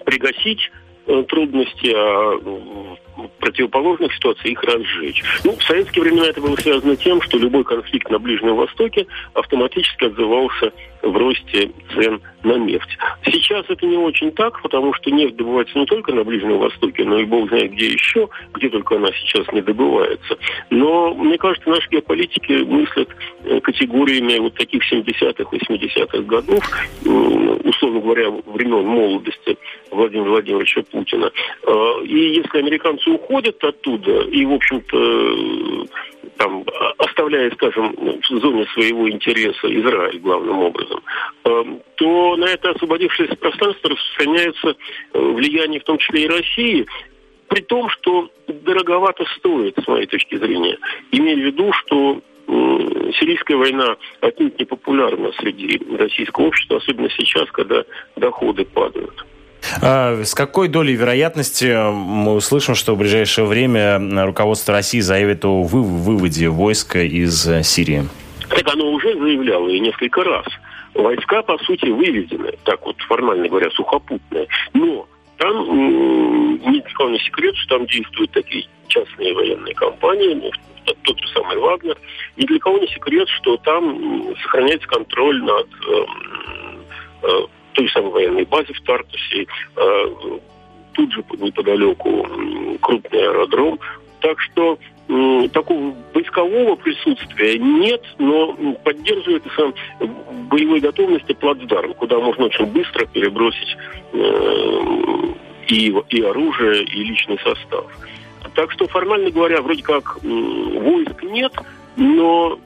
пригасить 0.05 0.71
э, 1.07 1.25
трудности, 1.29 1.93
а 1.95 2.97
противоположных 3.43 4.15
ситуациях 4.15 4.53
их 4.53 4.63
разжечь. 4.63 5.23
Ну, 5.45 5.57
в 5.57 5.63
советские 5.65 6.05
времена 6.05 6.27
это 6.27 6.41
было 6.41 6.57
связано 6.57 6.97
тем, 6.97 7.21
что 7.23 7.39
любой 7.39 7.65
конфликт 7.65 8.09
на 8.09 8.19
Ближнем 8.19 8.55
Востоке 8.55 9.07
автоматически 9.35 10.05
отзывался 10.05 10.73
в 11.03 11.17
росте 11.17 11.71
цен 11.93 12.21
на 12.45 12.57
нефть. 12.59 12.97
Сейчас 13.25 13.65
это 13.69 13.85
не 13.85 13.97
очень 13.97 14.31
так, 14.33 14.61
потому 14.63 14.95
что 14.95 15.11
нефть 15.11 15.37
добывается 15.37 15.77
не 15.77 15.87
только 15.87 16.13
на 16.13 16.23
Ближнем 16.23 16.59
Востоке, 16.59 17.05
но 17.05 17.19
и 17.19 17.25
бог 17.25 17.49
знает 17.49 17.73
где 17.73 17.87
еще, 17.87 18.29
где 18.55 18.69
только 18.69 18.97
она 18.97 19.09
сейчас 19.13 19.47
не 19.53 19.61
добывается. 19.61 20.39
Но, 20.71 21.15
мне 21.15 21.37
кажется, 21.39 21.69
наши 21.69 21.89
геополитики 21.91 22.53
мыслят 22.53 23.09
э, 23.45 23.61
категориями 23.61 24.39
вот 24.39 24.55
таких 24.55 24.83
70-х, 24.91 25.45
80-х 25.51 26.19
годов, 26.21 26.65
условно 27.65 28.01
говоря, 28.01 28.31
времен 28.31 28.85
молодости 28.87 29.57
Владимира 29.91 30.31
Владимировича 30.31 30.83
Путина. 30.83 31.31
Э, 31.67 32.05
и 32.05 32.37
если 32.37 32.59
американцы 32.59 33.11
уходят 33.11 33.32
оттуда, 33.69 34.23
и, 34.23 34.45
в 34.45 34.53
общем-то, 34.53 35.87
там, 36.37 36.65
оставляя, 36.99 37.51
скажем, 37.53 37.95
в 37.95 38.41
зоне 38.41 38.67
своего 38.75 39.11
интереса 39.11 39.67
Израиль 39.81 40.19
главным 40.21 40.59
образом, 40.59 41.03
эм, 41.45 41.81
то 41.97 42.37
на 42.37 42.47
это 42.47 42.71
освободившееся 42.71 43.37
пространство 43.37 43.91
распространяется 43.91 44.77
э, 45.13 45.19
влияние 45.19 45.81
в 45.81 45.85
том 45.85 45.99
числе 45.99 46.25
и 46.25 46.29
России, 46.29 46.87
при 47.49 47.61
том, 47.61 47.89
что 47.91 48.31
дороговато 48.47 49.25
стоит, 49.37 49.77
с 49.83 49.87
моей 49.87 50.07
точки 50.07 50.37
зрения, 50.37 50.79
имея 51.11 51.37
в 51.37 51.41
виду, 51.41 51.73
что 51.73 52.23
сирийская 53.19 53.57
война 53.57 53.97
отнюдь 54.21 54.59
не 54.59 54.65
популярна 54.65 55.33
среди 55.39 55.81
российского 55.97 56.47
общества, 56.47 56.79
особенно 56.79 57.09
сейчас, 57.11 57.51
когда 57.51 57.85
доходы 58.17 58.65
падают. 58.65 59.25
А, 59.81 60.23
с 60.23 60.35
какой 60.35 60.69
долей 60.69 60.95
вероятности 60.95 61.91
мы 61.93 62.35
услышим, 62.35 62.75
что 62.75 62.95
в 62.95 62.99
ближайшее 62.99 63.47
время 63.47 63.99
руководство 64.25 64.75
России 64.75 65.01
заявит 65.01 65.45
о 65.45 65.63
выводе 65.63 66.49
войска 66.49 67.01
из 67.01 67.47
э, 67.49 67.63
Сирии? 67.63 68.05
Так 68.49 68.67
оно 68.73 68.91
уже 68.91 69.13
заявляло 69.15 69.69
и 69.69 69.81
несколько 69.81 70.25
раз. 70.25 70.47
Войска, 70.95 71.43
по 71.43 71.57
сути, 71.59 71.87
выведены, 71.87 72.53
так 72.65 72.85
вот 72.85 72.97
формально 73.09 73.49
говоря, 73.49 73.71
сухопутные. 73.71 74.47
Но 74.75 75.07
там 75.39 76.59
не 77.13 77.19
секрет, 77.21 77.55
что 77.57 77.79
там 77.79 77.87
действуют 77.87 78.31
такие 78.33 78.67
частные 78.89 79.35
военные 79.35 79.75
компании, 79.75 80.35
ну, 80.35 80.51
тот 81.03 81.19
же 81.19 81.29
самый 81.29 81.59
Вагнер. 81.59 81.97
Ни 82.37 82.47
для 82.47 82.59
кого 82.59 82.79
не 82.79 82.89
секрет, 82.89 83.29
что 83.29 83.57
там 83.59 84.35
сохраняется 84.43 84.87
контроль 84.89 85.43
над 85.43 85.67
эм, 85.89 86.79
э, 87.23 87.29
э, 87.29 87.47
той 87.73 87.89
самой 87.91 88.11
военной 88.11 88.45
базе 88.45 88.73
в 88.73 88.81
Тартусе, 88.83 89.47
э, 89.77 90.05
тут 90.93 91.13
же 91.13 91.25
неподалеку 91.39 92.27
крупный 92.81 93.23
аэродром. 93.23 93.79
Так 94.21 94.41
что 94.41 94.79
такого 95.53 95.95
войскового 96.15 96.77
присутствия 96.77 97.59
нет, 97.59 98.03
но 98.19 98.53
поддерживает 98.85 99.43
сам 99.57 99.75
боевой 100.49 100.81
готовности 100.81 101.33
плацдарм, 101.33 101.95
куда 101.95 102.19
можно 102.19 102.47
очень 102.47 102.67
быстро 102.67 103.05
перебросить 103.07 103.77
э, 104.13 105.33
и, 105.69 105.95
и 106.11 106.23
оружие, 106.23 106.85
и 106.85 107.05
личный 107.05 107.39
состав. 107.39 107.85
Так 108.55 108.71
что, 108.73 108.87
формально 108.87 109.31
говоря, 109.31 109.63
вроде 109.63 109.83
как 109.83 110.23
войск 110.23 111.23
нет, 111.23 111.53
но 111.97 112.59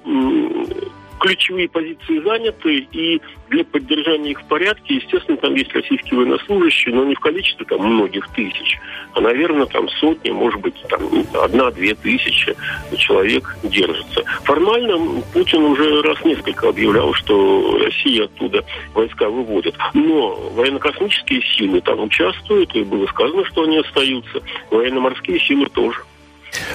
ключевые 1.20 1.68
позиции 1.68 2.20
заняты, 2.20 2.86
и 2.92 3.20
для 3.48 3.64
поддержания 3.64 4.32
их 4.32 4.40
в 4.40 4.48
порядке, 4.48 4.96
естественно, 4.96 5.36
там 5.38 5.54
есть 5.54 5.72
российские 5.72 6.18
военнослужащие, 6.18 6.94
но 6.94 7.04
не 7.04 7.14
в 7.14 7.20
количестве 7.20 7.64
там 7.66 7.80
многих 7.80 8.28
тысяч, 8.34 8.78
а, 9.14 9.20
наверное, 9.20 9.66
там 9.66 9.88
сотни, 9.88 10.30
может 10.30 10.60
быть, 10.60 10.74
там 10.88 11.00
одна-две 11.42 11.94
тысячи 11.94 12.54
человек 12.96 13.56
держится. 13.62 14.24
Формально 14.44 15.22
Путин 15.32 15.62
уже 15.64 16.02
раз 16.02 16.22
несколько 16.24 16.68
объявлял, 16.68 17.14
что 17.14 17.78
Россия 17.82 18.24
оттуда 18.24 18.64
войска 18.94 19.28
выводит. 19.28 19.74
Но 19.94 20.34
военно-космические 20.54 21.42
силы 21.56 21.80
там 21.80 22.02
участвуют, 22.02 22.74
и 22.74 22.84
было 22.84 23.06
сказано, 23.06 23.44
что 23.46 23.62
они 23.62 23.78
остаются. 23.78 24.42
Военно-морские 24.70 25.40
силы 25.40 25.66
тоже. 25.66 26.00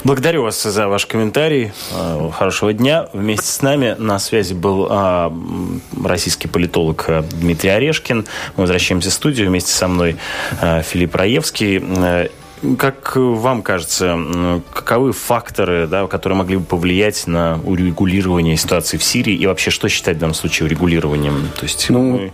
Благодарю 0.03 0.43
вас 0.43 0.61
за 0.61 0.87
ваш 0.87 1.05
комментарий. 1.05 1.71
Э, 1.91 2.29
хорошего 2.33 2.73
дня. 2.73 3.07
Вместе 3.13 3.47
с 3.47 3.61
нами 3.61 3.95
на 3.97 4.19
связи 4.19 4.53
был 4.53 4.87
а, 4.89 5.33
российский 6.03 6.47
политолог 6.47 7.05
э, 7.07 7.23
Дмитрий 7.31 7.69
Орешкин. 7.69 8.25
Мы 8.55 8.61
возвращаемся 8.61 9.09
в 9.09 9.13
студию. 9.13 9.47
Вместе 9.47 9.71
со 9.71 9.87
мной 9.87 10.17
э, 10.61 10.81
Филипп 10.81 11.15
Раевский. 11.15 12.29
Как 12.77 13.15
вам 13.15 13.61
кажется, 13.61 14.61
каковы 14.73 15.13
факторы, 15.13 15.87
да, 15.87 16.05
которые 16.07 16.37
могли 16.37 16.57
бы 16.57 16.63
повлиять 16.63 17.25
на 17.27 17.59
урегулирование 17.63 18.55
ситуации 18.55 18.97
в 18.97 19.03
Сирии 19.03 19.33
и 19.33 19.47
вообще 19.47 19.71
что 19.71 19.89
считать 19.89 20.17
в 20.17 20.19
данном 20.19 20.35
случае 20.35 20.67
урегулированием? 20.67 21.49
То 21.57 21.63
есть 21.63 21.89
ну, 21.89 22.31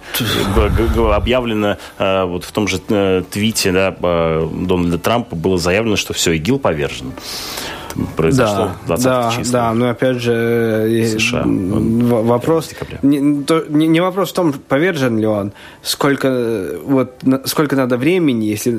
объявлено 1.14 1.78
вот 1.98 2.44
в 2.44 2.52
том 2.52 2.68
же 2.68 2.80
твите 3.32 3.72
да, 3.72 3.92
Дональда 3.92 4.98
Трампа 4.98 5.36
было 5.36 5.58
заявлено, 5.58 5.96
что 5.96 6.14
все, 6.14 6.34
ИГИЛ 6.34 6.60
повержен 6.60 7.14
произошло 8.16 8.72
да, 8.88 8.98
20 8.98 9.06
да, 9.06 9.34
числа. 9.36 9.60
Да, 9.60 9.74
но 9.74 9.90
опять 9.90 10.18
же 10.18 11.06
США. 11.20 11.44
вопрос 11.46 12.72
не, 13.02 13.44
то, 13.44 13.66
не, 13.70 13.88
не 13.88 14.00
вопрос 14.00 14.32
в 14.32 14.34
том, 14.34 14.54
повержен 14.54 15.18
ли 15.18 15.26
он, 15.26 15.52
сколько 15.88 16.80
вот 16.84 17.24
сколько 17.46 17.76
надо 17.76 17.98
времени, 17.98 18.46
если 18.46 18.78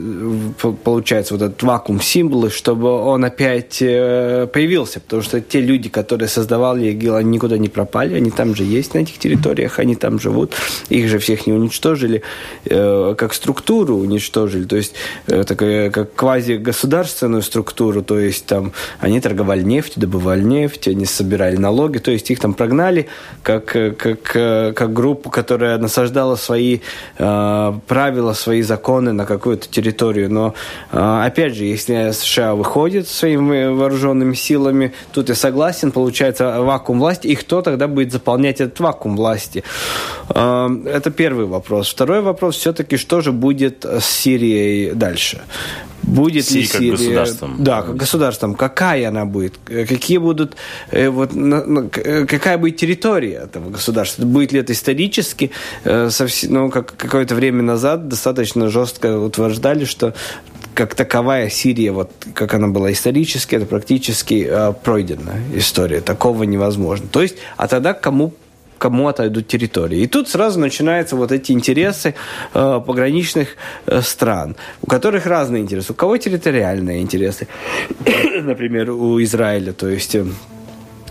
получается 0.85 1.35
вот 1.35 1.43
этот 1.43 1.63
вакуум 1.63 2.01
символы, 2.01 2.51
чтобы 2.51 2.91
он 2.91 3.25
опять 3.25 3.79
э, 3.81 4.47
появился, 4.53 5.01
потому 5.01 5.23
что 5.23 5.41
те 5.41 5.61
люди, 5.61 5.89
которые 5.89 6.29
создавали 6.29 6.89
ИГИЛ, 6.89 7.17
они 7.17 7.31
никуда 7.31 7.57
не 7.57 7.69
пропали, 7.69 8.15
они 8.15 8.31
там 8.31 8.55
же 8.55 8.65
есть 8.65 8.95
на 8.95 8.99
этих 8.99 9.19
территориях, 9.19 9.79
они 9.79 9.95
там 9.95 10.21
живут, 10.21 10.53
их 10.91 11.09
же 11.09 11.19
всех 11.19 11.47
не 11.47 11.53
уничтожили, 11.55 12.23
э, 12.67 13.15
как 13.17 13.33
структуру 13.33 13.97
уничтожили, 13.97 14.65
то 14.65 14.77
есть 14.77 14.95
э, 15.29 15.45
такая 15.45 15.91
как 15.91 16.15
квази 16.15 16.59
государственную 16.59 17.43
структуру, 17.43 18.03
то 18.03 18.19
есть 18.19 18.45
там 18.45 18.73
они 19.01 19.21
торговали 19.21 19.63
нефтью, 19.63 20.03
добывали 20.03 20.43
нефть, 20.43 20.89
они 20.89 21.07
собирали 21.07 21.57
налоги, 21.57 21.99
то 21.99 22.11
есть 22.11 22.31
их 22.31 22.39
там 22.39 22.53
прогнали 22.53 23.09
как, 23.43 23.65
как, 23.65 24.23
как 24.23 24.93
группу, 24.93 25.31
которая 25.31 25.79
насаждала 25.79 26.37
свои 26.37 26.81
э, 27.19 27.73
правила, 27.87 28.33
свои 28.33 28.63
законы 28.63 29.13
на 29.13 29.25
какую-то 29.25 29.69
территорию. 29.69 30.31
Но, 30.31 30.55
э, 30.93 31.23
опять 31.27 31.55
же, 31.55 31.65
если 31.65 32.13
США 32.13 32.55
выходит 32.55 33.09
своими 33.09 33.67
вооруженными 33.67 34.35
силами, 34.35 34.93
тут 35.13 35.29
я 35.29 35.35
согласен, 35.35 35.93
получается 35.93 36.63
вакуум 36.63 37.01
власти, 37.01 37.29
и 37.29 37.35
кто 37.35 37.63
тогда 37.63 37.89
будет 37.89 38.13
заполнять 38.13 38.61
этот 38.61 38.81
вакуум 38.81 39.17
власти? 39.17 39.65
Э, 40.29 40.69
это 40.87 41.11
первый 41.11 41.47
вопрос. 41.47 41.89
Второй 41.89 42.21
вопрос 42.21 42.57
все-таки, 42.57 42.97
что 42.97 43.21
же 43.21 43.33
будет 43.33 43.85
с 43.85 44.05
Сирией 44.05 44.93
дальше? 44.93 45.43
Будет 46.09 46.47
Сирия 46.47 46.61
ли 46.61 46.67
Сирия... 46.67 46.91
как 46.91 46.99
государством. 46.99 47.57
Да, 47.59 47.83
как 47.83 47.97
государством. 47.97 48.55
Какая 48.55 49.09
она 49.09 49.25
будет? 49.25 49.59
Какие 49.67 50.19
будут... 50.19 50.57
Э, 50.91 51.11
вот, 51.11 51.33
э, 51.35 52.27
какая 52.27 52.59
будет 52.59 52.77
территория 52.77 53.43
этого 53.45 53.71
государства? 53.71 54.25
Будет 54.25 54.53
ли 54.53 54.61
это 54.61 54.73
исторически? 54.73 55.51
Э, 55.85 56.09
ну, 56.49 56.71
как 56.71 56.97
какое-то 56.97 57.35
время 57.35 57.63
назад 57.63 58.09
достаточно 58.09 58.69
жестко 58.71 59.19
утверждали, 59.19 59.85
что 59.85 60.15
как 60.75 60.95
таковая 60.95 61.51
Сирия, 61.51 61.93
вот 61.93 62.11
как 62.35 62.55
она 62.55 62.69
была 62.69 62.93
исторически, 62.93 63.57
это 63.57 63.67
практически 63.67 64.47
э, 64.49 64.73
пройденная 64.73 65.43
история. 65.55 66.01
Такого 66.01 66.45
невозможно. 66.45 67.07
То 67.11 67.21
есть, 67.21 67.37
а 67.57 67.69
тогда 67.69 67.95
кому 67.95 68.33
кому 68.79 69.09
отойдут 69.09 69.49
территории. 69.49 70.01
И 70.01 70.07
тут 70.07 70.29
сразу 70.29 70.59
начинаются 70.61 71.16
вот 71.16 71.33
эти 71.33 71.53
интересы 71.53 72.14
э, 72.55 72.81
пограничных 72.87 73.57
э, 73.87 74.01
стран, 74.03 74.57
у 74.83 74.87
которых 74.87 75.26
разные 75.26 75.62
интересы. 75.62 75.93
У 75.93 75.97
кого 75.97 76.16
территориальные 76.16 77.03
интересы, 77.03 77.49
например, 78.43 78.91
у 78.91 79.22
Израиля, 79.22 79.72
то 79.72 79.89
есть... 79.89 80.14
Э, 80.14 80.24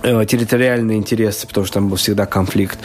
э, 0.03 0.25
территориальные 0.25 0.97
интересы, 0.97 1.47
потому 1.47 1.65
что 1.65 1.73
там 1.73 1.89
был 1.89 1.97
всегда 1.97 2.25
конфликт 2.25 2.79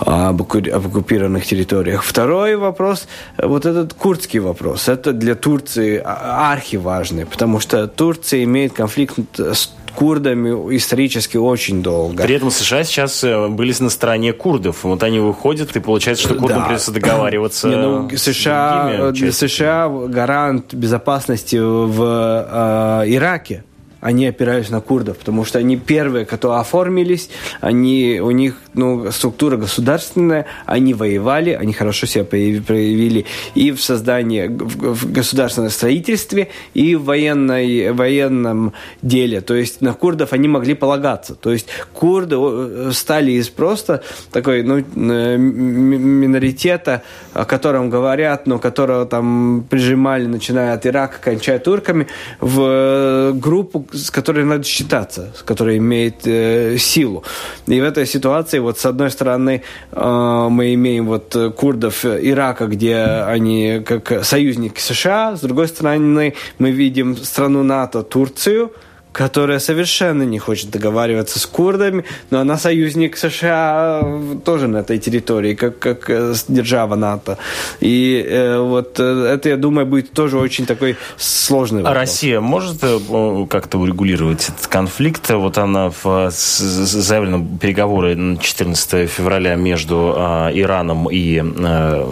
об, 0.00 0.42
оккупированных 0.42 1.46
территориях. 1.46 2.02
Второй 2.04 2.56
вопрос, 2.56 3.08
э, 3.38 3.46
вот 3.46 3.66
этот 3.66 3.94
курдский 3.94 4.40
вопрос, 4.40 4.88
это 4.88 5.12
для 5.12 5.34
Турции 5.34 6.02
а, 6.04 6.52
архиважный, 6.52 7.24
потому 7.24 7.60
что 7.60 7.86
Турция 7.88 8.44
имеет 8.44 8.72
конфликт 8.72 9.18
с 9.38 9.72
курдами 9.94 10.76
исторически 10.76 11.36
очень 11.36 11.82
долго. 11.82 12.22
При 12.22 12.34
этом 12.34 12.50
США 12.50 12.84
сейчас 12.84 13.22
э, 13.24 13.48
были 13.48 13.74
на 13.80 13.90
стороне 13.90 14.32
курдов. 14.32 14.84
Вот 14.84 15.02
они 15.02 15.18
выходят, 15.18 15.74
и 15.76 15.80
получается, 15.80 16.24
что 16.24 16.34
курдам 16.34 16.60
да. 16.60 16.64
придется 16.66 16.92
договариваться 16.92 17.68
Не, 17.68 17.76
ну, 17.76 18.10
США, 18.14 19.10
Для 19.12 19.32
США 19.32 19.88
гарант 19.88 20.74
безопасности 20.74 21.56
в 21.56 23.04
э, 23.06 23.14
Ираке 23.14 23.64
они 24.04 24.26
опираются 24.26 24.70
на 24.70 24.82
курдов, 24.82 25.16
потому 25.16 25.46
что 25.46 25.58
они 25.58 25.78
первые, 25.78 26.26
кто 26.26 26.56
оформились, 26.56 27.30
они, 27.62 28.20
у 28.22 28.32
них 28.32 28.56
ну, 28.74 29.10
структура 29.10 29.56
государственная, 29.56 30.44
они 30.66 30.92
воевали, 30.92 31.52
они 31.52 31.72
хорошо 31.72 32.06
себя 32.06 32.24
проявили 32.24 33.24
и 33.54 33.72
в 33.72 33.82
создании, 33.82 34.48
в 34.48 35.10
государственном 35.10 35.70
строительстве, 35.70 36.50
и 36.74 36.96
в 36.96 37.04
военной, 37.04 37.92
военном 37.92 38.74
деле. 39.00 39.40
То 39.40 39.54
есть 39.54 39.80
на 39.80 39.94
курдов 39.94 40.34
они 40.34 40.48
могли 40.48 40.74
полагаться. 40.74 41.34
То 41.34 41.50
есть 41.50 41.68
курды 41.94 42.92
стали 42.92 43.32
из 43.32 43.48
просто 43.48 44.02
такой 44.32 44.64
ну, 44.64 44.84
миноритета, 44.94 47.02
о 47.32 47.46
котором 47.46 47.88
говорят, 47.88 48.46
но 48.46 48.58
которого 48.58 49.06
там 49.06 49.64
прижимали, 49.70 50.26
начиная 50.26 50.74
от 50.74 50.84
Ирака, 50.84 51.16
кончая 51.22 51.58
турками, 51.58 52.06
в 52.38 53.32
группу, 53.32 53.86
с 53.94 54.10
которой 54.10 54.44
надо 54.44 54.64
считаться, 54.64 55.32
с 55.36 55.42
которой 55.42 55.78
имеет 55.78 56.26
э, 56.26 56.76
силу. 56.78 57.24
И 57.66 57.80
в 57.80 57.84
этой 57.84 58.06
ситуации, 58.06 58.58
вот 58.58 58.78
с 58.78 58.86
одной 58.86 59.10
стороны, 59.10 59.62
э, 59.92 60.48
мы 60.50 60.74
имеем 60.74 61.06
вот 61.06 61.36
курдов 61.56 62.04
Ирака, 62.04 62.66
где 62.66 62.96
они 62.96 63.82
как 63.86 64.24
союзники 64.24 64.80
США, 64.80 65.36
с 65.36 65.40
другой 65.40 65.68
стороны, 65.68 66.34
мы 66.58 66.70
видим 66.70 67.16
страну 67.16 67.62
НАТО 67.62 68.02
Турцию, 68.02 68.72
которая 69.14 69.60
совершенно 69.60 70.24
не 70.24 70.40
хочет 70.40 70.70
договариваться 70.70 71.38
с 71.38 71.46
курдами, 71.46 72.04
но 72.30 72.40
она 72.40 72.58
союзник 72.58 73.16
США 73.16 74.02
тоже 74.44 74.66
на 74.66 74.78
этой 74.78 74.98
территории, 74.98 75.54
как, 75.54 75.78
как 75.78 76.10
э, 76.10 76.34
держава 76.48 76.96
НАТО. 76.96 77.38
И 77.78 78.26
э, 78.28 78.58
вот 78.58 78.98
э, 78.98 79.34
это, 79.34 79.50
я 79.50 79.56
думаю, 79.56 79.86
будет 79.86 80.10
тоже 80.10 80.36
очень 80.36 80.66
такой 80.66 80.96
сложный 81.16 81.82
вопрос. 81.82 81.96
А 81.96 82.00
Россия 82.00 82.40
может 82.40 82.82
э, 82.82 83.46
как-то 83.48 83.78
урегулировать 83.78 84.48
этот 84.48 84.66
конфликт? 84.66 85.30
Вот 85.30 85.58
она 85.58 85.90
в, 85.90 86.30
заявлена 86.30 87.40
переговоры 87.60 88.36
14 88.40 89.08
февраля 89.08 89.54
между 89.54 90.12
э, 90.16 90.50
Ираном 90.54 91.08
и 91.08 91.40
э, 91.40 92.06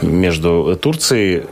между 0.00 0.74
Турцией 0.80 1.44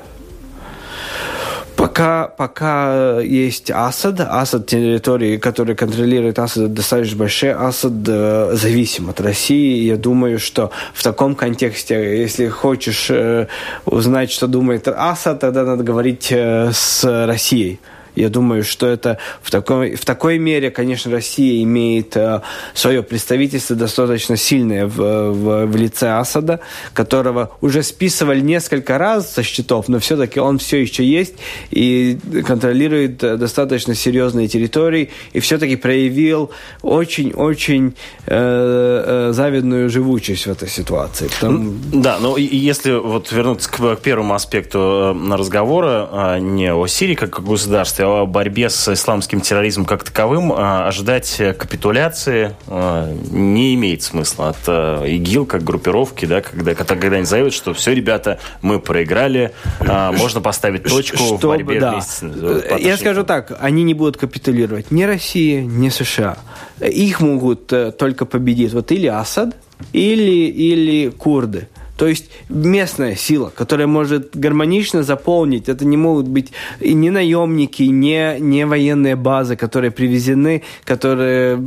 Пока, 1.83 2.29
пока 2.29 3.19
есть 3.19 3.69
Асад, 3.73 4.21
Асад 4.21 4.67
территории, 4.69 5.37
которые 5.37 5.75
контролирует 5.75 6.39
Асад, 6.39 6.73
достаточно 6.73 7.17
большие, 7.19 7.55
Асад 7.57 7.93
э, 8.07 8.51
зависим 8.53 9.11
от 9.11 9.21
России. 9.21 9.83
Я 9.83 9.97
думаю, 9.97 10.39
что 10.39 10.71
в 10.95 11.03
таком 11.03 11.35
контексте, 11.35 12.21
если 12.21 12.47
хочешь 12.47 13.11
э, 13.11 13.49
узнать, 13.85 14.31
что 14.31 14.47
думает 14.47 14.87
Асад, 14.87 15.41
тогда 15.41 15.65
надо 15.65 15.83
говорить 15.83 16.29
э, 16.31 16.71
с 16.73 17.03
Россией. 17.27 17.81
Я 18.15 18.29
думаю, 18.29 18.65
что 18.65 18.87
это 18.87 19.19
в 19.43 19.51
такой, 19.51 19.95
в 19.95 20.05
такой 20.05 20.39
мере, 20.39 20.71
конечно, 20.71 21.11
Россия 21.11 21.63
имеет 21.63 22.17
э, 22.17 22.41
свое 22.75 23.03
представительство 23.03 23.77
достаточно 23.77 24.37
сильное 24.37 24.87
в, 24.87 24.97
в, 24.97 25.67
в 25.67 25.77
лице 25.77 26.09
Асада, 26.11 26.61
которого 26.93 27.53
уже 27.61 27.83
списывали 27.83 28.41
несколько 28.41 28.99
раз 28.99 29.33
со 29.33 29.43
счетов, 29.43 29.89
но 29.89 29.99
все-таки 29.99 30.41
он 30.41 30.59
все 30.59 30.79
еще 30.79 31.05
есть 31.05 31.35
и 31.71 32.19
контролирует 32.47 33.23
э, 33.23 33.37
достаточно 33.37 33.95
серьезные 33.95 34.49
территории 34.49 35.11
и 35.33 35.41
все-таки 35.41 35.77
проявил 35.77 36.51
очень-очень 36.83 37.95
э, 38.27 39.29
э, 39.29 39.33
завидную 39.33 39.89
живучесть 39.89 40.47
в 40.47 40.51
этой 40.51 40.69
ситуации. 40.69 41.29
Потому... 41.29 41.73
Да, 41.93 42.19
но 42.21 42.37
если 42.37 42.93
вот 42.93 43.33
вернуться 43.33 43.71
к, 43.71 43.77
к 43.77 44.01
первому 44.03 44.35
аспекту 44.35 44.79
э, 45.15 45.37
разговора, 45.37 46.09
а 46.13 46.39
не 46.39 46.73
о 46.73 46.87
Сирии 46.87 47.15
как 47.15 47.39
о 47.39 47.43
государстве, 47.43 48.02
о 48.07 48.27
борьбе 48.27 48.71
с 48.71 48.93
исламским 48.93 49.41
терроризмом 49.41 49.87
как 49.87 50.05
таковым, 50.05 50.53
а, 50.53 50.87
ожидать 50.89 51.41
капитуляции 51.59 52.55
а, 52.67 53.13
не 53.31 53.75
имеет 53.75 54.03
смысла 54.03 54.51
от 54.51 54.59
а, 54.67 55.05
ИГИЛ 55.05 55.47
как 55.47 55.63
группировки, 55.63 56.27
да, 56.27 56.41
когда, 56.41 56.75
когда 56.75 57.17
они 57.17 57.25
заявят, 57.25 57.53
что 57.53 57.75
все, 57.75 57.95
ребята, 57.95 58.39
мы 58.61 58.81
проиграли, 58.81 59.53
можно 59.81 60.41
поставить 60.41 60.85
точку 60.85 61.17
Чтобы, 61.17 61.37
в 61.37 61.41
борьбе 61.41 61.81
да. 61.81 61.93
вместе. 61.93 62.31
Я 62.79 62.97
скажу 62.97 63.25
так, 63.25 63.57
они 63.61 63.83
не 63.83 63.95
будут 63.95 64.17
капитулировать 64.17 64.91
ни 64.91 65.03
Россия, 65.05 65.63
ни 65.63 65.89
США. 65.89 66.39
Их 66.81 67.21
могут 67.21 67.73
э, 67.73 67.93
только 67.93 68.25
победить 68.25 68.73
вот 68.73 68.91
или 68.91 69.07
Асад, 69.07 69.57
или, 69.93 70.49
или 70.49 71.11
курды. 71.11 71.69
То 71.97 72.07
есть 72.07 72.31
местная 72.49 73.15
сила, 73.17 73.53
которая 73.55 73.87
может 73.87 74.35
гармонично 74.35 75.03
заполнить. 75.03 75.69
Это 75.69 75.85
не 75.85 75.97
могут 75.97 76.27
быть 76.27 76.53
и 76.81 76.95
не 76.95 77.11
наемники, 77.11 77.83
не, 77.85 78.39
не 78.41 78.67
военные 78.67 79.15
базы, 79.15 79.57
которые 79.57 79.91
привезены, 79.91 80.63
которые... 80.85 81.63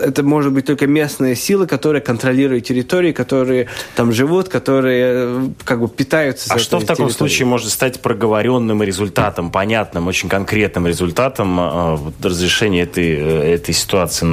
Это 0.00 0.22
может 0.22 0.52
быть 0.52 0.66
только 0.66 0.86
местные 0.86 1.34
силы, 1.34 1.66
которые 1.66 2.00
контролируют 2.00 2.64
территории, 2.64 3.12
которые 3.12 3.68
там 3.96 4.12
живут, 4.12 4.48
которые 4.48 5.52
как 5.64 5.80
бы 5.80 5.88
питаются. 5.88 6.54
А 6.54 6.58
что 6.58 6.78
в 6.78 6.84
таком 6.84 7.08
территории. 7.08 7.28
случае 7.28 7.46
может 7.46 7.70
стать 7.70 8.00
проговоренным 8.00 8.82
результатом, 8.82 9.50
понятным, 9.50 10.06
очень 10.06 10.28
конкретным 10.28 10.86
результатом 10.86 11.58
э, 11.58 11.98
разрешения 12.22 12.82
этой, 12.82 13.16
э, 13.16 13.54
этой 13.54 13.74
ситуации, 13.74 14.26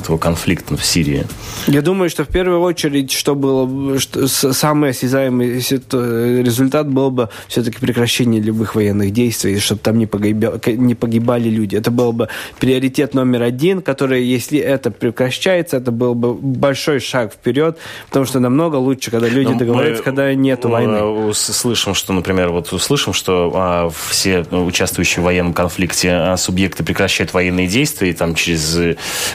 этого 0.00 0.18
конфликта 0.18 0.76
в 0.76 0.84
Сирии? 0.84 1.26
Я 1.66 1.80
думаю, 1.80 2.10
что 2.10 2.24
в 2.24 2.28
первую 2.28 2.60
очередь, 2.60 3.12
что 3.12 3.34
было, 3.34 3.98
что, 3.98 4.26
сам 4.28 4.63
самый 4.64 4.90
осязаемый 4.90 5.56
результат 5.56 6.88
был 6.88 7.10
бы 7.10 7.28
все-таки 7.48 7.78
прекращение 7.78 8.40
любых 8.40 8.74
военных 8.74 9.10
действий, 9.10 9.58
чтобы 9.58 9.82
там 9.82 9.98
не, 9.98 10.06
погибали, 10.06 10.58
не 10.76 10.94
погибали 10.94 11.50
люди. 11.50 11.76
Это 11.76 11.90
был 11.90 12.14
бы 12.14 12.30
приоритет 12.58 13.12
номер 13.12 13.42
один, 13.42 13.82
который, 13.82 14.24
если 14.24 14.58
это 14.58 14.90
прекращается, 14.90 15.76
это 15.76 15.90
был 15.90 16.14
бы 16.14 16.32
большой 16.32 17.00
шаг 17.00 17.34
вперед, 17.34 17.76
потому 18.08 18.24
что 18.24 18.40
намного 18.40 18.76
лучше, 18.76 19.10
когда 19.10 19.28
люди 19.28 19.48
Но 19.48 19.52
ну, 19.52 19.58
договариваются, 19.58 20.00
мы, 20.00 20.04
когда 20.04 20.32
нет 20.32 20.64
войны. 20.64 21.34
Слышим, 21.34 21.92
что, 21.92 22.14
например, 22.14 22.48
вот 22.48 22.72
услышим, 22.72 23.12
что 23.12 23.52
а, 23.54 23.90
все 24.08 24.46
участвующие 24.50 25.20
в 25.20 25.26
военном 25.26 25.52
конфликте 25.52 26.10
а, 26.10 26.36
субъекты 26.38 26.84
прекращают 26.84 27.34
военные 27.34 27.66
действия, 27.66 28.08
и 28.08 28.12
там 28.14 28.34
через 28.34 28.78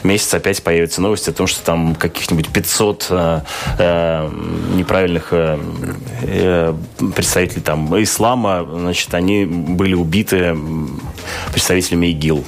месяц 0.02 0.34
опять 0.34 0.60
появятся 0.60 1.00
новости 1.00 1.30
о 1.30 1.32
том, 1.32 1.46
что 1.46 1.64
там 1.64 1.94
каких-нибудь 1.94 2.48
500 2.48 3.06
а, 3.10 3.44
а, 3.78 4.28
неправильных 4.74 5.19
Э, 5.30 5.58
э, 6.22 6.74
представители 7.14 7.60
там 7.60 8.02
ислама, 8.02 8.66
значит, 8.72 9.12
они 9.14 9.44
были 9.44 9.94
убиты 9.94 10.56
представителями 11.52 12.06
ИГИЛ. 12.08 12.44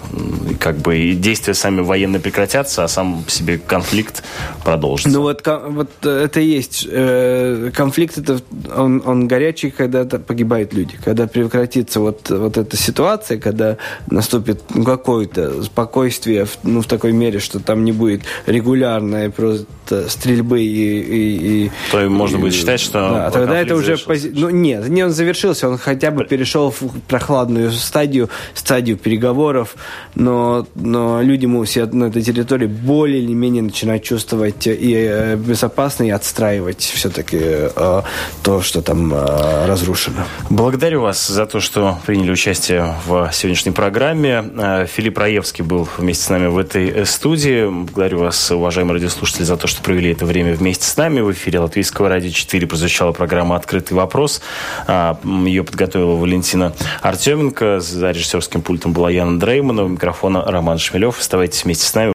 Как 0.59 0.77
бы 0.79 0.99
и 0.99 1.15
действия 1.15 1.55
сами 1.55 1.81
военные 1.81 2.21
прекратятся, 2.21 2.85
а 2.85 2.89
сам 2.89 3.25
себе 3.29 3.59
конфликт 3.59 4.23
продолжится. 4.65 5.11
Ну 5.11 5.23
вот, 5.23 5.47
вот 5.47 6.07
это 6.07 6.41
и 6.41 6.45
есть. 6.45 6.87
Э, 6.91 7.71
конфликт 7.75 8.19
это 8.19 8.41
он, 8.75 9.03
он 9.05 9.29
горячий, 9.29 9.71
когда 9.71 10.05
погибают 10.05 10.73
люди. 10.73 10.99
Когда 11.05 11.27
прекратится 11.27 12.01
вот, 12.01 12.31
вот 12.31 12.57
эта 12.57 12.77
ситуация, 12.77 13.39
когда 13.39 13.77
наступит 14.11 14.63
ну, 14.75 14.85
какое-то 14.85 15.63
спокойствие 15.63 16.47
ну, 16.63 16.83
в 16.83 16.87
такой 16.87 17.13
мере, 17.13 17.39
что 17.39 17.61
там 17.61 17.85
не 17.85 17.93
будет 17.93 18.23
регулярной 18.47 19.31
просто 19.31 20.09
стрельбы 20.09 20.63
и... 20.63 21.01
и, 21.01 21.65
и 21.67 21.71
То 21.91 22.09
можно 22.09 22.37
и, 22.37 22.41
будет 22.41 22.55
считать, 22.63 22.81
что... 22.81 23.11
Да, 23.11 23.31
тогда 23.31 23.61
это 23.61 23.75
уже... 23.75 23.97
Пози... 23.99 24.31
Ну, 24.35 24.51
нет, 24.51 24.89
не 24.89 25.03
он 25.05 25.11
завершился, 25.11 25.69
он 25.69 25.79
хотя 25.79 26.11
бы 26.11 26.25
перешел 26.25 26.71
в 26.71 27.01
прохладную 27.09 27.73
стадию, 27.73 28.31
стадию 28.55 28.97
переговоров, 28.97 29.77
но, 30.15 30.67
но 30.75 31.23
люди 31.23 31.47
все 31.65 31.87
на 31.87 32.05
этой 32.05 32.23
территории 32.23 32.67
более 32.67 33.23
или 33.23 33.33
менее 33.33 33.63
начинают 33.63 34.03
чувствовать 34.03 34.67
и 34.67 34.95
э, 34.95 35.37
безопасно, 35.37 36.05
и 36.05 36.11
отстраивать 36.11 36.81
все-таки 36.81 37.39
э, 37.41 38.03
то, 38.43 38.63
что 38.63 38.83
там 38.83 39.13
э, 39.13 39.67
разрушено. 39.67 40.25
Благодарю 40.51 41.03
вас 41.03 41.27
за 41.27 41.47
то, 41.47 41.61
что 41.61 41.99
приняли 42.07 42.31
участие 42.31 42.95
в 43.07 43.31
сегодняшней 43.33 43.73
программе. 43.73 44.45
Филипп 44.87 45.19
Раевский 45.19 45.65
был 45.65 45.89
вместе 45.99 46.25
с 46.25 46.31
нами 46.31 46.47
в 46.47 46.59
этой 46.59 47.05
студии. 47.07 47.69
Благодарю 47.69 48.21
вас, 48.21 48.51
уважаемые 48.51 48.95
радиослушатели, 48.95 49.45
за 49.45 49.57
то, 49.57 49.67
что 49.67 49.83
провели 49.83 50.13
это 50.13 50.27
время 50.27 50.55
вместе 50.55 50.87
с 50.87 50.97
нами. 50.97 51.21
В 51.21 51.33
эфире 51.33 51.61
Латвийского 51.61 52.09
радио 52.09 52.31
4 52.31 52.52
прозвучала 52.61 53.13
программа 53.13 53.57
«Открытый 53.57 53.97
вопрос». 53.97 54.41
А, 54.87 55.19
Ее 55.25 55.65
подготовила 55.65 56.17
Валентина 56.17 56.73
Артеменко. 57.01 57.81
За 57.81 58.11
режиссерским 58.11 58.63
пультом 58.63 58.93
была 58.93 59.11
Яна 59.11 59.39
Дрейманова. 59.39 59.89
Микрофона 59.89 60.43
Роман 60.45 60.79
Шмелев. 60.79 61.19
Оставайтесь 61.19 61.65
вместе 61.65 61.87
с 61.87 61.95
нами. 61.95 62.11